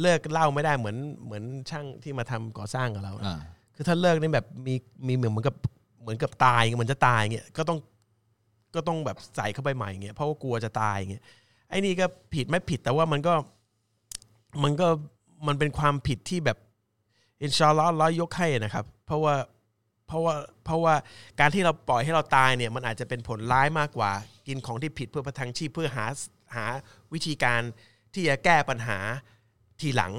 [0.00, 3.38] เลิกเหล้าไม่ได้เหมือนเหมือนช่างที่มาทำก่อสร้างกับเรา อ่า
[3.74, 4.74] คือถ้าเลิกนี่แบบมี
[5.06, 5.56] มีเหมือนเหมือนกับ
[6.02, 7.78] เหมือนกับตายเหมือนจะตายเงี้ยก็ต้อง
[8.74, 11.24] ก็ต้องแบบใส่เข้าไปใหม่เงี้ยเพราะว่ากลัวจะตายเงี้ย
[11.68, 13.34] ไอ้นี่ก็ผิดไม่ผิดแต่ว่ามันก็
[14.62, 14.88] มันก็
[15.46, 16.58] มันเป็นความผิดที่แบบ
[17.42, 19.34] อินชาอัลลอฮ์อัลลอฮ์ยกให้นะครับ เพราะว่า
[20.06, 20.34] เพราะว่า
[20.64, 20.94] เพราะว่า
[21.40, 24.10] การที่เราปล่อยให้เราตายเนี่ยมันอาจจะเป็นผลร้ายมากกว่า
[24.48, 26.06] กินของที่ผิดเพื่อประทังชีพเพื่อหา
[26.54, 26.64] หา
[27.12, 27.60] วิธีการ
[28.14, 28.98] ที่จะแก้ปัญหา
[29.80, 30.12] ทีหลัง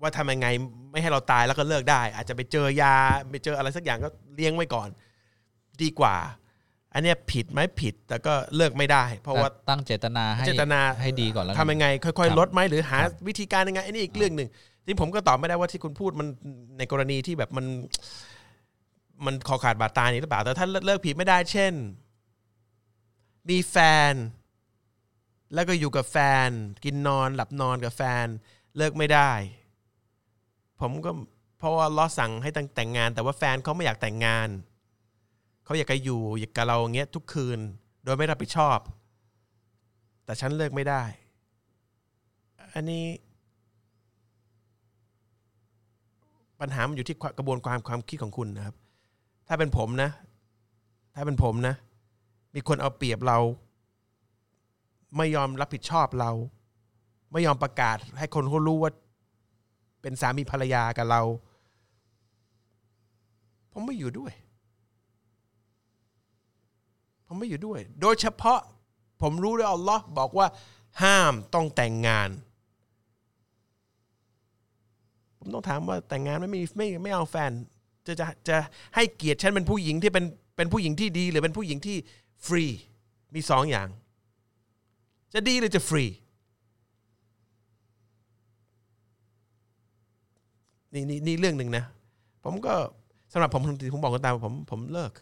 [0.00, 0.48] ว่าทำยังไง
[0.92, 2.94] ไม่ให้เราตายแล้วก็เลิกได้ อาจจะไปเจอยา
[3.30, 4.88] ไปเจออะไรสักอย่างก็เลี้ยงไว้ก่อน
[5.82, 6.16] ดีกว่า
[6.94, 14.48] อันเนี้ยผิดไหมผิดแต่ก็เลิกไม่ได้ เพราะว่าแต่ตั้งเจตนาให้เจตนาให้ดีก่อนแล้วกันทำยังไง ค่ครัอยบๆลดไหมหรือหาครับวิธีการยังไงอันนี้อีกเรื่องหนึ่ง
[14.86, 16.28] ที่ผมก็ตอบไม่ได้ว่าที่คุณพูดมัน
[16.78, 17.66] ในกรณีที่แบบมัน
[19.24, 21.74] มันคอขาดบาดตายนี่หรือเปล่าแต่ถ้าเลิกผิดไม่ได้เช่น
[23.48, 23.76] มีแฟ
[24.10, 24.14] น
[25.54, 26.48] แล้วก็อยู่กับแฟน
[26.84, 28.26] กินนอนหลับนอนกับแฟน
[28.76, 29.30] เลิกไม่ได้
[30.80, 31.10] ผมก็
[31.58, 34.48] เพราะว่าล้อสั่งให้แต่งงาน แต่ว่าแฟนเขาไม่อยากแต่งงาน
[35.64, 37.58] เขาอยากจะอยู่อยากกับเราอย่างเงี้ยทุกคืน
[38.04, 38.78] โดยไม่รับผิดชอบ
[40.24, 41.02] แต่ฉันเลิกไม่ได้
[42.74, 43.04] อันนี้
[46.60, 48.76] ปัญหามันอยู่ที่กระบวนการความคิดของคุณนะครับ
[49.48, 50.10] ถ้าเป็นผมนะ
[51.14, 51.74] ถ้าเป็นผมนะ
[52.54, 53.38] มีคนเอาเปรียบเรา
[55.16, 56.30] ไม่ยอมรับผิดชอบเรา
[57.32, 58.92] ไม่ยอมประกาศ ให้คนเขารู้ว่า
[60.02, 61.22] เป็นสามีภรรยากับเรา
[63.72, 64.32] ผมไม่อยู่ด้วย
[67.26, 68.60] ผมไม่อยู่ด้วย โดยเฉพาะ
[69.22, 70.46] ผมรู้ด้วยอัลลอฮ์บอกว่า
[71.02, 72.30] ห้ามต้องแต่งงาน
[75.38, 77.52] ผมต้องถามว่าแต่งงานไม่มีไม่ไม่เอาแฟน
[78.06, 78.56] จะจะจะ
[78.94, 80.24] ให้เกียรติฉันเป็นผู้หญิงที่เป็น
[80.56, 81.96] เป็นผู้หญิงที่ดี หรือเป็นผู้หญิงที่
[82.46, 82.64] ฟรี
[83.34, 83.88] มีสองอย่าง
[85.34, 86.04] จะดีหรือจะฟรี
[90.92, 91.84] นี่นี่นี่เรื่องหนึ่งนะ
[92.44, 92.74] ผมก็
[93.32, 95.12] สำหรับผมผมบอกกันตามผมผมเลิก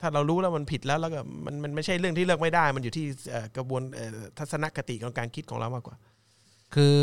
[0.00, 3.04] ถ้าเรารู้แล้วมันผิดแล้วแล้วก็มันมันไม่ใช่เรื่องที่เลิกไม่ได้ มันอยู่ที่
[3.56, 3.82] กระบวน
[4.38, 5.96] ทัศนคติของการคิดของเรามากกว่า
[6.74, 6.94] คือ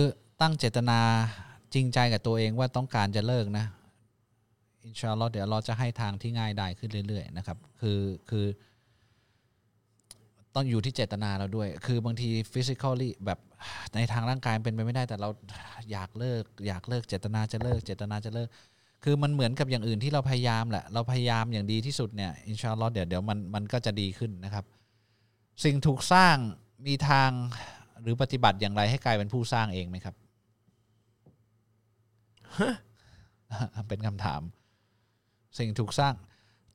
[0.42, 1.00] ตั้งเจตนา
[1.74, 3.66] จริงใจกับตัวเองว่าต้องการจะเลิกนะ
[4.86, 8.00] อินชาอัลลอฮ์เดี๋ยวเราจะให้ทางที่ง่ายได้ขึ้นเรื่อย ๆ นะครับ คือ
[8.30, 8.46] คือ
[10.56, 13.40] ต้องอยู่ที่เจตนาเราด้วย คือบางที physically แบบ
[13.96, 15.30] ในทางร่างกายเป็นไปไม่ได้แต่เรา
[15.92, 18.50] อยากเลิก อยากเลิกเจตนาจะเลิก เจตนาจะเลิก
[19.04, 24.66] คือมันเหมือนกับอย่างอื่นที่เราพยายามแหละเราพยายามอย่างดีที่สุดเนี่ยอินชาอัลลอฮ์เดี๋ยวเดี๋ยวมันมันก็จะดีขึ้นนะครับ
[25.64, 26.36] สิ่งถูกสร้าง
[26.88, 27.30] มีทาง
[28.02, 30.16] หรือปฏิบัติอย่างไรให้กลายเป็นผู้สร้างเองไหมครับ
[33.88, 34.42] เป็นคำถาม
[35.58, 36.14] สิ่งถูกสร้าง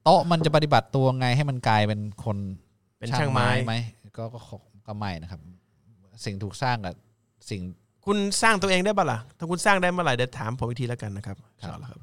[0.05, 2.37] โต๊ะมันจะปฏิบัติตัวไงให้มันกลายเป็นคน
[2.99, 3.75] เป็นช่างไม้ไหม
[4.17, 4.57] ก็ก็ก็
[4.87, 5.41] ก็ไม่นะครับ
[6.25, 6.95] สิ่งถูกสร้างกับ
[7.51, 7.61] สิ่ง
[8.07, 12.01] คุณสร้างตัวเองได้ปะล่ะ ถ้าคุณสร้างได้เมื่อไหร่เดี๋ยวถามผมอีกทีแล้วกันนะครับครับเอาละครับ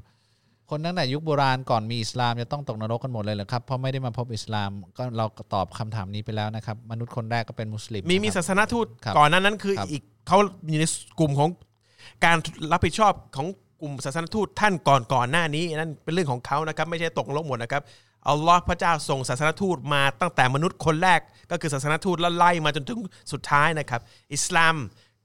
[0.69, 10.38] คนตั้งแต่ยุคโบราณก่อนมีอิสลามจะต้องตกนรกกันหมดเลยเหรอครับ เพราะไม่ได้มาพบอิสลามก็เราก็ตอบคำถามนี้ไปแล้วนะครับ มนุษย์คนแรกก็เป็นมุสลิม มีมีนะครับศาสนทูตครับก่อนหนั้นนั้นคือครับอีกเขา
[10.69, 10.86] อยู่ใน
[11.19, 11.49] กลุ่มของ
[12.26, 12.38] การ
[12.72, 13.47] รับผิดชอบของ
[13.82, 17.84] กลุ่มศาสนทูตท่านก่อนก่อนหน้านี้นั่นเป็นเรื่องของเขานะครับ ไม่ใช่ตกนรกหมดนะครับ
[18.28, 21.20] อัลลอฮ์พระเจ้าส่งศาสนทูตมาตั้งแต่มนุษย์คนแรก
[21.51, 22.99] ก็คือศาสนทูตแล้วไล่มาจนถึง
[23.32, 24.01] สุดท้ายนะครับ
[24.34, 24.76] อิสลาม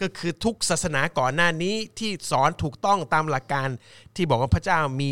[0.01, 3.69] ก็คือทุกศาสนาก่อนหน้านี้ที่สอนถูกต้องตามหลักการ
[4.17, 5.11] ที่บอกว่าพระเจ้ามี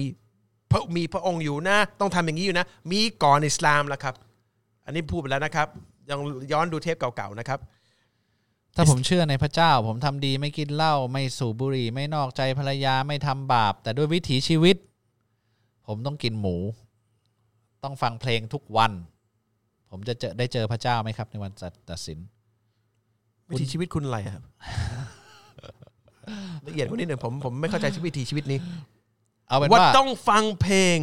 [0.71, 4.15] พระมีพระองค์อยู่นะ ต้องทำอย่างนี้อยู่นะ มีก่อนอิสลามแล้วครับ
[4.85, 5.69] อันนี้พูดไปแล้วนะครับ
[6.11, 6.21] ยัง
[6.53, 7.59] ย้อนดูเทปเก่าๆนะครับ
[8.77, 14.77] ถ้าผมเชื่อในพระเจ้า ผมทำดีไม่กินเหล้าไม่สูบบุหรี่ ไม่นอกใจภรรยาไม่ทำบาป แต่ด้วยวิถีชีวิต
[15.87, 16.57] ผมต้องกินหมู
[17.85, 18.93] ต้องฟังเพลงทุกวัน
[19.91, 21.53] ผมจะเจอได้เจอพระเจ้าไหมครับ ในวัน
[21.91, 22.19] ตัดสิน
[23.49, 24.43] วิถีชีวิตคุณอะไรครับ
[26.67, 28.59] ละเอียดกว่านี้หน่อยผมผมไม่เข้าใจชีวิตวิถีชีวิตนี้
[29.49, 30.99] เอาเป็นว่าว่าต้องฟังเพลง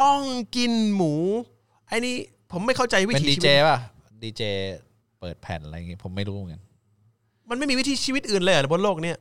[0.00, 0.18] ต้อง
[0.56, 1.12] กินหมู
[1.88, 2.14] ไอ้นี่
[2.52, 3.78] ผมไม่เข้าใจวิเป็นถีดีชีเจวิตป่ะ
[4.22, 4.42] ดีเจ
[5.20, 6.62] เปิดแผ่นอะไรอย่างงี้ผมไม่รู้เหมือนกัน
[7.52, 9.16] มันไม่มีวิถีชีวิตอื่นเลยเหรอบนโลกเนี้ย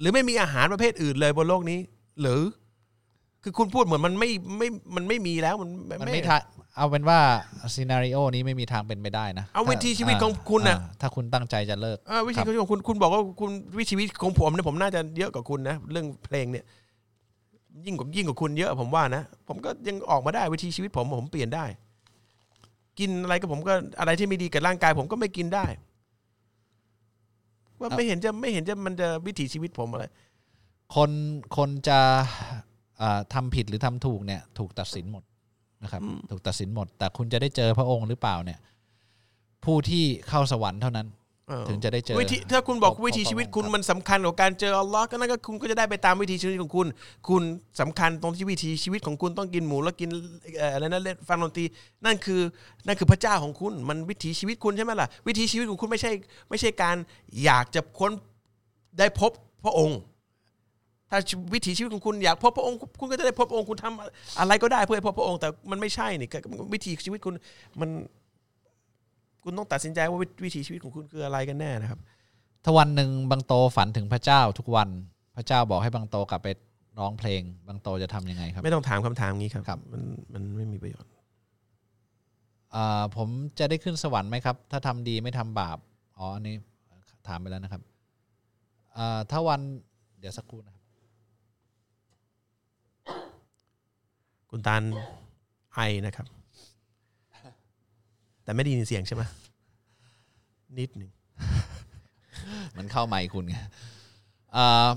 [0.00, 1.78] หรือไม่มีอาหารประเภทอื่นเลยบนโลกนี้
[2.20, 2.40] หรือ
[3.42, 5.70] คือคุณพูดเหมือนมันไม่ไม่มันไม่มีแล้วมัน
[6.00, 6.40] มันไม่ทาง
[6.76, 7.18] เอาเป็นว่า
[7.74, 16.64] ซีนารีโอนี้ไม่มีทางเป็นไปได้นะเอาวิถีชีวิตของคุณน่ะอ่าถ้าคุณตั้งใจจะเลิกเออวิถีครับชีวิตของคุณคุณบอกว่าคุณวิถีชีวิตของผมเนี่ยผมน่าจะเยอะกว่าคุณนะเรื่องเพลงเนี่ย
[17.86, 21.64] ยิ่งกว่ายิ่งกว่าคุณเยอะผมว่านะผมก็ยังออกมาได้วิถีชีวิตผมผมเปลี่ยนได้
[22.98, 25.66] กินอะไรก็ผมก็อะไรที่ไม่ดีกับร่างกาย ผมก็ไม่กินได้
[27.80, 30.04] ว่าไม่เห็นจะไม่เห็นจะมันจะวิถีชีวิตผมอะไร
[30.94, 31.10] คน
[31.56, 32.00] คนจะ
[33.00, 35.24] อ่าทำผิดหรือทำถูกเนี่ย ถูกตัดสินหมด
[35.82, 38.58] นะครับ ถูกตัดสินหมด แต่คุณจะได้เจอพระองค์หรือเปล่าเนี่ย
[39.64, 41.27] ผู้ที่เข้าสวรรค์เท่านั้นเออ
[41.68, 46.86] ถึงจะได้เจอวิธีถ้าคุณบอกของวิถีชีวิตคุณครับมันสำคัญกว่าการเจออัลลอฮ์ก็นั่นก็คุณก็จะได้ไปตามวิถีชีวิตของคุณ
[47.28, 47.42] คุณ
[47.80, 50.10] สำคัญตรงที่วิถีชีวิตของคุณต้องกินหมูแล้วกิน
[50.58, 51.64] เอ่ออะไรนะเล่นฟังดนตรี
[52.04, 52.40] นั่นคือ
[52.86, 56.10] นั่นคือพระเจ้าของคุณ มันวิถีชีวิตคุณใช่ไหมล่ะวิถีชีวิตของคุณไม่ใช่
[56.50, 56.96] ไม่ใช่การ
[57.44, 58.12] อยากจะค้น
[58.98, 59.32] ได้พบ
[59.64, 59.98] พระองค์
[61.10, 61.18] ถ้า
[61.54, 66.28] วิถีชีวิตของคุณอยากพบพระองค์ คุณก็จะได้พบพระองค์คุณทำอะไรก็ได้เพื่อให้พบพระองค์แต่มันไม่ใช่นี่
[66.72, 67.34] วิถีชีวิตคุณ
[67.80, 67.88] มัน
[69.48, 72.00] คุณต้องตัดสินใจว่าวิถีชีวิตของคุณคืออะไรกันแน่นะครับ
[72.64, 74.88] ถ้าวันหนึ่งบางโตฝันถึงพระเจ้าทุกวัน
[75.36, 76.48] พระเจ้าบอกให้บางโตกลับไป
[76.98, 80.02] ร้องเพลง บางโตจะทำยังไงครับ ไม่ต้องถามคำถามนี้ครับครับมัน
[80.32, 81.10] มันไม่มีประโยชน์
[82.74, 85.78] อ่าผมจะได้ขึ้นสวรรค์ไหมครับ ถ้าทำดีไม่ทำบาป
[86.18, 86.54] อ๋ออันนี้
[87.28, 87.82] ถามไปแล้วนะครับ
[88.96, 89.60] อ่าถ้าวัน
[90.18, 90.84] เดี๋ยวสักครู่นะครับ
[94.50, 94.82] คุณตาล
[95.74, 96.26] ไอนะครับ
[98.48, 99.22] แต่ไม่ได้ยินเสียงใช่ไหม
[100.78, 101.10] นิดหนึ่ง
[102.76, 103.54] มันเข้าไมค์คุณไง
[104.56, 104.88] อ่า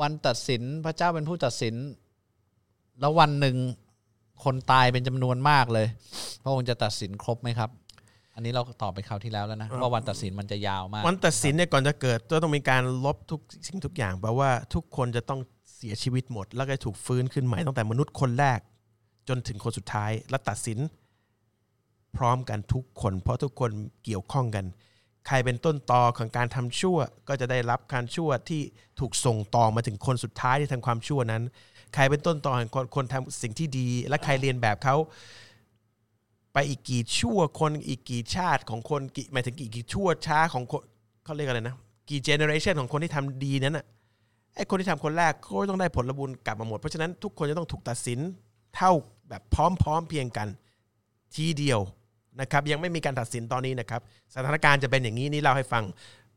[0.00, 1.74] วันตัดสินพระเจ้าเป็นผู้ตัดสิน
[3.00, 3.56] แล้ววันหนึ่ง
[4.44, 5.86] คนตายเป็นจำนวนมากเลย
[6.42, 7.70] พระองค์จะตัดสินครบไหมครับ
[8.34, 15.40] อันนี้เราตอบไปคราวที่แล้วแล้วนะว่าวันตัดสินมันจะยาวมาก วันตัดสินเนี่ยก่อนจะเกิดก็ต้องมีการลบทุกสิ่งทุกอย่างแปลว่าทุกคนจะต้อง
[15.76, 18.60] เสียชีวิตหมด แล้วก็ถูกฟื้นขึ้นใหม่ตั้งแต่มนุษย์คนแรก
[19.28, 20.78] จนถึงคนสุดท้าย และตัดสิน
[22.16, 23.70] พร้อมกันทุกคน เพราะทุกคน
[24.04, 24.64] เกี่ยวข้องกัน
[25.26, 26.98] ใครเป็นต้นตอของการทำชั่ว
[27.28, 28.60] ก็จะได้รับการชั่วที่
[29.00, 31.42] ถูกส่งต่อมาถึงคนสุดท้ายที่ทำความชั่วนั้น
[31.94, 34.96] ใครเป็นต้นตอของคนคนทำสิ่งที่ดี และใครเรียนแบบเขา
[36.52, 40.82] ไปอีกกี่ชั่วคนอีกกี่ชาติของคนกี่หมายถึงกี่กี่ชั่วช้าของคน
[41.24, 41.76] เขาเรียกอะไรนะ
[42.08, 43.86] กี่เจเนอเรชันของคนที่ทำดีนั้นอะ
[44.56, 48.20] ไอ้คนที่ทำคนแรกก็ต้องได้ผลบุญกลับมาหมด เพราะฉะนั้นทุกคนจะต้องถูกตัดสิน
[48.76, 48.92] เท่า
[49.28, 49.56] แบบพ
[49.86, 50.48] ร้อมๆเพียงกัน
[51.36, 51.80] ทีเดียว
[52.40, 54.00] นะครับยังไม่มีการตัดสินตอนนี้นะครับ
[54.34, 55.84] สถานการณ์จะเป็นอย่างนี้นี่เล่าให้ฟัง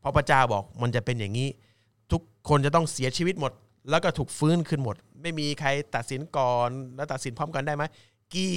[0.00, 1.48] เพราะพระเจ้าบอกมันจะเป็นอย่างนี้
[2.12, 3.52] ทุกคนจะต้องเสียชีวิตหมด
[3.90, 7.84] แล้วก็ถูกฟื้นขึ้นหมด ไม่มีใครตัดสินก่อน แล้วตัดสินพร้อมกันได้ไหม
[8.34, 8.52] กี่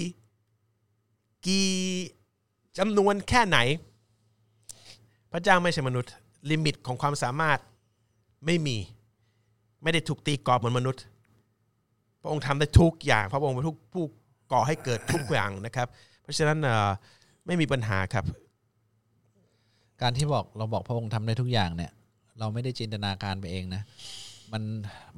[1.46, 1.68] กี่
[2.78, 3.58] จำนวนแค่ไหน
[5.32, 6.12] พระเจ้าไม่ใช่มนุษย์
[6.52, 7.60] ลิมิตของความสามารถ
[8.46, 8.78] ไม่มี
[9.84, 11.04] ไม่ได้ถูกตีกรอบเหมือนมนุษย์
[12.22, 14.06] พระองค์ทำได้ทุกอย่าง พระองค์เป็นทุกผู้
[14.52, 15.88] ก่อให้เกิดทุกอย่างนะครับ
[16.22, 16.90] เพราะฉะนั้นเอ่อ
[17.46, 18.26] ไม่มีปัญหาครับ
[20.02, 21.92] การที่บอกเราบอกพระองค์ทำได้ทุกอย่างเนี่ย
[22.40, 23.82] เราไม่ได้จินตนาการไปเองนะ
[24.54, 24.64] มัน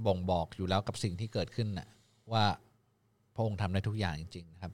[0.05, 1.87] บ่งบอกอยู่แล้วกับสิ่งที่เกิดขึ้นนะ
[2.31, 2.43] ว่า
[3.35, 4.71] พระองค์ทำได้ทุกอย่างจริงๆนะครับ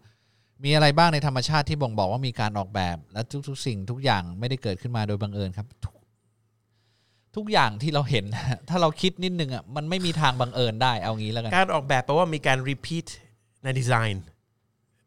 [0.63, 5.95] มีอะไรบ้างในธรรมชาติที่บ่งบอกว่ามีการออกแบบ และทุกๆ สิ่งทุกอย่างไม่ได้เกิดขึ้นมาโดยบังเอิญครับทุก
[7.35, 8.25] ทุกอย่างที่เราเห็น
[8.69, 13.07] ถ้าเราคิดนิดนึงอะมันไม่มีทางบังเอิญได้เอางี้แล้วกัน การออกแบบแปลว่ามีการ repeat
[13.63, 14.25] ในดีไซน์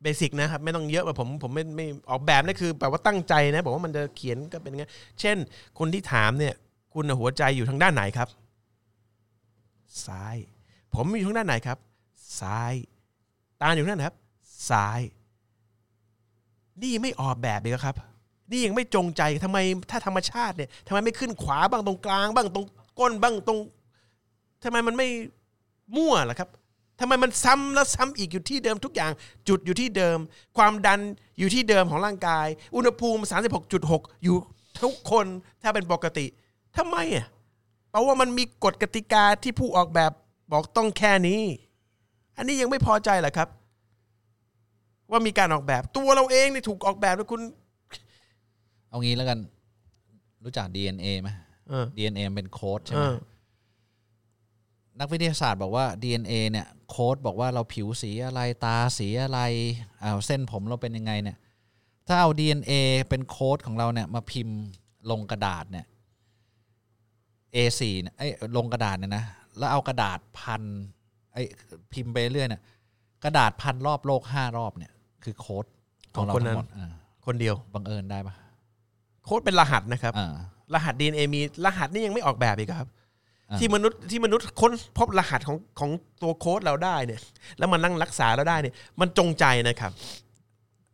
[0.07, 5.37] เบสิกนะครับไม่ต้องเยอะแบบผมผมไม่ไม่ออกแบบนี่คือแปลว่าตั้งใจนะบอกว่ามันจะเขียนก็เป็นไงนเช่น
[5.79, 6.55] คนที่ถามเนี่ย
[6.95, 8.29] คุณหัวใจอยู่ทางด้านไหนครับ
[10.07, 10.37] ซ้าย
[10.95, 11.79] ผมอยู่ทางด้านไหนครับ
[12.41, 12.73] ซ้าย
[13.61, 14.19] ตาอยู่ทางด้านไหนครับ
[14.71, 15.01] ซ้าย
[16.83, 17.97] นี่ไม่ออกแบบเลยครับ
[18.51, 19.59] นี่ยังไม่จงใจทำไม
[19.91, 22.67] ถ้าธรรมชาติเนี่ยทำไมไม่ขึ้นขวาบ้างตรงกลาง บ้างตรง
[22.99, 23.59] ก้นบ้างตรง
[24.63, 25.09] ทำไมมันไม่
[25.97, 26.49] มั่วล่ะครับ
[27.01, 29.13] ทำไมมันซ้ำแล้วซ้ำอีกอยู่ที่เดิมทุกอย่าง
[29.49, 30.19] จุดอยู่ที่เดิม
[30.57, 31.01] ความดัน
[31.39, 32.47] อยู่ที่เดิมของร่างกาย
[32.77, 33.23] อุณหภูมิ
[33.73, 34.37] 36.6 อยู่
[34.83, 35.27] ทุกคน
[35.63, 36.27] ถ้าเป็นปกติ
[36.77, 37.27] ทำไมอะ
[37.91, 40.13] เพราะว่ามันมีกฎกติกาที่ผู้ออกแบบ
[40.53, 41.43] บอกต้องแค่นี้
[42.37, 43.49] อันนี้ยังไม่พอใจเหรอครับ
[45.11, 47.41] ว่ามีการออกแบบตัวเราเองนี่ถูกออกแบบแล้วคุณ
[48.91, 49.39] เอางี้แล้วกัน
[50.45, 51.29] รู้จัก DNA ไหม
[51.69, 53.17] เออ DNA เป็นโค้ดใช่เอไหมอ
[55.01, 59.41] นักวิทยาศาสตร์บอกว่า DNA เนี่ยโค้ดบอกว่าเราผิวสีอะไรตาสีอะไร
[60.03, 61.37] อ้าวเส้นผมเราเป็นยังไงเนี่ย
[62.07, 62.73] ถ้าเอา DNA
[63.09, 64.59] เป็นโค้ดของเราเนี่ยมาพิมพ์
[65.11, 65.87] ลงกระดาษเนี่ย
[67.55, 69.25] A4 เนี่ยไอ้ยลงกระดาษเนี่ยนะ
[69.59, 70.63] แล้วเอากระดาษพัน
[71.33, 71.43] ไอ้
[71.93, 72.63] พิมพ์ไปเรื่อยเนี่ย
[73.25, 74.93] กระดาษพันรอบโลกห้ารอบเนี่ย
[75.25, 75.67] คือโค้ด
[76.15, 76.93] ของเราของคนนั้ทั้นงหมดอ่า
[77.27, 78.35] คนเดียวบังเอิญได้ปะ
[79.25, 80.35] โค้ดเป็นรหัสนะครับอ่า
[80.75, 83.05] รหัส DNA มีรหัสนี่ยังไม่ออกแบบอีกครับอ่า
[83.59, 85.91] ที่มนุษย์ที่มนุษย์ค้นพบรหัสของของ
[86.23, 87.21] ตัวโค้ดเราได้เนี่ย
[87.59, 89.93] แล้วมันนั่งรักษาเราได้เนี่ย มันจงใจนะครับ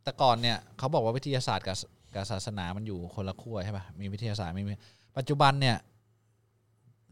[0.02, 1.76] แต่ก่อนเนี่ยเขาบอกว่าวิทยาศาสตร์กับ
[2.14, 4.72] กับศาสนามันอยู่คนละขั้วใช่ปะมีวิทยาศาสตร์ไม่มี
[5.16, 5.76] ปัจจุบันเนี่ย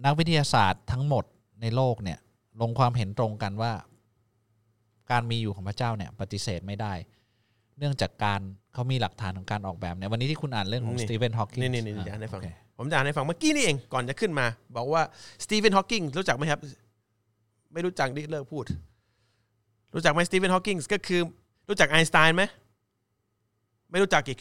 [0.05, 1.25] นักวิทยาศาสตร์ทั้งหมด
[1.61, 2.19] ในโลกเนี่ย
[2.61, 3.73] ลงความเห็นตรงกันว่า
[5.11, 6.93] การมีอยู่ของพระเจ้าเนี่ย ปฏิเสธไม่ได้
[7.79, 8.41] เนื่องจากการ
[8.73, 12.43] เขามีหลักฐานของการออกแบบเนี่ยวันนี้ที่คุณอ่านเรื่องของนี่สตีเฟนฮอว์กิงนี่นี่นี่จะอ่านให้ฟัง
[12.83, 14.47] ผมจะอ่านให้ฟังเมื่อกี้นี่เองก่อนจะขึ้นมา
[14.77, 15.03] บอกว่า
[15.45, 16.61] สตีเฟนฮอว์กิงรู้จักไหมครับ
[17.73, 18.65] ไม่รู้จักดิเลิกพูด
[19.95, 21.21] รู้จักไหมสตีเฟนฮอว์กิงก็คือ
[21.69, 22.43] รู้จักไอน์สไตน์ไหม
[23.91, 24.41] ไม่รู้จักอีก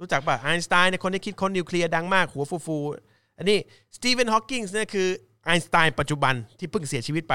[0.00, 3.58] รู้จักป่ะไอน์สไตน์เนี่ยคนที่คิดค้นนิวเคลียร์ดังมากหัวฟูฟูๆอันนี้
[3.96, 5.08] สตีเฟนฮอว์กิงเนี่ยคือ
[5.44, 7.34] ไอน์สไตน์ปัจจุบันที่เพิ่งเสียชีวิตไป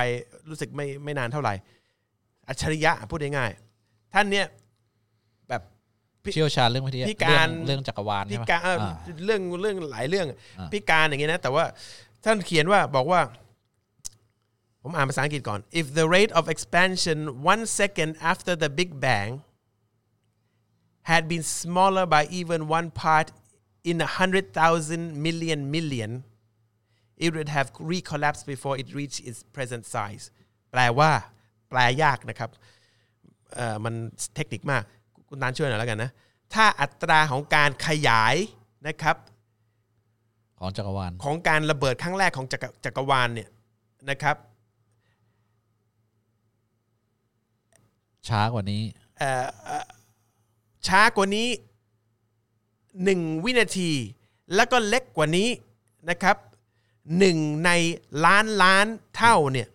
[0.49, 1.53] รู้สึกไม่ไม่นานเท่าไหร่
[2.47, 4.47] อัจฉริยะพูดง่ายๆท่านเนี่ย
[6.33, 8.93] เชี่ยวชาญเรื่องวิทยาพิการเรื่องเรื่องจักรวาลพิใช่ปะการเอ่ออ่า
[9.25, 10.27] เรื่องเรื่องหลายเรื่อง
[10.59, 11.65] อ่าพิการอย่างเงี้ยนะ แต่ว่า
[12.23, 13.21] ท่านเขียนว่าบอกว่า
[14.83, 17.17] ผมอ่านภาษาอังกฤษก่อน if the rate of expansion
[17.53, 19.31] one second after the Big Bang
[21.11, 23.27] had been smaller by even one part
[23.89, 26.11] in a hundred thousand million million
[27.25, 30.23] it would have recollapsed before it reached its present size
[30.71, 31.11] แปลว่า
[31.69, 32.49] แปลยากนะครับ
[33.55, 33.93] เอ่อมัน
[34.35, 34.83] เทคนิคมาก
[35.29, 36.11] คุณตานช่วยหน่อยแล้วกันนะ
[36.53, 38.35] ถ้าอัตราของการขยาย
[38.87, 39.15] นะครับ
[40.59, 43.49] ของจักรวาลของการระเบิดครั้งแรกของจักรจักรวาลเนี่ย
[44.09, 44.35] นะครับ
[48.27, 48.81] ช้ากว่านี้
[49.17, 49.85] เอ่อเอ่อ
[50.87, 51.47] ช้ากว่านี้
[53.03, 53.91] หนึ่งวินาที
[54.55, 55.49] แล้วก็เล็กกว่านี้
[56.09, 56.37] นะครับ
[57.17, 57.71] หนึ่งใน
[58.25, 58.85] ล้านล้าน
[59.17, 59.67] เท่าเนี่ย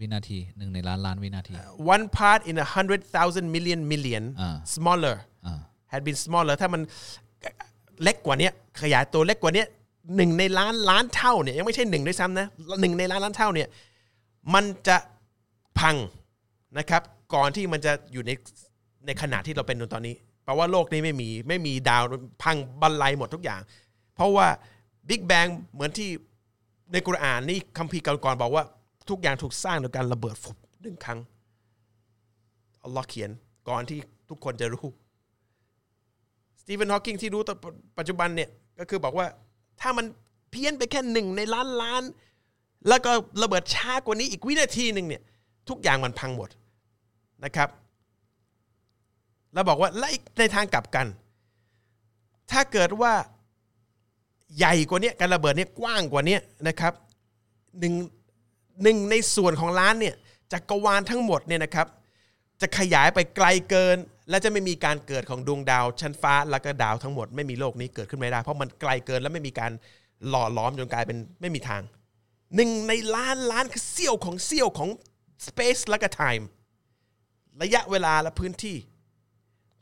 [0.00, 1.54] วินาทีหนึ่งในล้านล้านวินาที
[1.94, 5.16] one part in a hundred thousand million million อ่า smaller
[5.46, 5.60] อ่า
[5.92, 6.82] had been smaller ถ้ามัน
[8.02, 8.48] เล็กกว่านี้
[8.82, 9.64] ขยายตัวเล็กกว่านี้
[10.16, 12.46] หนึ่งในล้านล้านเท่าเนี่ยยังไม่ใช่หนึ่งด้วยซ้ำนะ
[12.80, 13.68] หนึ่งในล้านล้านเท่าเนี่ย
[14.54, 14.96] มันจะ
[15.78, 15.96] พัง
[16.78, 17.02] นะครับ
[17.34, 18.30] ก่อนที่มันจะอยู่ใน
[19.06, 20.14] ในขนาดที่เราเป็นอยู่ตอนนี้
[20.44, 22.02] แปลว่าโลกนี้ไม่มีไม่มีดาว
[22.42, 23.60] พังบันไลหมดทุกอย่าง
[24.14, 24.46] เพราะว่า
[25.08, 26.08] Big Bang เหมือนที่
[26.92, 28.64] ในกุรอานนี่คัมภีร์ก่อนๆบอกว่า
[29.10, 31.18] ทุกอย่างถูกสร้างโดยการระเบิดฟุบหนึ่งครั้ง
[32.84, 33.30] อัลลอฮ์เขียน
[33.68, 33.98] ก่อนที่
[34.28, 34.86] ทุกคนจะรู้
[36.60, 37.56] สตีเฟนฮอว์กิงที่รู้ตอน
[37.98, 38.48] ปัจจุบันเนี่ย
[38.78, 39.26] ก็คือบอกว่า
[39.80, 40.06] ถ้ามัน
[40.50, 42.02] เพี้ยนไปแค่หนึ่งในล้านล้าน
[42.88, 43.10] แล้วก็
[43.42, 45.22] ระเบิดช้ากว่านี้อีกวินาทีหนึ่งเนี่ย
[45.68, 46.50] ทุกอย่างมันพังหมด
[47.44, 47.68] นะครับ
[49.52, 50.08] แล้วบอกว่าและ
[50.38, 51.06] ในทางกลับกัน
[52.50, 53.12] ถ้าเกิดว่า
[54.58, 56.92] ใหญ่กว่านี้การระเบิดเนี่ยกว้างกว่านี้นะครับ
[57.80, 57.94] หนึ่ง
[58.82, 60.14] หนึ่งในส่วนของล้านเนี่ย
[60.52, 61.86] จักรวาลทั้งหมดเนี่ยนะครับ
[62.60, 63.96] จะขยายไปไกลเกิน
[64.30, 69.72] และจะไม่มีการเกิดของดวงดาว ชั้นฟ้าแล้วก็ดาวทั้งหมดไม่มีโลกนี้เกิดขึ้นไม่ได้ เพราะมันไกลเกินและไม่มีการ
[70.28, 71.82] หล่อล้อมจนกลายเป็นไม่มีทาง
[72.56, 74.90] หนึ่งในล้านล้านคือเสี้ยวของเสี้ยวของ
[75.46, 76.44] space และก็ time
[77.62, 78.76] ระยะเวลาและพื้นที่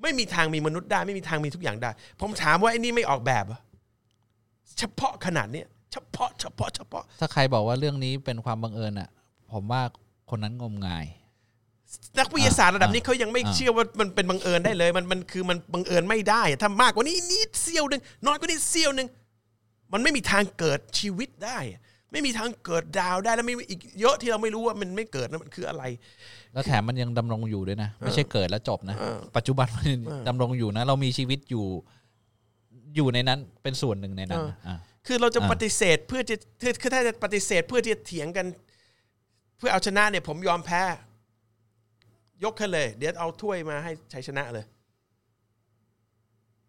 [0.03, 1.91] ไม่มีทางมีมนุษย์ได้ ไม่มีทางมีทุกอย่างได้
[2.21, 3.61] ผมถามว่าไอ้นี่ไม่ออกแบบเหรอ
[4.79, 5.67] เฉพาะขนาดเนี้ย
[5.97, 9.09] เฉพาะเฉพาะเฉพาะ ถ้าใครบอกว่าเรื่องนี้เป็นความบังเอิญอะ
[9.53, 9.83] ผมว่า
[10.31, 11.07] คนนั้นงมงาย
[12.19, 19.09] นักวิทยาศาสตร์ระดับนี้อ่าเขายังไม่อ่าเชื่อว่ามันเป็นบังเอิญได้เลย มันมันคือมันบังเอิญไม่ได้อะถ้ามากกว่านี้นิดเสี้ยวหนึ่งน้อยกว่านี้เสี้ยวหนึ่ง
[19.93, 21.81] มันไม่มีทางเกิดชีวิตได้อะ
[22.13, 25.83] ไม่มีทางเกิดดาวได้แล้วไม่มีอีกเยอะที่เราไม่รู้ว่ามันไม่เกิดนะมันคืออะไร
[26.53, 28.97] แล้วแถมมันยังดำรงอยู่ด้วยนะ ไม่ใช่เกิดแล้วจบนะ
[29.37, 29.87] ปัจจุบันมัน
[30.29, 31.67] ดำรงอยู่นะ เรามีชีวิตอยู่
[32.97, 38.47] อยู่ในนั้นเป็นส่วนหนึ่งในนั้นนะอะ คือเราจะอ่าปฏิเสธเพื่อจะคือคือถ้าจะปฏิเสธเพื่อที่จะเถียงกัน
[39.59, 40.83] เพื่อเอาชนะเนี่ย ผมยอมแพ้
[42.45, 44.65] ยกให้เลย เดี๋ยวเอาถ้วยมาให้ชัยชนะเลย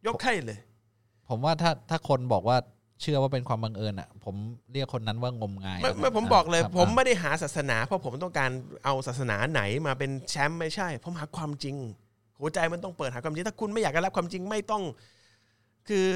[0.05, 0.59] ยกให้เลย
[1.29, 2.57] ผมว่าถ้าถ้าคนบอกว่า
[3.01, 4.35] เชื่อว่าเป็นความบังเอิญอะ ผม
[4.73, 8.51] เรียกคนนั้นว่างมงายไม่แล้วไม่ผมะบอกเลยครับผมอะไม่ได้หาศาสนา เพราะผมต้องการ
[8.85, 11.75] เอาศาสนาไหนมาเป็นแชมป์ไม่ใช่ ผมหาความจริง
[12.39, 14.83] หัวใจมันต้องเปิดหาความจริง ถ้าคุณไม่อยากจะรับความจริงไม่ต้อง
[15.89, 16.07] คือ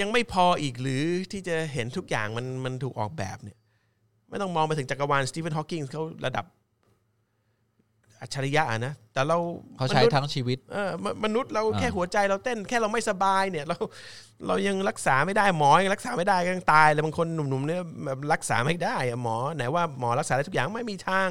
[0.00, 1.02] ยังไม่พออีกหรือ
[1.32, 3.58] ที่จะเห็นทุกอย่างมันมันถูกออกแบบเนี่ย
[4.30, 6.44] ไม่ต้องมองไปถึงจักรวาลสตีเฟนฮอว์กิงส์เขาระดับ
[8.20, 9.38] อัจฉริยะอะนะ แต่เรา
[9.78, 13.76] เขาใช้มนุษย์ทั้งชีวิตเออมมนุษย์เราอ่าแค่หัวใจเราเต้นแค่เราไม่สบายเนี่ย เรา
[14.46, 21.28] เรายังรักษาไม่ได้หมอยังรักษาไม่ได้ก็ยังตายเลยบางคนหนุ่มๆเนี่ยแบบรักษาไม่ได้อะหมอไหนว่าหมอรักษาได้ทุกอย่างไม่มีทาง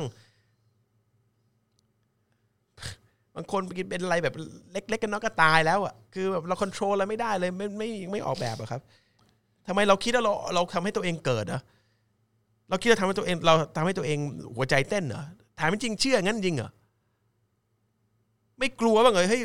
[3.36, 4.34] บางคนกินเป็นอะไรแบบ
[4.72, 8.82] เล็ก ๆ กันน้อยก็ตายแล้วอะคือแบบเราควบคุมอะไรไม่ได้เลยไม่ไม่ไม่ออกแบบอะครับ
[9.68, 11.62] ทำไมเราคิดว่าเราเราทำให้ตัวเองเกิดเหรอ
[12.70, 14.20] เราคิดว่าทำให้ตัวเอง เราทำให้ตัวเอง
[14.56, 15.24] หัวใจเต้นเหรอ
[15.60, 16.70] ถามจริงเชื่องั้นจริงเหรอ
[18.60, 19.42] ไม่กลัวบ้างเหรอเฮ้ย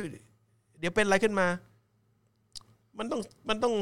[0.79, 1.47] เดี๋ยวเป็นอะไรขึ้นมา
[2.99, 3.73] มันต้องมันต้อง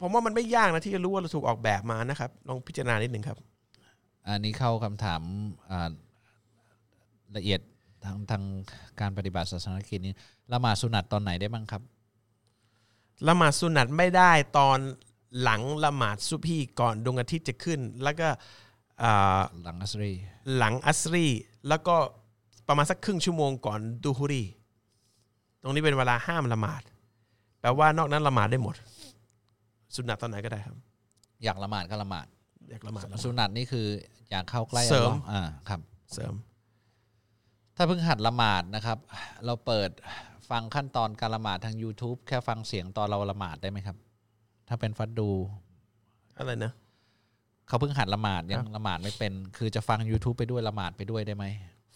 [0.00, 3.36] ผมว่ามันไม่ยากนะที่จะรู้ว่าเราถูกออกแบบมานะครับ ลองพิจารณานิดหนึ่งครับ
[4.26, 5.22] อันนี้เข้าคำถาม
[5.70, 5.90] อ่า
[7.36, 7.60] ละเอียด
[8.04, 8.42] ทางทาง
[9.00, 10.14] การปฏิบัติศาสนกิจนี้
[10.52, 11.82] ละหมาดสุนัตตอนไหนได้บ้างครับ
[13.28, 14.78] ละหมาดสุนัตไม่ได้ตอน
[15.42, 18.28] หลังละหมาดซุบฮีก่อนดวงอาทิตย์จะขึ้น แล้วก็
[19.02, 20.12] อ่าหลังอัสรี
[20.56, 21.26] หลังอัสรี
[21.68, 21.96] แล้วก็
[22.68, 24.44] ประมาณสักครึ่งชั่วโมงก่อนดูฮุรี
[25.62, 26.82] ตรงนี้เป็นเวลาห้ามละหมาด
[27.60, 28.74] แปลว่านอกนั้นละหมาดได้หมด
[29.94, 30.76] สุนัตตอนไหนก็ได้ครับ
[31.44, 32.26] อยากละหมาดก็ละหมาด
[32.70, 33.86] อยากละหมาดละหมาดสุนัตนี่คือ
[34.30, 35.80] อยากเข้าใกล้เสริมอัลลอฮ์อ่าครับ
[36.14, 36.32] เสริม
[37.80, 38.98] ถ้าเพิ่งหัดละหมาดนะครับ
[39.46, 39.90] เราเปิด
[40.50, 43.96] ฟังขั้นตอนการละหมาดทาง YouTube แค่ฟังเสียงตอนเราละหมาดได้ไหมครับ
[44.68, 45.30] ถ้าเป็นฟัดดู
[46.38, 46.72] อะไรนะ
[47.68, 51.44] เขาเพิ่งหัดละหมาดยังครับละหมาดไม่เป็น คือจะฟัง YouTube ไปด้วยละหมาดไปด้วยได้ไหม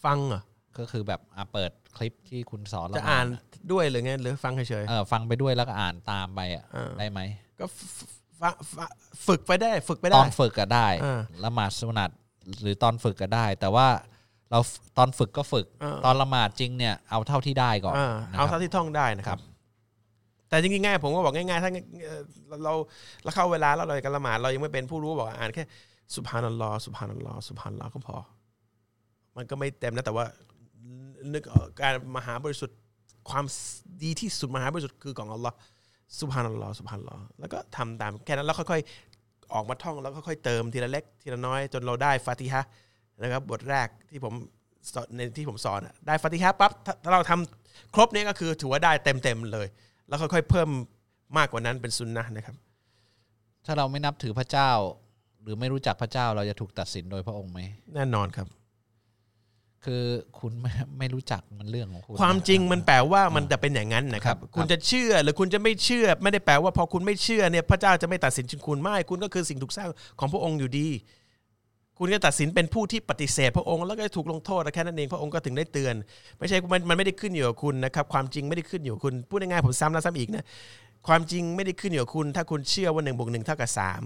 [0.05, 0.43] ฟังเหรอ
[0.79, 3.27] ก็คือแบบอะเปิดคลิปที่คุณสอนละหจะมาอ่าดน
[3.73, 7.67] ด้วยหรือไงหรือฟังเฉยเออฟังไปด้วยแล้วก็อ่านตามไปอะเออได้ไหมๆก็
[8.41, 8.43] ฟฟ
[8.77, 8.79] ฟ
[9.27, 12.11] ฝึกไปได้ ฝึกไปตได้ อนฝึกก็ได้อ่า ละหมาดสุนัต
[12.63, 13.87] หรือตอนฝึกก็ได้ แต่ว่า
[14.53, 14.61] เรา
[14.99, 19.39] ตอนฝึกก็ฝึกเออตอนละหมาดจริงเนี่ยเอาเท่าที่ได้ก่อนอ่านะเอาครัเท่าบที่ท่องได้นะครับ
[20.49, 21.71] แต่จริงๆง่ายผมก็บอกง่ายๆถ้า
[22.07, 22.23] เอ่อ
[22.65, 22.73] เรา
[23.23, 25.65] เราเข้าเวลาแล้วเราอยากจะละหมาดเรายังไม่เป็นผู้รู้บอกอ่านแค่
[26.15, 28.17] สุภานัลลอฮ์สุภานัลลอฮ์สุภานัลลอฮ์ก็พอ
[29.37, 30.25] มันก็ไม่เต็มนะแต่ว่า
[31.33, 32.79] นึกออกการมหาบริสุทธิ์
[33.31, 33.45] ความ
[34.03, 35.57] ดีที่สุดมหาบริสุทธิ์คือของอัลลอฮ์
[36.21, 42.69] สุภานัลลอฮ์สุภานัลลอฮ์แล้วก็ทำตามแค่นั้นแล้วค่อยๆ ออกมาท่องแล้วก็ค่อยๆเติมทีละเล็กทีละน้อยจนเราได้ฟาติฮะห์
[43.21, 44.35] นะครับบทแรกที่ผม
[44.93, 49.67] สอนในที่ผมสอนอะได้ฟาติฮะห์ปั๊บถ้าถ้าเราทำครบเนี้ก็คือถือว่าได้เต็มเต็มๆเลย
[50.09, 50.69] แล้วค่อยๆเพิ่ม
[51.37, 52.57] มากกว่านั้นเป็นซุนนะห์นะครับ
[53.67, 54.71] ถ้าเราไม่นับถือพระเจ้า
[55.43, 57.61] หรือไม่รู้จักพระเจ้าเราจะถูกตัดสินโดยพระองค์ไหม
[57.95, 58.49] แน่นอนครับ
[59.85, 60.05] คือ
[60.39, 69.89] คุณไม่ไม่รู้จักมันเรื่องของคุณความจริงมันแปลว่ามันจะเป็นอย่างนั้นนะครับครับคุณจะเชื่อหรือคุณจะไม่เชื่อ ไม่ได้แปลว่าพอคุณไม่เชื่อเนี่ยพระเจ้าจะไม่ตัดสินคุณไม่คุณก็คือสิ่งถูกสร้าง
[70.21, 70.89] ของพระองค์อยู่ดี
[71.99, 75.95] คุณก็ตัดสินเป็นผู้ที่ปฏิเสธ พระองค์แล้วก็ถูกลงโทษแค่นั้นเองพระองค์ก็ถึงได้เตือน
[76.39, 80.45] ไม่ใช่มันมันไม่ได้ขึ้นอยู่กับคุณนะครับความจริงไม่ได้ขึ้นอยู่กับคุณพูดง่ายๆผมซ้ำแล้วซ้ำอีกนะ
[81.07, 84.03] ความจริงไม่ได้ขึ้นอยู่กับคุณ ถ้าคุณเชื่อว่าหนึ่งบวกหนึ่งเท่ากับสาม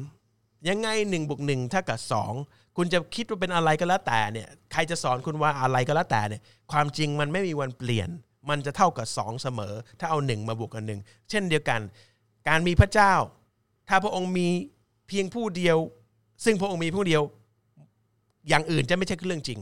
[0.69, 2.33] ยังไงหนึ่งบวกหนึ่งเท่ากับสอง
[2.77, 6.41] คุณจะคิดว่าเป็นอะไรก็แล้วแต่เนี่ยใครจะสอนคุณว่าอะไรก็แล้วแต่เนี่ย
[6.73, 8.09] ความจริงมันไม่มีวันเปลี่ยน
[8.49, 11.01] มันจะเท่ากับสองเสมอ ถ้าเอาหนึ่งมาบวกกับหนึ่ง
[11.31, 11.81] เช่นเดียวกัน
[12.49, 13.13] การมีพระเจ้า
[13.89, 14.49] ถ้าพระองค์มี
[15.09, 15.79] เพียงผู้เดียว
[16.45, 17.23] ซึ่งพระองค์มีผู้เดียว
[18.49, 19.59] อย่างอื่นจะไม่ใช่เรื่องจริง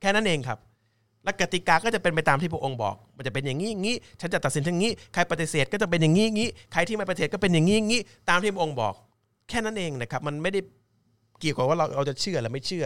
[0.00, 0.58] แค่นั้นเองครับ
[1.24, 8.94] และกติกาก็จะเป็นไปตามที่พระองค์บอก มันจะเป็นอย่างนี้อย่างนี้ ฉันจะตัดสินอย่างนี้ ใครปฏิเสธก็จะเป็นอย่างนี้อย่างนี้ ใครที่ไม่ปฏิเสธก็เป็นอย่างนี้อย่างนี้ ตามที่พระองค์บอก
[9.48, 10.60] แค่นั้นเองนะครับ มันไม่ได้
[11.40, 12.84] เกี่ยวกับว่าเราเราจะเชื่อหรือไม่เชื่อ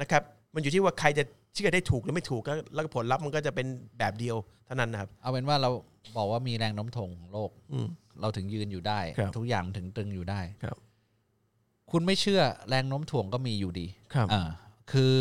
[0.00, 0.22] นะครับ
[0.54, 1.24] มันอยู่ที่ว่าใครจะ
[1.54, 3.66] เชื่อได้ถูกหรือไม่ถูกก็แล้วก็ผลลัพธ์มันก็จะเป็น
[3.98, 4.36] แบบเดียว
[4.66, 5.70] เท่านั้นนะครับ เอาเป็นว่าเรา
[6.16, 7.86] บอกว่ามีแรงโน้มถ่วงของโลกอืม
[8.20, 10.40] เราถึงยืนอยู่ได้ครับทุกอย่างถึงตึงอยู่ได้
[11.92, 14.42] ครับคุณไม่เชื่อแรงโน้มถ่วงก็มีอยู่ดีครับอ่า
[14.92, 15.14] คือ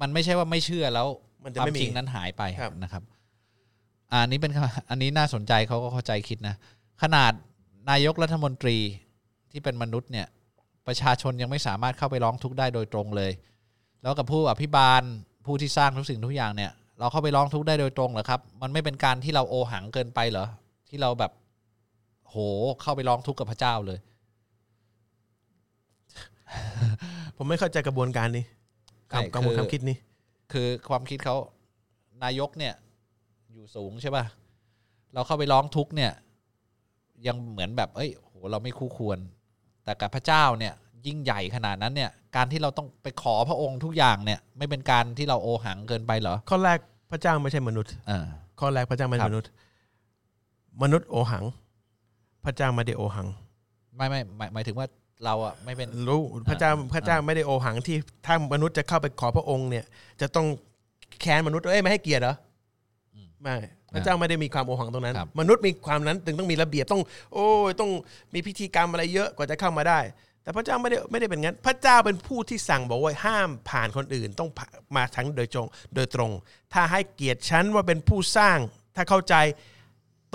[0.00, 1.06] มันไม่ใช่ว่าไม่เชื่อแล้ว
[1.44, 3.02] มันจะความไม่มีจริงนั้นหายไปครับ นะครับ
[4.12, 4.52] อะอันนี้เป็น
[4.90, 6.54] อันนี้น่าสนใจเขาก็เข้าใจคิดนะ
[7.02, 7.32] ขนาด
[7.90, 8.78] นายกรัฐมนตรี
[9.50, 10.26] ที่เป็นมนุษย์เนี่ย
[10.86, 13.32] ประชาชนยังไม่สามารถเข้าไปร้องทุกข์ได้โดยตรงเลย
[14.02, 15.02] แล้วกับผู้อภิบาล
[15.46, 20.46] ผู้ที่สร้างทุกสิ่งทุกอย่างเนี่ย เราเข้าไปร้องทุกข์ได้โดยตรงเหรอครับ มันไม่เป็นการที่เราโอหังเกินไปเหรอ
[20.88, 21.32] ที่เราแบบ
[22.28, 22.36] โห
[22.82, 23.98] เข้าไปร้องทุกข์กับพระเจ้าเลย
[27.36, 28.44] ผมไม่เข้าใจกระบวนการนี้
[29.10, 29.96] ใช่กระบวนคือความคิดนี้
[30.52, 31.36] คือความคิดเขา
[32.24, 32.74] นายกเนี่ย
[33.52, 34.24] อยู่สูงใช่ป่ะ
[35.14, 36.12] เราเข้าไปร้องทุกข์เนี่ย
[37.26, 39.18] ยังเหมือนแบบเอ้ยโหเราไม่คู่ควร
[39.84, 40.74] แต่กับพระเจ้าเนี่ย
[41.06, 46.78] ยิ่งใหญ่ขนาดนั้นเนี่ย การที่เราต้องไปขอพระองค์ทุกอย่างเนี่ย ไม่เป็นการที่เราโอหังเกินไปเหรอข้อแรก
[47.10, 48.18] พระเจ้าไม่ใช่มนุษย์อ่า
[48.60, 49.50] ข้อแรกพระเจ้าไม่ครัใช่บมนุษย์
[50.82, 51.44] มนุษย์โอหัง
[52.44, 53.28] พระเจ้าไม่ได้โอหัง
[53.96, 54.86] ไม่ไม่หมายหมายถึงว่า
[55.24, 57.96] เราอะไม่เป็นรู้พระเจ้าอ่าพระเจ้าไม่ได้โอหังที่
[58.26, 59.84] ถ้ามนุษย์จะเข้าไปขอพระองค์เนี่ย
[60.20, 60.46] จะต้อง
[61.20, 62.34] แค้นมนุษย์เอ้ยไม่ให้เกียรติเหรอ
[63.14, 63.56] อไม่
[63.94, 67.02] พระเจ้าไม่ได้มีความโอหังตรงนั้นครับมนุษย์มีความนั้นถึงต้องมีระเบียบต้อง
[67.34, 67.90] โอ้ยต้อง
[68.34, 70.00] มีพิธีกรรมอะไรเยอะกว่าจะเข้ามาได้
[70.42, 76.30] แต่พระเจ้าไม่ได้ไม่ได้เป็นงั้น พระเจ้าเป็นผู้ที่สั่งบอกว่าห้ามผ่านคนอื่นต้องผ่ามาทั้งโดยตรงโดยตรง
[76.72, 78.58] ถ้าให้เกียรติฉันว่าเป็นผู้สร้าง
[78.96, 79.34] ถ้าเข้าใจ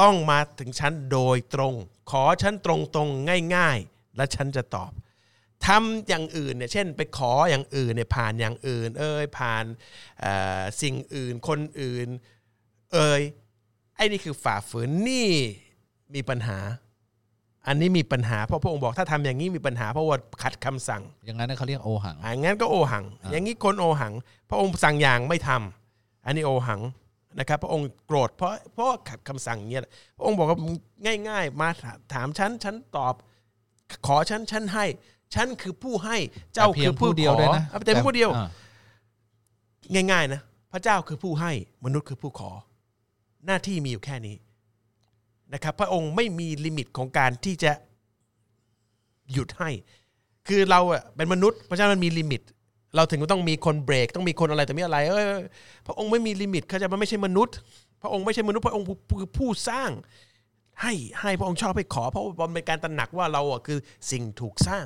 [0.02, 1.74] ต้องมาถึงฉันโดยตรง
[2.12, 4.92] ขอฉันตรงตรงๆง่าย ๆ และฉันจะตอบ
[5.68, 9.64] ทำอย่างอื่นเนี่ยเช่น ไปขออย่างอื่นเนี่ยผ่านอย่างอื่น เอ้ยผ่าน
[10.22, 12.08] เอ่อสิ่งอื่นคนอื่น
[12.94, 13.22] เอ้ย
[13.96, 15.30] ไอ้นี่คือฝ่าฝืนนี่
[16.16, 16.60] มีปัญหา
[17.68, 24.14] อันนี้มีปัญหาเพราะพระองค์บอกถ้าทำอย่างนี้มีปัญหาเพราะว่าขัดคำสั่ง อย่างนั้นเขาเรียกโอหังอ่างั้นก็โอหัง อย่างนี้คนโอหัง
[24.50, 26.82] พระองค์สั่งอย่างไม่ทำอันนี้โอหัง
[27.40, 29.84] นะครับพระองค์โกรธเพราะเพราะว่าขัดคำสั่งเนี่ย
[30.18, 30.58] พระองค์บอกว่า
[31.30, 31.70] ง่าย ๆ มา
[32.14, 33.16] ถามฉันฉันตอบ
[34.08, 34.86] ขอฉันฉันให้
[35.34, 36.18] ฉันคือผู้ให้
[36.54, 40.42] เจ้าแต่เพีคืยองผู้ผู้เดียวขอด้วยนะอะแต่ผู้เดียวอ่าง่าย ๆ นะ
[40.72, 41.52] พระเจ้าคือผู้ให้
[41.86, 42.52] มนุษย์คือผู้ขอ
[43.46, 44.36] หน้าที่มีอยู่แค่นี้
[45.54, 47.72] นะครับ พระองค์ไม่มี limit ของการที่จะ
[49.34, 49.70] หยุดให้
[50.48, 52.42] คือเราอะเป็นมนุษย์เพราะฉะนั้นมันมี limit
[52.96, 55.26] เราถึงต้องมีคนเบรก ต้องมีคนอะไรแต่มีอะไรเอ้ย
[55.88, 57.56] พระองค์ไม่มี limit เข้าใจปะมันไม่ใช่มนุษย์
[58.02, 58.86] พระองค์ไม่ใช่มนุษย์พระองค์
[59.20, 59.92] คือผู้สร้าง
[60.82, 63.80] ให้ให้พระองค์ชอบให้ขอ เพราะว่ามันเป็นการตระหนักว่าเราอะคือ
[64.12, 64.86] สิ่งถูกสร้าง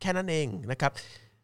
[0.00, 0.92] แค่นั้นเองนะครับ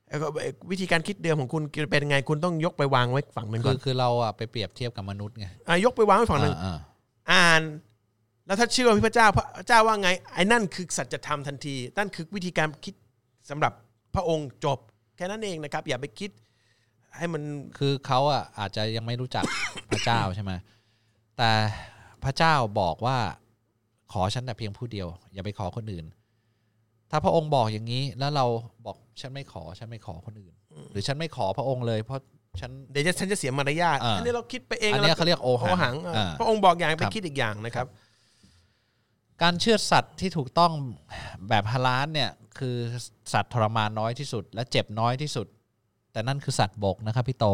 [0.09, 0.27] แล้วก็
[0.71, 6.79] วิธีการคิดเดิมของคุณเป็นยังไงคุณต้องยกไปวางไว้ฝั่งหนึ่งก่คืออนคือเราอะไปเปรียบเทียบกับมนุษย์ไงอะยกไปวางไว้ฝั่งหนึ่งอ่า
[7.31, 7.63] อ่าน
[8.47, 12.95] แล้วถ้าเชื่อพระเจ้า พระเจ้าว่าไงไอ้นั่นคือสัจธรรมทันที นั่นคือวิธีการคิด
[13.51, 13.73] สำหรับ
[14.15, 14.79] พระองค์จบ
[15.17, 16.31] แค่นั้นเองนะครับ อย่าไปคิด
[17.17, 17.43] ให้มัน
[17.79, 19.45] คือเขาอะอาจจะยังไม่รู้จัก
[19.91, 20.53] พระเจ้าใช่ไหม
[21.39, 21.51] แต่
[22.25, 23.19] พระเจ้าบอกว่า
[24.13, 26.07] ขอฉันแต่เพียงผู้เดียว อย่าไปขอคนอื่น
[27.11, 28.47] ถ้าพระองค์บอกอย่างนี้แล้วเรา
[28.87, 30.55] บอกฉันไม่ขอฉันไม่ขอคนอื่น
[30.93, 32.23] หรือฉันไม่ขอพระองค์เลยเพราะ
[32.61, 37.87] ฉันเดี๋ยวจะฉันจะเสียมารยาทอ่าอันนี้เราคิดไปเองอันเนี้ยเขาเรียกโอโอหังหังอะอ่าพระองค์บอกอย่างไปครับคิดอีกอย่างนะครับ
[39.43, 40.73] การเชือดสัตว์ที่ถูกต้อง
[41.49, 42.77] แบบฮาลาลเนี่ย คือ
[43.33, 45.47] สัตว์ทรมานน้อยที่สุด และเจ็บน้อยที่สุด
[46.13, 47.47] แต่นั่นคือสัตว์บกนะครับพี่โต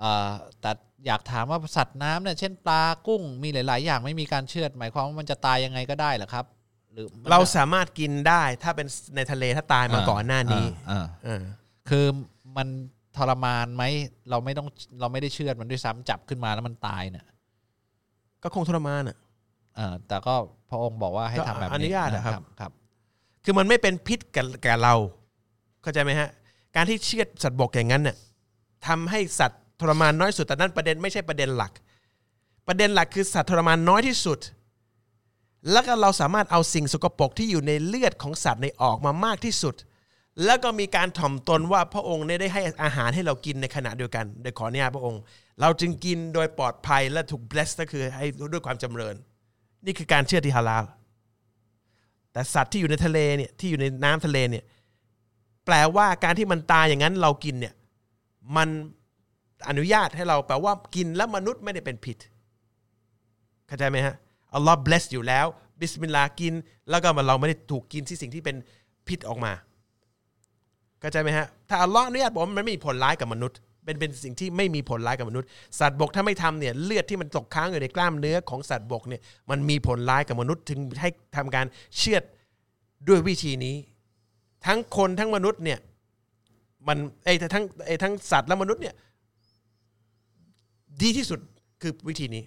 [0.00, 0.30] เอ่อ
[0.60, 0.70] แต่
[1.06, 6.44] อยากถามว่าสัตว์น้ำเนี่ยเช่นปลากุ้งมีหลาย ๆ อย่างไม่มีการเชือด หมายความว่ามันจะตายยังไงก็ได้เหรอครับ
[6.92, 11.42] หรือมันเราสามารถกินได้ถ้าเป็นในทะเลถ้าตายมาก่อนหน้านี้อ่าเออ
[11.88, 12.06] คือ
[12.56, 12.68] มัน
[13.16, 13.84] ทรมานไหม
[14.30, 14.68] เราไม่ต้อง
[15.00, 17.26] เราไม่ได้เชือดมันด้วยซ้ำจับขึ้นมาแล้วมันตายเนี่ย
[18.42, 19.16] ก็คงทรมานอะ
[19.76, 20.34] เออแต่ก็
[20.70, 22.72] พระองค์บอกว่าให้ทำแบบนี้อนุญาตอะครับ ครับ
[23.44, 24.94] คือมันไม่เป็นพิษกับกับเรา
[25.82, 26.28] เข้าใจไหมฮะ
[26.76, 28.16] การที่เชือดสัตว์บกอย่างนั้นเนี่ย
[28.86, 31.72] ทำให้สัตว์ ทรมานน้อยสุด แต่นั่นประเด็นไม่ใช่ประเด็นหลัก
[32.66, 34.38] ประเด็นหลักคือสัตว์ทรมานน้อยที่สุด
[35.72, 39.74] แล้วก็เราสามารถเอาสิ่งสกปรกที่อยู่ในเลือดของสัตว์ในออกมามากที่สุด
[40.44, 45.20] แล้วก็มีการถ่อมตนว่าพระองค์เนี่ยได้ให้อาหารให้เรากินในขณะเดียวกัน โดยขออนุญาตพระองค์
[45.60, 49.14] เราจึงกินโดยปลอดภัยและถูก bless ก็คือให้ด้วยความจำเริญ
[49.84, 50.84] นี่คือการเชื่อที่ฮาลาล
[52.32, 54.64] แต่สัตว์ที่อยู่ในทะเลเนี่ยที่อยู่ในน้ำทะเลเนี่ย
[55.66, 57.74] แปลว่าการที่มันตายอย่างนั้นเรากินเนี่ย
[58.56, 58.68] มัน
[59.68, 62.18] อนุญาตให้เราแปลว่ากินแล้วมนุษย์ไม่ได้เป็นผิด
[63.66, 64.14] เข้าใจไหมฮะ
[64.54, 65.46] อัลลอฮ์ bless อยู่แล้ว
[65.80, 66.54] บิสมิลลาห์กิน
[66.90, 68.56] แล้วก็มันเราไม่ได้ถูกกินที่สิ่งที่เป็น
[69.08, 69.52] พิษออกมา
[71.00, 75.48] เข้าใจไหมฮะถ้าอัลลอฮ์อนุญาตบอกมันไม่มีผลร้ายกับมนุษย์เป็นเป็นสิ่งที่ไม่มีผลร้ายกับมนุษย์
[75.80, 79.20] สัตว์บกถ้าไม่ทำเนี่ยเลือดที่มันตกค้างอยู่ในกล้ามเนื้อของสัตว์บกเนี่ย
[79.50, 81.66] มันมีผลร้ายกับมนุษย์ ถึงให้ทำการ
[81.96, 82.22] เชือด
[83.08, 83.76] ด้วยวิธีนี้
[84.66, 85.78] ทั้งคนทั้งมนุษย์เนี่ย
[86.88, 88.94] มันไอ้ทั้งไอ้ทั้งสัตว์และมนุษย์เนี่ย
[91.02, 91.40] ดีที่สุด
[91.82, 92.42] คือวิธีนี้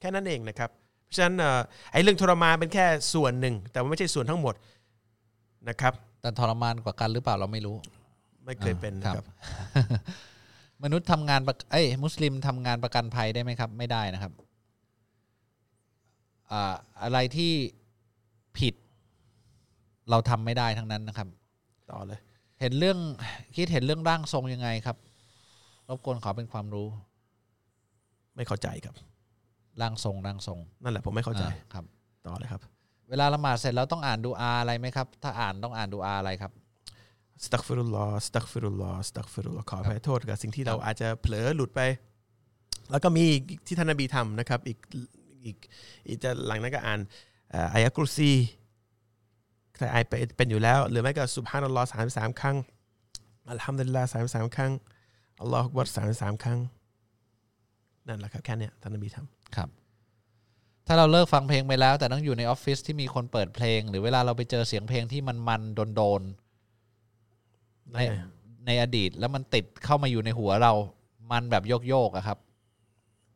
[0.00, 0.70] แค่นั้นเองนะครับ
[1.04, 1.60] เพราะฉะนั้นเอ่อ
[1.92, 4.54] ไอ้เรื่องทรมานเป็นแค่ส่วนหนึ่ง แต่ว่าไม่ใช่ส่วนทั้งหมด
[5.68, 7.76] นะครับ แต่ทรมานกว่ากันหรือเปล่าเราไม่รู้
[8.44, 9.26] ไม่เคยเป็นคนะรับครับ
[10.84, 14.32] มนุษย์ทำงานประเอ้ยมุสลิมทำงานประกันภัยได้ไหมครับ ไม่ได้นะครับ
[16.50, 17.52] อ่าอะไรที่
[18.58, 18.74] ผิด
[20.10, 21.28] เราทำไม่ได้ทั้งนั้นนะครับ
[21.90, 22.20] ต่อเลย
[22.60, 22.98] เห็นเรื่อง
[23.56, 24.96] คิดเห็นเรื่องร่างทรงยังไงครับ
[25.88, 26.88] รบกวนขอเป็นความรู้
[28.38, 28.94] ไม่เข้าใจครับ
[29.80, 31.84] ร่างทรงร่างทรงนั่นแหละผมไม่เข้าใจอ่ครับ
[32.24, 32.62] ต่อเลยครับ
[33.10, 36.52] เวลาละหมาดเสร็จแล้วต้องอ่านดูอาอะไรไหมครับ ถ้าอ่านต้องอ่านดูอาอะไรครับ
[37.44, 41.80] สตักฟิรุลลอฮ์สตักฟิรุลลอฮ์สตักฟิรุลลอฮ์ขออภัยโทษกับสิ่งที่เราอาจจะเผลอหลุดไป
[42.90, 44.78] แล้วก็มีอีกที่ท่านนบีทำนะครับ อีก
[45.44, 45.56] อีก
[46.08, 47.00] อีกจะหลังนั้นก็อ่าน
[47.50, 48.32] เอ่ออายะกุรซี
[49.78, 52.56] ถ้าอายไปเป็นอยู่แล้ว หรือไม่ก็สุบฮานัลลอฮ์สามสามครั้ง
[53.50, 54.72] อัลฮัมดุลิลลาห์สามสามครั้ง
[55.40, 56.58] อัลลอฮฺอักบัรสามสามครั้ง
[58.08, 59.68] นั่นแหละครับแค่เนี้ยท่านนบีทำครับ
[60.86, 68.14] ถ้าเราเลิกฟังเพลงไปแล้ว แต่ต้องอยู่ในออฟฟิศที่มีคนเปิดเพลง หรือเวลาเราไปเจอเสียงเพลงที่มันมันโดนโดนๆในได้ไง
[68.66, 70.72] ในอดีตแล้วมันติดเข้ามาอยู่ในหัวเรา
[71.32, 72.38] มันแบบโยกโยกๆอะครับ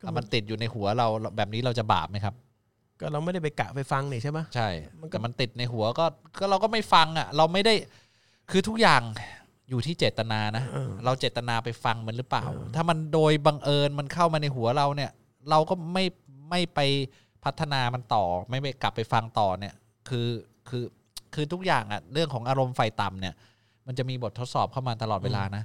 [0.03, 2.35] ก็อะมัมันนติดอยู่ในหัวเราแบบนี้เราจะบาปไหมครับ
[3.01, 4.69] ก็เราไม่ได้ไปกะไปฟังนี่ใช่ไหมใช่
[5.01, 6.05] มันก็แต่มันติดในหัวก็
[6.39, 7.75] ก็เราก็ไม่ฟังอะเราไม่ได้
[8.51, 9.03] คือทุกอย่าง
[9.73, 12.45] อยู่ที่เจตนานะเออเราเจตนาไปฟังมันหรือเปล่า
[12.75, 15.11] ถ้ามันโดยบังเอิญมันเข้ามาในหัวเราเนี่ย
[15.51, 16.05] เราก็ไม่
[16.51, 16.81] ไม่ไป
[17.45, 19.75] พัฒนามันต่อ ไม่ไปกลับไปฟังต่อเนี่ย
[20.09, 20.29] คือ
[20.69, 20.85] คือ
[21.35, 23.35] คือทุกอย่างอะเรื่องของอารมณ์ไฟต่ำเนี่ย
[23.87, 25.65] มันจะมีบททดสอบเข้ามาตลอดเวลานะ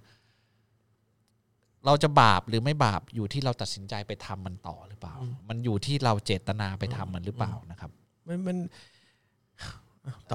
[1.85, 5.15] เราจะบาปหรือไม่บาปอยู่ที่เราตัดสินใจไปทำมันต่อหรือเปล่า
[5.49, 7.91] มันอยู่ที่เราเจตนาไปทำมันหรือเปล่านะครับ
[8.27, 8.69] มันมันต่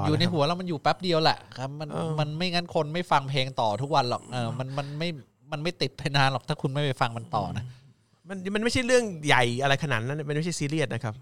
[0.06, 5.08] อยู่ในเลยครับหัวแล้วมันอยู่แป๊บเดียวแหละครับ มันเออมันไม่งั้นคนไม่ฟังเพลงต่อทุกวันหรอกเออมันมันไม่
[5.52, 7.64] มันไม่ติดไปนานหรอกถ้าคุณไม่ไปฟังมันต่อนะ
[8.28, 11.14] มันมันไม่ใช่เรื่องใหญ่อะไรขนาดนั้นมันไม่ใช่ซีเรียสนะครับ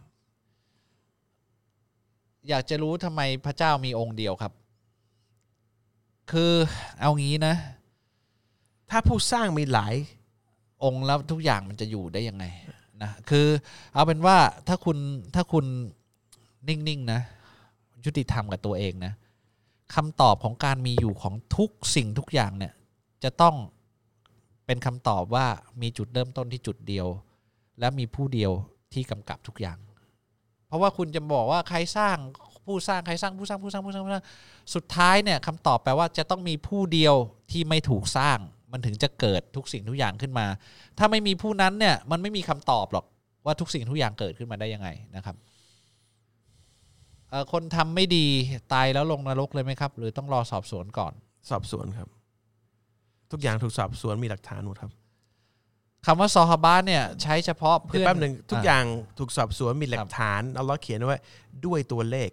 [2.48, 4.52] อยากจะรู้ทำไมพระเจ้ามีองค์เดียวครับ
[6.32, 6.52] คือ
[7.00, 7.54] เอางี้นะ
[8.90, 9.94] ถ้าผู้สร้างมีหลาย
[10.84, 12.44] องค์แล้วทุกอย่างมันจะอยู่ได้ยังไง
[13.02, 13.46] นะคือ
[13.94, 14.36] เอาเป็นว่า
[14.68, 14.98] ถ้าคุณ
[15.34, 15.66] ถ้าคุณ
[16.68, 17.20] นิ่งๆนะ
[18.04, 19.14] ยุติธรรมกับตัวเองนะ
[19.94, 22.72] คำตอบของการมีอยู่ของทุกสิ่งทุกอย่างเนี่ย
[23.24, 23.54] จะต้อง
[24.66, 25.46] เป็นคำตอบว่า
[25.82, 27.06] มีจุดเริ่มต้นที่จุดเดียว
[27.80, 28.52] และมีผู้เดียว
[28.92, 29.78] ที่กำกับทุกอย่าง
[30.66, 32.16] เพราะว่าคุณจะบอกว่าใครสร้าง
[32.66, 34.26] ผู้สร้างใครสร้างผู้สร้างผู้สร้างผู้สร้างผู้สร้าง
[34.74, 37.14] สุดท้ายเนี่ยคำตอบแปลว่าจะต้องมีผู้เดียว
[37.50, 38.38] ที่ไม่ถูกสร้าง
[38.72, 40.46] มันถึงจะเกิดทุกสิ่งทุกอย่างขึ้นมา
[40.98, 43.04] ถ้าไม่มีผู้นั้นเนี่ยมันไม่มีคำตอบหรอก
[43.44, 45.36] ว่าทุกสิ่งทุกอย่างเกิดขึ้นมาได้ยังไงนะครับ
[47.52, 48.26] คนทำไม่ดี
[48.72, 51.12] ตายแล้วลงนรกเลยไหมครับ หรือต้องรอสอบสวนก่อน
[51.50, 52.08] สอบสวนครับ
[53.30, 54.92] ทุกอย่างถูกสอบสวนมีหลักฐานหมดครับ
[56.06, 58.84] คำว่าซอฮาบะเนี่ยใช้เฉพาะเดี๋ยวเพื่อนแป๊บหนึ่งทุกอะอย่าง
[59.18, 61.18] ถูกสอบสวนมีหลัครักบฐานอัลลอฮ์เขียนไว้
[61.66, 62.30] ด้วยตัวเลข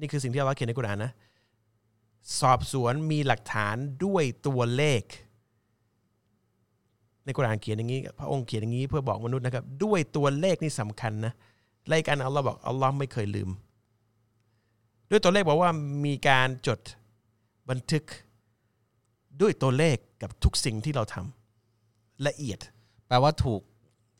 [0.00, 1.12] นี่คือสิ่งที่อัลลอฮ์เขียนในกุรอานนะ
[2.40, 5.02] สอบสวนมีหลักฐานด้วยตัวเลข
[7.24, 11.32] ในกุรอานเขียนอย่างนี้ พระองค์เขียนอย่างนี้เพื่อบอกมนุษย์นะครับ ด้วยตัวเลขนี่สำคัญนะ
[11.92, 13.50] รายการอัลลอฮ์บอกอัลลอฮ์ไม่เคยลืม
[15.10, 15.70] ด้วยตัวเลขบอกว่า
[16.06, 16.80] มีการจด
[17.70, 18.04] บันทึก
[19.40, 22.58] ด้วยตัวเลขกับทุกสิ่งที่เราทำละเอียด
[23.08, 23.62] แปลว่าถูก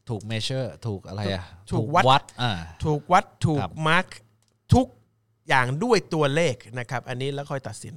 [0.09, 2.53] ถูก measure ถูกอะไรอะถูกวัดวัดอ่า
[2.85, 4.07] ถูกวัดถูกครับ mark
[4.75, 4.87] ทุก
[5.49, 7.95] อย่างด้วยตัวเลขนะครับ อันนี้แล้วค่อยตัดสิน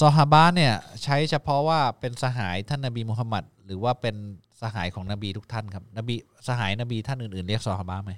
[0.00, 0.74] ซอฮาบะเนี่ย
[1.04, 4.16] ใช้เฉพาะว่าเป็นสหายท่านนบีมุฮัมมัดหรือว่าเป็น
[4.62, 6.14] สหายของนบีทุกท่านครับ นบี
[6.48, 8.12] สหายนบีท่านอื่นๆ เรียกซอฮาบะไหม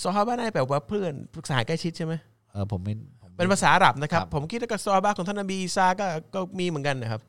[0.00, 1.12] ซอฮาบะได้แปลว่าเพื่อน
[1.48, 2.14] สหายใกล้ชิดใช่ไหม
[2.52, 7.22] เออผมไม่ผมไม่เป็นภาษาอาหรับนะครับครับผมคิดว่าก็ซอฮาบะของท่านนบีอีซาก็ก็มีเหมือนกันนะครับ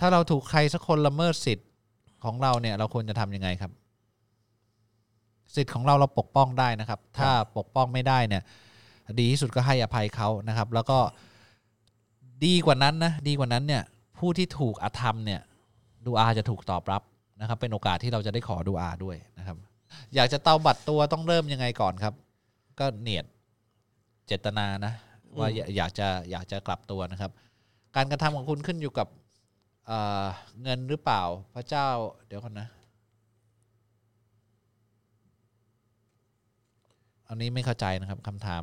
[0.00, 1.68] ถ้าเราถูกใครสักคนละเมิดสิทธิ์
[2.24, 3.72] ของเราเนี่ย เราควรจะทำยังไงครับ
[5.54, 8.42] สิทธิ์ของเราเราปกป้องได้นะครับ ถ้าปกป้องไม่ได้เนี่ย
[9.18, 10.98] ดีที่สุดก็ให้อภัยเขานะครับ แล้วก็
[12.44, 13.82] ดีกว่านั้นนะดีกว่านั้นเนี่ย
[14.18, 15.40] ผู้ที่ถูกอธรรมเนี่ย
[16.06, 17.02] ดูอาจะถูกตอบรับ
[17.40, 19.56] นะครับ เป็นโอกาสที่เราจะได้ขอดูอาด้วยนะครับ
[20.14, 22.14] อยากจะเตาบัตรตัวต้องเริ่มยังไงก่อนครับ
[22.80, 23.26] ก็เนียด
[24.26, 24.92] เจตนานะ
[25.38, 27.30] ว่าอยากอยากจะอยากจะกลับตัวนะครับ
[27.96, 29.08] การกระทำของคุณขึ้นอยู่กับ
[29.86, 30.24] เอ่อ
[30.62, 31.22] เงินหรือเปล่า
[31.54, 31.88] พระเจ้า
[32.26, 32.68] เดี๋ยวก่อนนะ
[37.28, 38.62] อันนี้ไม่เข้าใจนะครับคำถาม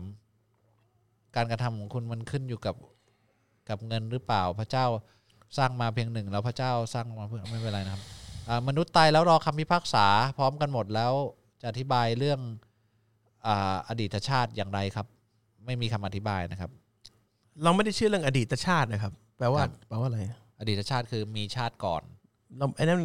[1.35, 2.75] การกระทำของคุณมันขึ้นอยู่กับ
[3.69, 4.85] กับเงินหรือเปล่า พระเจ้า
[5.57, 8.20] สร้างมาเพียงหนึ่ง แล้วพระเจ้าสร้างมาเพื่อไม่เป็นไรนะครับอ่า
[8.67, 10.05] มนุษย์ตายแล้วรอคำพิพากษา
[10.37, 11.13] พร้อมกันหมดแล้ว
[11.61, 12.39] จะอธิบายเรื่อง
[13.45, 15.07] อาอดีตชาติอย่างไรครับ
[15.65, 16.71] ไม่มีคำอธิบายนะครับ
[17.63, 20.19] เราไม่ได้เชื่อเรื่องอดีตชาตินะครับ แปลว่าครับแปลว่าอะไร
[20.59, 22.03] อดีตชาติคือมีชาติก่อน
[22.57, 22.99] เราไอ้นั่น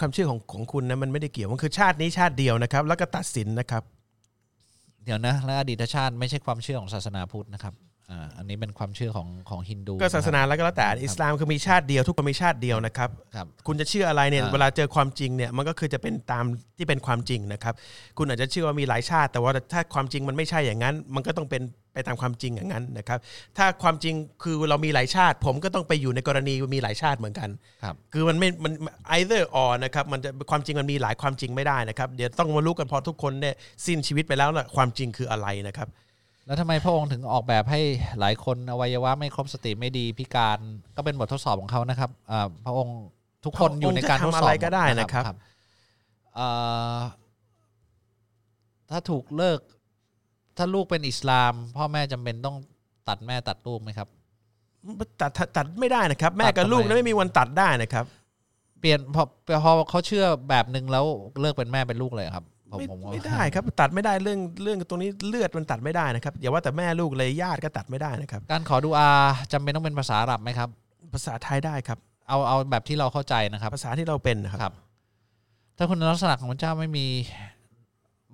[0.00, 3.82] ความเชื่อของของคุณนะมันไม่ได้เกี่ยวมันคือชาตินี้ชาติเดียวนะครับ แล้วก็ตัดสินนะครับ
[5.04, 7.74] เดี๋ยวนะ และอดีตชาติไม่ใช่ความเชื่อของศาสนาพุทธนะครับ
[8.12, 16.44] อ่าอันนี้เป็นความเชื่อของของฮินดู ก็ศาสนาะคแล้วก็แล้วแต่อิสลามคือมีชาติเดียวทุกคนมีชาติเดียวนะครับรับครับคุณจะเชื่ออะไรเนี่ยอ่าเวลาเจอความจริงเนี่ยมันก็คือจะเป็นตาม
[16.78, 17.74] ที่เป็นความจริงนะครับ
[18.18, 21.62] คุณอาจจะเชื่อว่ามีหลายชาติ แต่ว่าถ้าความจริงมันไม่ใช่อย่างนั้น มันก็ต้องเป็น
[21.94, 23.18] ไปตามความจริงอย่างนั้นนะครับ
[23.56, 27.48] ถ้าความจริงคือเรามีหลายชาติ ผมก็ต้องไปอยู่ในกรณีมีหลายชาติเหมือนกัน
[27.82, 28.72] ครับคือมันไม่มัน
[29.16, 33.54] either or นะครับมันจะความจริงมันมีหลายความจริงไม่ได้นะครับ เดี๋ยวต้องมารู้กันพอทุกคนเนี่ย
[33.86, 35.88] สิ้นชีวิตไปแล้วนะความจริงคืออะไรนะครับ
[36.48, 37.80] แล้วทำไมพระองค์ถึงออกแบบให้
[38.20, 40.58] หลายคนอวัยวะไม่ครบสติไม่ดีพิการ
[40.96, 42.98] ก็เป็นบททดสอบของเขานะครับอ่าพระองค์
[43.44, 45.24] ทุกคนอยู่ในการทดสอบพระองค์จะทำอะไรก็ได้นะครับ
[46.38, 46.98] อ่า
[48.90, 49.60] ถ้าถูกเลิก
[50.56, 52.56] ถ้าลูกเป็นอิสลาม พ่อแม่จำเป็นต้อง
[53.08, 54.08] ตัดแม่ตัดลูกไหมครับ
[55.20, 58.04] ตัดตัดตัดไม่ได้นะครับ แม่กับตัดทำไมลูกนั้นไม่มีวันตัดได้นะครับ
[58.80, 59.22] เปลี่ยนพอ
[59.64, 61.04] พอเขาเชื่อแบบหนึ่งแล้ว
[61.40, 69.08] เลิกเป็นแม่เป็นลูกเลยครับ ผมไม่ผมว่าไม่ได้ครับตัดไม่ได้เรื่องเรื่องตรงนี้เลือดมันตัดไม่ได้นะครับอย่าว่าแต่แม่ลูกเลยญาติก็ตัดไม่ได้นะครับ การขอดูอา
[69.52, 70.68] จำเป็นต้องเป็นภาษาอาหรับไหมครับ
[71.14, 74.74] ภาษาไทยได้ครับ เอาเอาแบบที่เราเข้าใจนะครับ ภาษาที่เราเป็นนะครับครับ
[75.76, 77.06] ถ้าคุณลักษณะของพระเจ้าไม่มี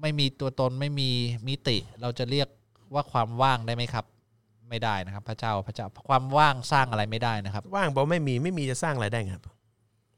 [0.00, 1.10] ไม่มีตัวตนไม่มี
[1.48, 2.48] มิติ เราจะเรียก
[2.94, 4.04] ว่าความว่างได้ไหมครับ
[4.68, 9.44] ไม่ได้นะครับ พระเจ้าพระเจ้าความว่างสร้างอะไรไม่ได้นะครับ ว่างบอกไม่มีไม่มีจะสร้างอะไรได้ไงครับ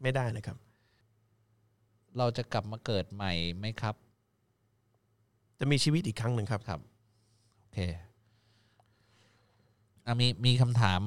[0.02, 0.56] ไม่ได้นะครับ
[2.18, 3.94] เราจะกลับมาเกิดใหม่ไหมครับ
[5.58, 6.80] จะมีชีวิตอีกครั้งหนึ่งครับครับ
[7.60, 7.78] โอเค
[10.20, 11.00] มีมีคำถาม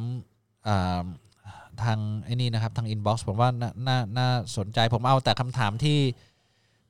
[1.84, 6.00] ทางไอ้นี่นะครับ ทาง inbox ผมว่าน่าน่าสนใจผมเอาแต่คำถามที่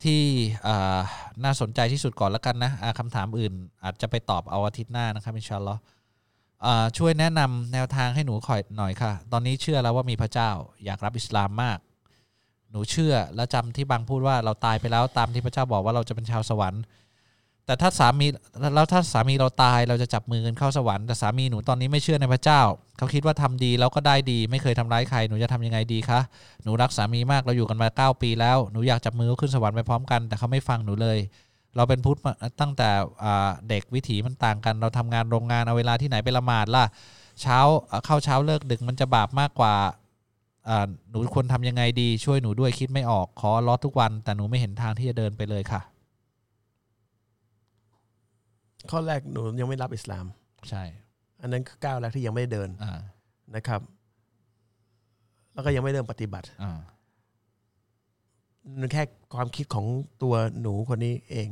[0.03, 0.22] ที่
[1.44, 3.53] น่าสนใจที่สุดก่อนแล้วกันนะอ่าคำถามอื่น
[3.84, 5.82] อาจจะไปตอบเอาอาทิตย์หน้านะครับإن شاء الله
[6.98, 10.49] ช่วยแนะนำแนวทางให้หนูคอยหน่อยค่ะ ตอนนี้เชื่อแล้วว่ามีพระเจ้า
[10.86, 11.77] อยากรับอิสลามมาก
[12.72, 16.84] หนูเชื่อและจำที่บางพูดว่าเราตายไปแล้วตามที่พระเจ้าบอกว่าเราจะเป็นชาวสวรรค์
[17.70, 18.28] แต่ถ้าสามี
[18.76, 22.62] แล้วถ้าสามีเราตายเราจะจับมือกันเข้าสวรรค์แต่สามีหนูตอนนี้ไม่เชื่อในพระเจ้า
[22.98, 26.20] เขาคิดว่าทำดีแล้วก็ได้ดี ไม่เคยทำร้ายใครหนูจะทำยังไงดีคะ
[26.64, 31.18] หนูรักสามีมากเราอยู่กันมาเก้าปีแล้วหนูอยากจับมือขึ้นสวรรค์ไปพร้อมกัน แต่เขาไม่ฟังหนูเลย
[31.76, 32.90] เราเป็นพุทธมาตั้งแต่
[33.70, 36.86] เด็กวิถีมันต่างกัน เราทำงานโรงงานเอาเวลาที่ไหนไปละหมาดล่ะ
[37.41, 37.60] เช้า
[38.06, 39.74] เข้าเช้าเลิกดึกมันจะบาปมากกว่า
[41.10, 45.82] หนูควรทำยังไงดีช่วยหนูด้วยคิดไม่ออกขอรอทุกวัน แต่หนูไม่เห็นทางที่จะเดินไปเลยค่ะ
[48.91, 50.26] ข้อแรกหนูยังไม่รับอิสลาม
[50.70, 50.84] ใช่
[51.41, 52.99] อันนั้นคือก้าวแรกที่ยังไม่ได้เดินอ่า
[53.56, 53.82] นะครับ
[55.53, 56.80] แล้วก็ยังไม่เริ่มปฏิบัติอ่า
[58.80, 59.03] มันแค่
[59.36, 59.86] ความคิดของ
[60.24, 61.49] ตัวหนูคนนี้เอง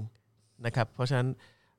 [0.65, 1.27] นะครับ เพราะฉะนั้น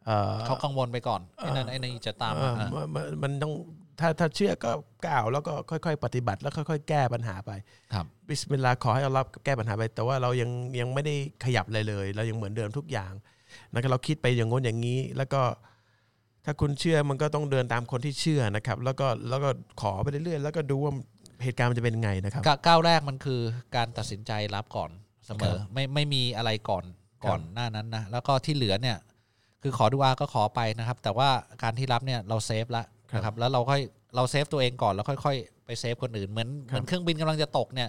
[0.04, 3.52] เอ่อเขากังวลไปก่อนไอ้นั่นไอ้นี่จะตามเอ่มาออ่ามันมันมันต้อง
[4.00, 4.70] ถ้าถ้าเชื่อก็
[5.06, 7.50] ก้าวแล้วก็ค่อยๆ ปฏิบัติแล้วค่อยๆ แก้ปัญหาไป
[7.92, 11.14] ครับ บิสมิลลาห์ขอให้อัลลอฮ์แก้ปัญหาไป แต่ว่าเรายังยังไม่ได้
[11.44, 13.12] ขยับเลยเลย เรายังเหมือนเดิมทุกอย่าง
[13.72, 15.42] นะครับเราคิดไปอย่างง้นอย่างนี้ แล้วก็
[16.44, 20.92] ถ้าคุณเชื่อมันก็ต้องเดินตามคนที่เชื่อนะครับ แล้วก็แล้วก็ขอไปเรื่อยๆแล้วก็ดูว่า
[21.42, 23.40] เหตุการณ์มันจะเป็นไงนะครับก้าก้าวแรกมันคือ
[23.76, 24.90] การตัดสินใจรับก่อน
[25.26, 26.84] เสมอครับไม่ไม่มีอะไรก่อน
[27.24, 28.96] ก่อนครับหน้านั้นนะแล้วก็ที่เหลือเนี่ย
[29.62, 31.28] คือขอดูอาก็ขอไปนะครับ แต่ว่า
[31.62, 33.80] การที่รับเนี่ยเรา save ละนะครับแล้วเราค่อย
[34.16, 37.88] เรา save ตัวเองก่อนแล้วค่อย ๆ ไป save คนอื่นเหมือนเหมือนเครื่องบินกำลังจะตกเนี่ย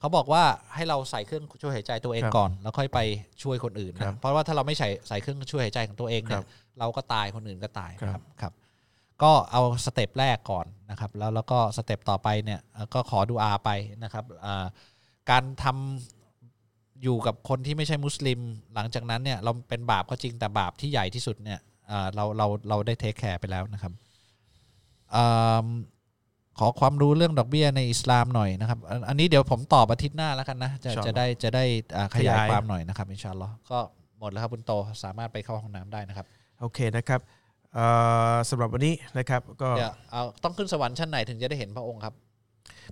[0.00, 0.42] เขาบอกว่า
[0.74, 2.98] ให้เราใส่เครื่องช่วยหายใจตัวเองก่อน แล้วค่อยไป
[3.42, 6.44] ช่วยคนอื่นนะเพราะว่าถ้าเราไม่ใส่ใส่เครื่องช่วยหายใจของตัวเองเนี่ย
[6.78, 8.52] เราก็ตายคนอื่นก็ตายครับครับ
[9.22, 13.70] ก็เอา step แรกก่อนนะครับ แล้วแล้วก็ step ต่อไปเนี่ยเอ่อก็ขอดูอาไป
[14.04, 14.66] นะครับอ่า
[15.30, 18.40] การทำอยู่กับคนที่ไม่ใช่มุสลิม
[18.74, 21.60] หลังจากนั้นเนี่ยเราเป็นบาปก็จริงแต่บาปที่ใหญ่ที่สุดเนี่ย
[21.90, 23.92] อ่าเราเราเราได้เทคแคร์ไปแล้วนะครับ
[25.14, 25.66] อ่า
[26.58, 31.64] ขอความรู้เรื่องดอกเบี้ยในอิสลามหน่อยนะครับ อันอันนี้เดี๋ยวผมตอบอาทิตย์หน้าแล้วกันนะ จะอินชาอัลลอฮ์จะได้จะได้
[31.96, 33.78] อ่าขยายขยายความหน่อยนะครับอินชาอัลลอฮ์ก็
[34.20, 34.72] หมดแล้วครับคุณโต
[35.04, 36.26] สามารถไปเข้าห้องน้ำได้นะครับ
[36.60, 37.20] โอเคนะครับ
[37.74, 37.84] เอ่
[38.34, 42.14] อสำหรับวันนี้นะครับก็เดี๋ยวเอาต้องขึ้นสวรรค์ชั้นไหนถึงจะได้เห็นพระองค์ครับ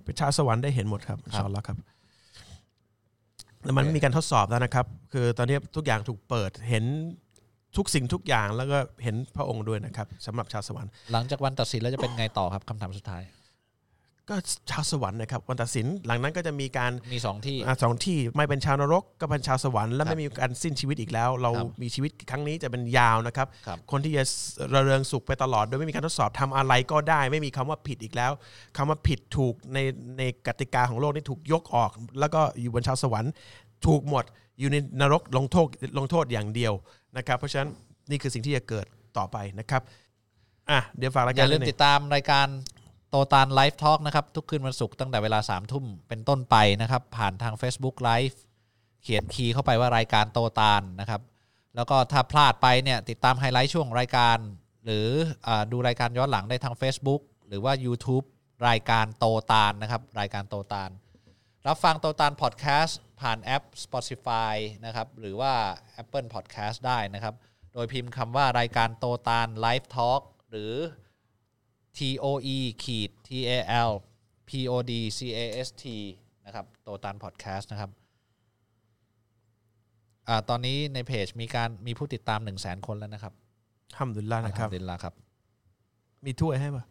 [0.05, 1.77] ประชาวสวรรค์ได้เห็นหมดครับอินชาอัลลอฮ์ครับ
[3.63, 6.85] แล้วมันไม่มีการทดสอบแล้วนะครับ คือตอนนี้ทุกอย่างถูกเปิดเห็น
[7.77, 13.23] ทุกสิ่งทุกอย่างแล้วก็เห็นพระองค์ด้วยนะครับสำหรับชาวสวรรค์ หลังจากวันตัดสินแล้วจะเป็นไงต่อครับคำถามสุดท้าย
[14.29, 14.35] ก็
[14.69, 24.23] ชาวสวรรค์นะครับวันตัดสินหลังนั้นก็จะมีการมีสองที่อะสองที่ไม่เป็นชาวนรกก็เป็นชาวสวรรค์และครับไม่มีการสิ้นชีวิตอีกแล้ว เราครับมีชีวิตครั้งนี้จะเป็นยาวนะครับครับ คนที่จะ
[24.73, 28.31] ระเริงสุขไปตลอด โดยไม่มีการทดสอบทำอะไรก็ได้ ไม่มีคำว่าผิดอีกแล้ว
[28.77, 29.77] คำว่าผิดถูกใน
[30.17, 33.31] ในกติกาของโลกนี่ถูกยกออก แล้วก็อยู่บนชาวสวรรค์
[33.85, 34.25] ถูกหมด
[34.59, 35.67] อยู่ในนรกลงโทษ
[35.97, 36.73] ลงโทษอย่างเดียว
[37.17, 37.69] นะครับเพราะฉะนั้น
[38.09, 38.85] นี่คือสิ่งที่จะเกิด
[39.17, 39.81] ต่อไปนะครับ
[40.69, 42.47] อะเดี๋ยวฝากรายอการย่าลืมนิดนึติงดตามรายการ
[43.09, 48.35] โตตานไลฟ์ทอล์กนะครับ ทุกคืนวันศุกร์ตั้งแต่เวลา3ามทุ่มเป็นต้นไปนะครับ ผ่านทาง Facebook Live
[49.03, 51.21] เขียนคีย์เข้าไปว่ารายการโตตานนะครับ
[51.75, 54.37] แล้วก็ถ้าพลาดไปเนี่ยติดตามไฮไลท์ช่วงรายการ
[54.85, 58.25] หรือดูรายการย้อนหลังได้ทาง Facebook หรือว่า YouTube
[58.69, 60.89] รายการโตตานนะครับ รายการโตตาน
[61.67, 64.53] รับฟังโตตานพอดแคสต์ผ่านแอป Spotify
[64.85, 65.53] นะครับหรือว่า
[66.01, 67.35] Apple Podcast ได้นะครับ
[67.73, 70.21] โดยพิมพ์คำว่ารายการโตตาน live talk
[70.51, 70.73] หรือ
[71.97, 72.25] T O
[72.55, 73.59] E ขีด T A
[73.89, 73.91] L
[74.49, 75.83] P O D C A S T
[76.45, 77.89] นะครับโตตานพอดแคสต์นะครับ
[80.27, 83.33] อ่าตอนนี้ในเพจมีการมีผู้ติดตาม1 0 0 0 0แสนคนแล้วนะครับ
[83.99, 85.13] ฮัมดุลิลละนะครับอัลฮัมดุลิลลาห์ครับ
[86.25, 86.83] มีถ้วยให้ปะ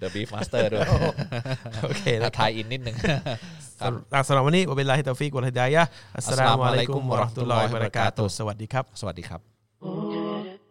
[0.00, 0.86] The Beef Master ด้วย
[1.84, 2.96] โอเคแล้นะวทายอินนิดหนึ่ง
[4.12, 9.52] ครับ สำหรับวันนี้วะบิลลาฮิตอฟิกวะฮิดายะฮ์อัสสลามุอะลัยกุมวะเราะห์มะตุลลอฮิวะบะเราะกาตุฮ์สวัสดีครับ สวัสดีครับ
[9.82, 10.11] Da